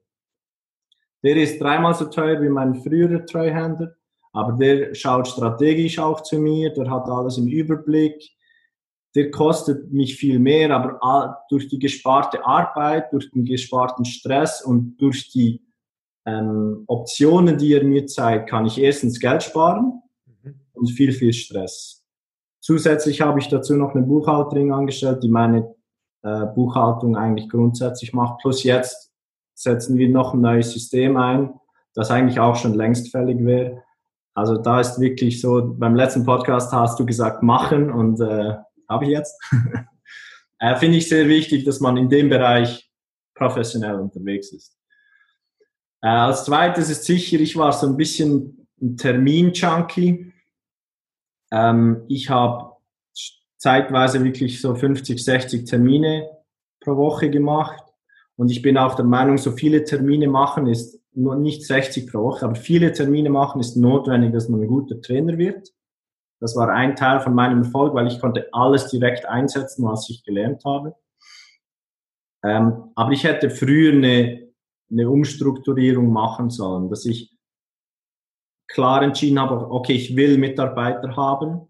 Der 1.23 1.37
ist 1.37 1.59
dreimal 1.59 1.95
so 1.95 2.05
teuer 2.05 2.39
wie 2.41 2.49
mein 2.49 2.75
früherer 2.75 3.25
Treuhänder, 3.25 3.95
aber 4.31 4.51
der 4.53 4.93
schaut 4.93 5.27
strategisch 5.27 5.97
auch 5.97 6.21
zu 6.21 6.37
mir, 6.37 6.71
der 6.71 6.89
hat 6.89 7.09
alles 7.09 7.39
im 7.39 7.47
Überblick. 7.47 8.34
Der 9.16 9.32
kostet 9.32 9.91
mich 9.93 10.18
viel 10.18 10.39
mehr, 10.39 10.72
aber 10.72 11.39
durch 11.49 11.68
die 11.70 11.80
gesparte 11.80 12.45
Arbeit, 12.45 13.13
durch 13.13 13.32
den 13.32 13.45
gesparten 13.45 14.05
Stress 14.05 14.61
und 14.61 14.97
durch 14.97 15.30
die 15.32 15.61
ähm, 16.26 16.84
Optionen, 16.88 17.57
die 17.57 17.74
er 17.74 17.84
mir 17.84 18.07
zeigt, 18.07 18.49
kann 18.49 18.66
ich 18.66 18.80
erstens 18.80 19.20
Geld 19.20 19.43
sparen 19.43 20.01
mhm. 20.43 20.55
und 20.74 20.91
viel, 20.91 21.11
viel 21.11 21.34
Stress. 21.34 22.03
Zusätzlich 22.59 23.22
habe 23.22 23.39
ich 23.39 23.47
dazu 23.47 23.76
noch 23.76 23.93
eine 23.93 24.05
Buchhalterin 24.05 24.72
angestellt, 24.72 25.24
die 25.24 25.30
meine 25.30 25.76
äh, 26.24 26.45
Buchhaltung 26.47 27.16
eigentlich 27.16 27.47
grundsätzlich 27.47 28.11
macht. 28.11 28.39
Plus 28.41 28.63
jetzt 28.63 29.13
setzen 29.53 29.97
wir 29.97 30.09
noch 30.09 30.34
ein 30.34 30.41
neues 30.41 30.72
System 30.72 31.16
ein, 31.16 31.53
das 31.93 32.09
eigentlich 32.09 32.39
auch 32.39 32.55
schon 32.55 32.74
längst 32.74 33.11
fällig 33.11 33.45
wäre. 33.45 33.84
Also 34.34 34.57
da 34.57 34.82
ist 34.82 34.99
wirklich 34.99 35.39
so, 35.39 35.76
beim 35.78 35.95
letzten 35.95 36.26
Podcast 36.26 36.74
hast 36.74 36.99
du 36.99 37.05
gesagt, 37.05 37.43
machen 37.43 37.91
und 37.91 38.20
äh, 38.20 38.55
habe 38.89 39.05
ich 39.05 39.11
jetzt. 39.11 39.39
äh, 40.59 40.75
Finde 40.77 40.97
ich 40.97 41.09
sehr 41.09 41.27
wichtig, 41.27 41.65
dass 41.65 41.79
man 41.79 41.97
in 41.97 42.09
dem 42.09 42.29
Bereich 42.29 42.89
professionell 43.33 43.95
unterwegs 43.95 44.51
ist. 44.51 44.77
Äh, 46.01 46.07
als 46.07 46.45
zweites 46.45 46.89
ist 46.89 47.05
sicher, 47.05 47.39
ich 47.39 47.55
war 47.55 47.71
so 47.73 47.88
ein 47.88 47.97
bisschen 47.97 48.67
ein 48.81 48.97
Termin-Junkie. 48.97 50.33
Ähm, 51.51 52.03
ich 52.07 52.29
habe 52.29 52.75
zeitweise 53.57 54.23
wirklich 54.23 54.61
so 54.61 54.75
50, 54.75 55.23
60 55.23 55.65
Termine 55.65 56.29
pro 56.79 56.95
Woche 56.95 57.29
gemacht. 57.29 57.83
Und 58.36 58.51
ich 58.51 58.61
bin 58.61 58.77
auch 58.77 58.95
der 58.95 59.05
Meinung, 59.05 59.38
so 59.38 59.51
viele 59.51 59.83
Termine 59.83 60.27
machen 60.27 60.67
ist 60.67 60.99
nur 61.13 61.36
nicht 61.36 61.65
60 61.65 62.11
pro 62.11 62.23
Woche, 62.23 62.45
aber 62.45 62.55
viele 62.55 62.91
Termine 62.91 63.29
machen 63.29 63.61
ist 63.61 63.77
notwendig, 63.77 64.33
dass 64.33 64.49
man 64.49 64.61
ein 64.61 64.67
guter 64.67 65.01
Trainer 65.01 65.38
wird. 65.38 65.69
Das 66.45 66.55
war 66.55 66.69
ein 66.69 66.95
Teil 66.95 67.21
von 67.21 67.33
meinem 67.33 67.63
Erfolg, 67.63 67.95
weil 67.95 68.05
ich 68.05 68.19
konnte 68.19 68.47
alles 68.51 68.91
direkt 68.91 69.25
einsetzen, 69.25 69.83
was 69.83 70.07
ich 70.11 70.23
gelernt 70.23 70.63
habe. 70.63 70.95
Ähm, 72.43 72.91
aber 72.93 73.13
ich 73.13 73.23
hätte 73.23 73.49
früher 73.49 73.93
eine, 73.93 74.53
eine 74.91 75.09
Umstrukturierung 75.09 76.13
machen 76.13 76.51
sollen, 76.51 76.87
dass 76.91 77.03
ich 77.07 77.35
klar 78.67 79.01
entschieden 79.01 79.39
habe, 79.39 79.71
okay, 79.71 79.93
ich 79.93 80.15
will 80.15 80.37
Mitarbeiter 80.37 81.15
haben, 81.15 81.67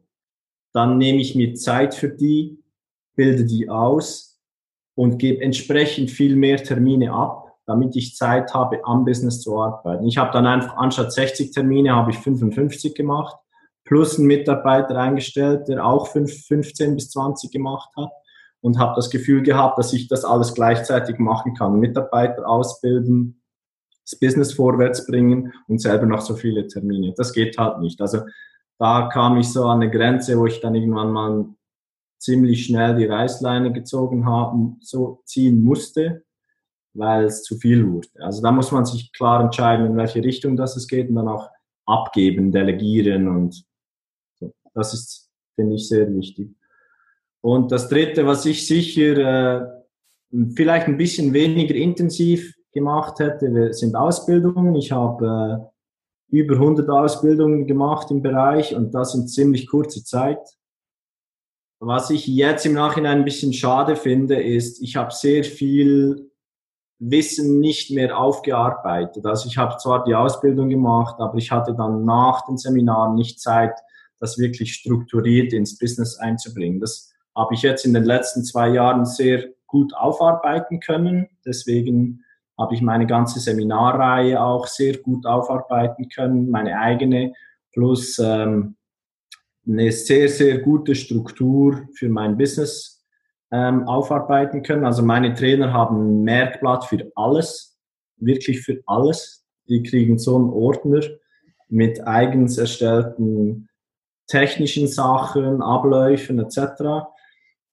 dann 0.73 0.97
nehme 0.97 1.21
ich 1.21 1.36
mir 1.36 1.55
Zeit 1.55 1.95
für 1.95 2.09
die, 2.09 2.61
bilde 3.15 3.45
die 3.45 3.69
aus 3.69 4.41
und 4.93 5.19
gebe 5.19 5.41
entsprechend 5.41 6.11
viel 6.11 6.36
mehr 6.36 6.57
Termine 6.57 7.13
ab, 7.13 7.59
damit 7.65 7.95
ich 7.95 8.17
Zeit 8.17 8.53
habe, 8.53 8.84
am 8.84 9.05
Business 9.05 9.39
zu 9.39 9.57
arbeiten. 9.57 10.05
Ich 10.05 10.17
habe 10.17 10.34
dann 10.34 10.45
einfach 10.45 10.76
anstatt 10.76 11.13
60 11.13 11.51
Termine 11.51 11.95
habe 11.95 12.11
ich 12.11 12.17
55 12.17 12.93
gemacht, 12.93 13.38
plus 13.86 14.18
einen 14.18 14.28
Mitarbeiter 14.28 14.98
eingestellt, 14.98 15.68
der 15.68 15.86
auch 15.86 16.08
15 16.08 16.96
bis 16.96 17.10
20 17.12 17.52
gemacht 17.52 17.90
hat 17.96 18.12
und 18.62 18.80
habe 18.80 18.96
das 18.96 19.10
Gefühl 19.10 19.44
gehabt, 19.44 19.78
dass 19.78 19.94
ich 19.94 20.08
das 20.08 20.26
alles 20.26 20.54
gleichzeitig 20.54 21.20
machen 21.20 21.54
kann. 21.54 21.80
Mitarbeiter 21.80 22.48
ausbilden, 22.48 23.42
das 24.04 24.20
Business 24.20 24.54
vorwärts 24.54 25.06
bringen 25.06 25.54
und 25.68 25.80
selber 25.80 26.06
noch 26.06 26.22
so 26.22 26.36
viele 26.36 26.68
Termine. 26.68 27.14
Das 27.16 27.32
geht 27.32 27.58
halt 27.58 27.80
nicht. 27.80 28.02
Also 28.02 28.22
da 28.80 29.08
kam 29.12 29.38
ich 29.38 29.52
so 29.52 29.66
an 29.66 29.82
eine 29.82 29.92
Grenze, 29.92 30.38
wo 30.38 30.46
ich 30.48 30.60
dann 30.62 30.76
irgendwann 30.76 31.12
mal 31.12 31.46
ziemlich 32.18 32.66
schnell 32.66 32.96
die 32.96 33.06
Reißleine 33.06 33.72
gezogen 33.72 34.26
haben, 34.26 34.78
so 34.82 35.22
ziehen 35.26 35.64
musste, 35.64 36.24
weil 36.94 37.26
es 37.26 37.44
zu 37.44 37.58
viel 37.58 37.88
wurde. 37.88 38.08
Also 38.20 38.42
da 38.42 38.52
muss 38.52 38.72
man 38.72 38.86
sich 38.86 39.12
klar 39.14 39.42
entscheiden, 39.44 39.86
in 39.86 39.98
welche 39.98 40.24
Richtung 40.24 40.58
das 40.58 40.76
es 40.76 40.88
geht 40.88 41.10
und 41.10 41.16
dann 41.16 41.28
auch 41.28 41.50
abgeben, 41.86 42.52
delegieren 42.52 43.28
und. 43.28 43.64
Das 44.76 44.93
ist, 44.93 45.32
finde 45.55 45.76
ich, 45.76 45.88
sehr 45.88 46.13
wichtig. 46.13 46.53
Und 47.41 47.71
das 47.71 47.89
Dritte, 47.89 48.26
was 48.26 48.45
ich 48.45 48.67
sicher 48.67 49.17
äh, 49.17 49.84
vielleicht 50.55 50.88
ein 50.88 50.97
bisschen 50.97 51.34
weniger 51.34 51.76
intensiv 51.76 52.53
gemacht 52.71 53.19
hätte, 53.19 53.73
sind 53.73 53.95
Ausbildungen. 53.95 54.76
Ich 54.76 54.91
habe 54.91 55.71
äh, 56.32 56.36
über 56.36 56.55
100 56.55 56.89
Ausbildungen 56.89 57.65
gemacht 57.65 58.11
im 58.11 58.21
Bereich 58.21 58.76
und 58.76 58.93
das 58.93 59.15
in 59.15 59.28
ziemlich 59.28 59.67
kurzer 59.67 60.03
Zeit. 60.03 60.39
Was 61.80 62.09
ich 62.09 62.28
jetzt 62.28 62.65
im 62.65 62.73
Nachhinein 62.73 63.19
ein 63.19 63.26
bisschen 63.26 63.53
schade 63.53 63.95
finde, 63.95 64.41
ist, 64.41 64.82
ich 64.82 64.95
habe 64.95 65.11
sehr 65.11 65.43
viel 65.43 66.32
Wissen 66.99 67.59
nicht 67.59 67.91
mehr 67.91 68.17
aufgearbeitet. 68.17 69.26
Also 69.26 69.47
ich 69.47 69.57
habe 69.57 69.78
zwar 69.78 70.03
die 70.03 70.15
Ausbildung 70.15 70.69
gemacht, 70.69 71.15
aber 71.19 71.38
ich 71.38 71.51
hatte 71.51 71.76
dann 71.76 72.05
nach 72.05 72.45
den 72.45 72.57
Seminaren 72.57 73.15
nicht 73.15 73.39
Zeit, 73.39 73.78
das 74.26 74.39
wirklich 74.39 74.73
strukturiert 74.73 75.53
ins 75.53 75.78
Business 75.78 76.17
einzubringen. 76.17 76.80
Das 76.80 77.13
habe 77.36 77.53
ich 77.53 77.61
jetzt 77.61 77.86
in 77.86 77.93
den 77.93 78.03
letzten 78.03 78.43
zwei 78.43 78.69
Jahren 78.69 79.05
sehr 79.05 79.45
gut 79.67 79.93
aufarbeiten 79.93 80.80
können. 80.80 81.28
Deswegen 81.45 82.23
habe 82.57 82.73
ich 82.73 82.82
meine 82.82 83.05
ganze 83.05 83.39
Seminarreihe 83.39 84.41
auch 84.41 84.67
sehr 84.67 84.97
gut 84.97 85.26
aufarbeiten 85.26 86.09
können, 86.09 86.49
meine 86.49 86.80
eigene, 86.80 87.34
plus 87.73 88.17
ähm, 88.19 88.76
eine 89.67 89.91
sehr, 89.91 90.30
sehr 90.30 90.59
gute 90.59 90.95
Struktur 90.95 91.88
für 91.93 92.09
mein 92.09 92.38
Business 92.38 93.03
ähm, 93.51 93.88
aufarbeiten 93.88 94.63
können. 94.63 94.86
Also 94.86 95.03
meine 95.03 95.34
Trainer 95.34 95.73
haben 95.73 95.97
ein 95.97 96.23
Merkblatt 96.23 96.86
für 96.86 97.11
alles, 97.15 97.78
wirklich 98.17 98.61
für 98.61 98.82
alles. 98.86 99.45
Die 99.67 99.84
kriegen 99.84 100.17
so 100.17 100.36
einen 100.36 100.49
Ordner 100.49 101.01
mit 101.67 102.07
eigens 102.07 102.57
erstellten 102.57 103.67
technischen 104.28 104.88
Sachen, 104.88 105.61
Abläufen 105.61 106.39
etc. 106.39 106.57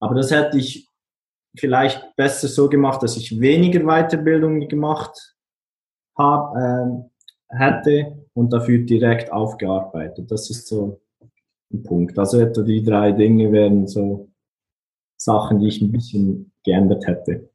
Aber 0.00 0.14
das 0.14 0.30
hätte 0.30 0.58
ich 0.58 0.88
vielleicht 1.56 2.16
besser 2.16 2.48
so 2.48 2.68
gemacht, 2.68 3.02
dass 3.02 3.16
ich 3.16 3.40
weniger 3.40 3.80
Weiterbildung 3.80 4.68
gemacht 4.68 5.36
hab, 6.16 6.56
äh, 6.56 6.86
hätte 7.48 8.26
und 8.34 8.52
dafür 8.52 8.78
direkt 8.78 9.32
aufgearbeitet. 9.32 10.30
Das 10.30 10.50
ist 10.50 10.66
so 10.68 11.00
ein 11.72 11.82
Punkt. 11.82 12.18
Also 12.18 12.40
etwa 12.40 12.62
die 12.62 12.82
drei 12.82 13.12
Dinge 13.12 13.52
wären 13.52 13.86
so 13.86 14.30
Sachen, 15.16 15.60
die 15.60 15.68
ich 15.68 15.80
ein 15.80 15.92
bisschen 15.92 16.52
geändert 16.64 17.06
hätte. 17.06 17.50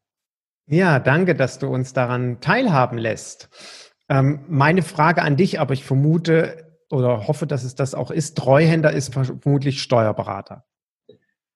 Ja, 0.68 1.00
danke, 1.00 1.34
dass 1.34 1.60
du 1.60 1.68
uns 1.68 1.94
daran 1.94 2.40
teilhaben 2.42 2.98
lässt. 2.98 3.50
Ähm, 4.10 4.42
meine 4.48 4.82
Frage 4.82 5.22
an 5.22 5.38
dich, 5.38 5.60
aber 5.60 5.74
ich 5.74 5.84
vermute 5.84 6.67
oder 6.90 7.28
hoffe, 7.28 7.48
dass 7.48 7.64
es 7.64 7.76
das 7.76 7.94
auch 7.96 8.12
ist, 8.12 8.38
Treuhänder 8.38 8.92
ist 8.92 9.14
vermutlich 9.14 9.82
Steuerberater. 9.82 10.66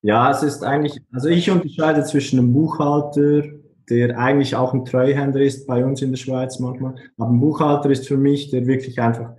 Ja, 0.02 0.30
es 0.30 0.42
ist 0.42 0.64
eigentlich, 0.64 1.00
also 1.12 1.28
ich 1.28 1.50
unterscheide 1.50 2.04
zwischen 2.04 2.38
einem 2.38 2.52
Buchhalter, 2.52 3.44
der 3.88 4.18
eigentlich 4.18 4.56
auch 4.56 4.74
ein 4.74 4.84
Treuhänder 4.84 5.40
ist 5.40 5.66
bei 5.66 5.84
uns 5.84 6.02
in 6.02 6.10
der 6.10 6.18
Schweiz 6.18 6.58
manchmal. 6.58 6.96
Aber 7.16 7.30
ein 7.30 7.40
Buchhalter 7.40 7.90
ist 7.90 8.08
für 8.08 8.16
mich, 8.16 8.50
der 8.50 8.66
wirklich 8.66 9.00
einfach 9.00 9.34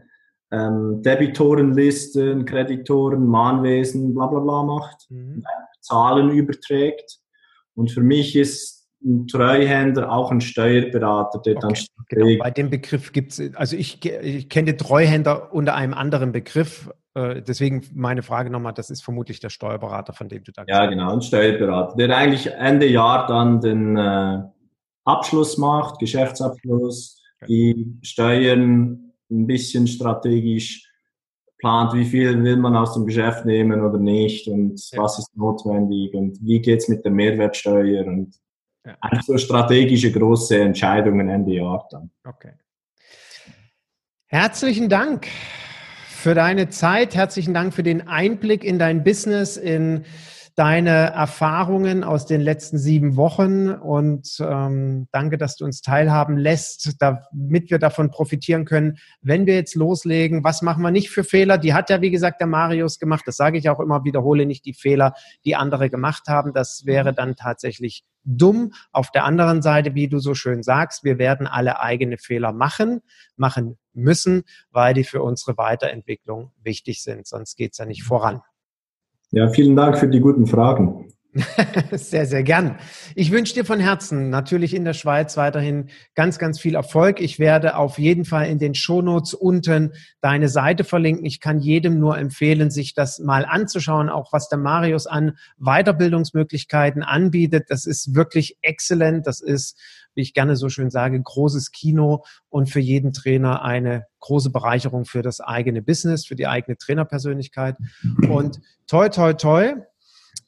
ähm, 0.51 1.01
Debitorenlisten, 1.01 2.45
Kreditoren, 2.45 3.25
Mahnwesen, 3.27 4.13
bla 4.13 4.27
bla 4.27 4.39
bla 4.39 4.63
macht, 4.63 5.07
mhm. 5.09 5.43
Zahlen 5.81 6.29
überträgt. 6.31 7.19
Und 7.75 7.91
für 7.91 8.01
mich 8.01 8.35
ist 8.35 8.72
ein 9.03 9.27
Treuhänder 9.27 10.11
auch 10.11 10.31
ein 10.31 10.41
Steuerberater, 10.41 11.39
der 11.39 11.57
okay, 11.57 11.61
dann 11.61 11.73
genau. 12.09 12.43
Bei 12.43 12.51
dem 12.51 12.69
Begriff 12.69 13.11
gibt 13.11 13.31
es, 13.31 13.55
also 13.55 13.75
ich, 13.75 14.03
ich 14.05 14.49
kenne 14.49 14.77
Treuhänder 14.77 15.53
unter 15.53 15.75
einem 15.75 15.93
anderen 15.93 16.31
Begriff, 16.31 16.89
äh, 17.15 17.41
deswegen 17.41 17.83
meine 17.93 18.23
Frage 18.23 18.49
nochmal, 18.49 18.73
das 18.73 18.89
ist 18.89 19.03
vermutlich 19.03 19.39
der 19.39 19.49
Steuerberater, 19.49 20.13
von 20.13 20.29
dem 20.29 20.43
du 20.43 20.51
da 20.51 20.63
Ja, 20.67 20.85
genau, 20.85 21.13
ein 21.13 21.21
Steuerberater, 21.21 21.95
der 21.95 22.15
eigentlich 22.17 22.51
Ende 22.51 22.87
Jahr 22.87 23.27
dann 23.27 23.61
den 23.61 23.97
äh, 23.97 24.41
Abschluss 25.05 25.57
macht, 25.57 25.99
Geschäftsabschluss, 25.99 27.21
okay. 27.41 27.47
die 27.47 27.97
Steuern 28.01 29.11
ein 29.29 29.47
bisschen 29.47 29.87
strategisch 29.87 30.89
plant, 31.59 31.93
wie 31.93 32.05
viel 32.05 32.43
will 32.43 32.57
man 32.57 32.75
aus 32.75 32.93
dem 32.93 33.05
Geschäft 33.05 33.45
nehmen 33.45 33.81
oder 33.81 33.97
nicht 33.97 34.47
und 34.47 34.79
ja. 34.91 35.01
was 35.01 35.19
ist 35.19 35.35
notwendig 35.35 36.13
und 36.13 36.37
wie 36.41 36.61
geht's 36.61 36.89
mit 36.89 37.05
der 37.05 37.11
Mehrwertsteuer 37.11 38.05
und 38.05 38.35
ja. 38.85 38.95
einfach 39.01 39.23
so 39.23 39.37
strategische 39.37 40.11
große 40.11 40.59
Entscheidungen 40.59 41.29
Ende 41.29 41.53
Jahr 41.53 41.87
dann. 41.91 42.11
Okay. 42.23 42.53
Herzlichen 44.27 44.89
Dank 44.89 45.27
für 46.07 46.33
deine 46.33 46.69
Zeit. 46.69 47.15
Herzlichen 47.15 47.53
Dank 47.53 47.73
für 47.73 47.83
den 47.83 48.07
Einblick 48.07 48.63
in 48.63 48.79
dein 48.79 49.03
Business, 49.03 49.57
in 49.57 50.05
deine 50.55 51.11
Erfahrungen 51.11 52.03
aus 52.03 52.25
den 52.27 52.39
letzten 52.39 52.77
sieben 52.77 53.15
Wochen 53.15 53.69
und 53.69 54.37
ähm, 54.39 55.07
danke, 55.11 55.37
dass 55.37 55.55
du 55.55 55.65
uns 55.65 55.81
teilhaben 55.81 56.37
lässt, 56.37 57.01
damit 57.01 57.71
wir 57.71 57.79
davon 57.79 58.11
profitieren 58.11 58.65
können, 58.65 58.97
wenn 59.21 59.47
wir 59.47 59.55
jetzt 59.55 59.75
loslegen. 59.75 60.43
Was 60.43 60.61
machen 60.61 60.83
wir 60.83 60.91
nicht 60.91 61.09
für 61.09 61.23
Fehler? 61.23 61.57
Die 61.57 61.73
hat 61.73 61.89
ja, 61.89 62.01
wie 62.01 62.11
gesagt, 62.11 62.39
der 62.39 62.47
Marius 62.47 62.99
gemacht. 62.99 63.23
Das 63.25 63.35
sage 63.35 63.57
ich 63.57 63.67
auch 63.69 63.79
immer, 63.79 64.03
wiederhole 64.03 64.45
nicht 64.45 64.65
die 64.65 64.73
Fehler, 64.73 65.13
die 65.43 65.55
andere 65.55 65.89
gemacht 65.89 66.27
haben. 66.27 66.53
Das 66.53 66.85
wäre 66.85 67.13
dann 67.13 67.35
tatsächlich 67.35 68.03
dumm. 68.23 68.73
Auf 68.91 69.11
der 69.11 69.25
anderen 69.25 69.61
Seite, 69.61 69.95
wie 69.95 70.07
du 70.07 70.19
so 70.19 70.33
schön 70.33 70.63
sagst, 70.63 71.03
wir 71.03 71.17
werden 71.17 71.47
alle 71.47 71.79
eigene 71.79 72.17
Fehler 72.17 72.51
machen, 72.51 73.01
machen 73.35 73.77
müssen, 73.93 74.43
weil 74.71 74.93
die 74.93 75.03
für 75.03 75.21
unsere 75.21 75.57
Weiterentwicklung 75.57 76.51
wichtig 76.61 77.03
sind. 77.03 77.27
Sonst 77.27 77.55
geht's 77.55 77.77
ja 77.77 77.85
nicht 77.85 78.03
voran. 78.03 78.41
Ja, 79.31 79.49
vielen 79.49 79.75
Dank 79.75 79.97
für 79.97 80.07
die 80.07 80.19
guten 80.19 80.45
Fragen. 80.45 81.11
sehr, 81.91 82.27
sehr 82.27 82.43
gern. 82.43 82.77
Ich 83.15 83.31
wünsche 83.31 83.55
dir 83.55 83.65
von 83.65 83.79
Herzen 83.79 84.29
natürlich 84.29 84.75
in 84.75 84.85
der 84.85 84.93
Schweiz 84.93 85.35
weiterhin 85.35 85.89
ganz, 86.13 86.37
ganz 86.37 86.59
viel 86.59 86.75
Erfolg. 86.75 87.19
Ich 87.19 87.39
werde 87.39 87.75
auf 87.75 87.97
jeden 87.97 88.23
Fall 88.23 88.47
in 88.47 88.59
den 88.59 88.75
Shownotes 88.75 89.33
unten 89.33 89.93
deine 90.21 90.47
Seite 90.47 90.83
verlinken. 90.83 91.25
Ich 91.25 91.39
kann 91.39 91.59
jedem 91.59 91.99
nur 91.99 92.17
empfehlen, 92.19 92.69
sich 92.69 92.93
das 92.93 93.17
mal 93.17 93.45
anzuschauen, 93.45 94.09
auch 94.09 94.31
was 94.31 94.47
der 94.47 94.59
Marius 94.59 95.07
an 95.07 95.37
Weiterbildungsmöglichkeiten 95.57 97.01
anbietet. 97.01 97.65
Das 97.69 97.85
ist 97.85 98.13
wirklich 98.13 98.57
exzellent. 98.61 99.25
Das 99.25 99.41
ist, 99.41 99.79
wie 100.13 100.21
ich 100.21 100.35
gerne 100.35 100.55
so 100.55 100.69
schön 100.69 100.91
sage, 100.91 101.19
großes 101.19 101.71
Kino 101.71 102.25
und 102.49 102.69
für 102.69 102.79
jeden 102.79 103.11
Trainer 103.11 103.63
eine 103.63 104.05
große 104.19 104.51
Bereicherung 104.51 105.05
für 105.05 105.23
das 105.23 105.41
eigene 105.41 105.81
Business, 105.81 106.27
für 106.27 106.35
die 106.35 106.47
eigene 106.47 106.77
Trainerpersönlichkeit. 106.77 107.75
Und 108.29 108.59
toi, 108.85 109.09
toi, 109.09 109.33
toi 109.33 109.73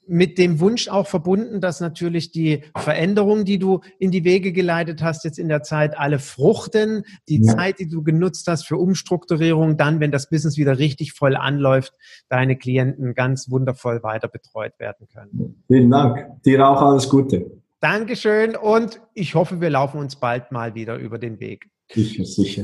mit 0.07 0.37
dem 0.37 0.59
Wunsch 0.59 0.87
auch 0.87 1.07
verbunden, 1.07 1.61
dass 1.61 1.79
natürlich 1.79 2.31
die 2.31 2.63
Veränderungen, 2.75 3.45
die 3.45 3.59
du 3.59 3.81
in 3.99 4.11
die 4.11 4.23
Wege 4.23 4.51
geleitet 4.51 5.01
hast, 5.01 5.23
jetzt 5.23 5.39
in 5.39 5.47
der 5.47 5.63
Zeit 5.63 5.97
alle 5.97 6.19
fruchten. 6.19 7.03
Die 7.29 7.41
ja. 7.43 7.55
Zeit, 7.55 7.79
die 7.79 7.87
du 7.87 8.03
genutzt 8.03 8.47
hast 8.47 8.67
für 8.67 8.77
Umstrukturierung, 8.77 9.77
dann, 9.77 9.99
wenn 9.99 10.11
das 10.11 10.29
Business 10.29 10.57
wieder 10.57 10.77
richtig 10.77 11.13
voll 11.13 11.35
anläuft, 11.35 11.93
deine 12.29 12.55
Klienten 12.57 13.13
ganz 13.13 13.49
wundervoll 13.49 14.03
weiter 14.03 14.27
betreut 14.27 14.73
werden 14.79 15.07
können. 15.13 15.63
Vielen 15.67 15.89
Dank. 15.89 16.41
Dir 16.43 16.67
auch 16.67 16.81
alles 16.81 17.09
Gute. 17.09 17.61
Dankeschön 17.79 18.55
und 18.55 19.01
ich 19.13 19.35
hoffe, 19.35 19.61
wir 19.61 19.69
laufen 19.69 19.99
uns 19.99 20.15
bald 20.15 20.51
mal 20.51 20.75
wieder 20.75 20.95
über 20.97 21.19
den 21.19 21.39
Weg. 21.39 21.69
Sicher, 21.91 22.25
sicher. 22.25 22.63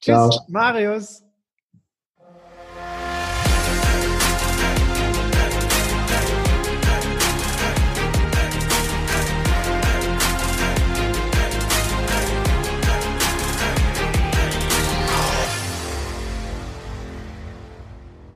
Tschüss, 0.00 0.30
Ciao. 0.30 0.30
Marius. 0.48 1.24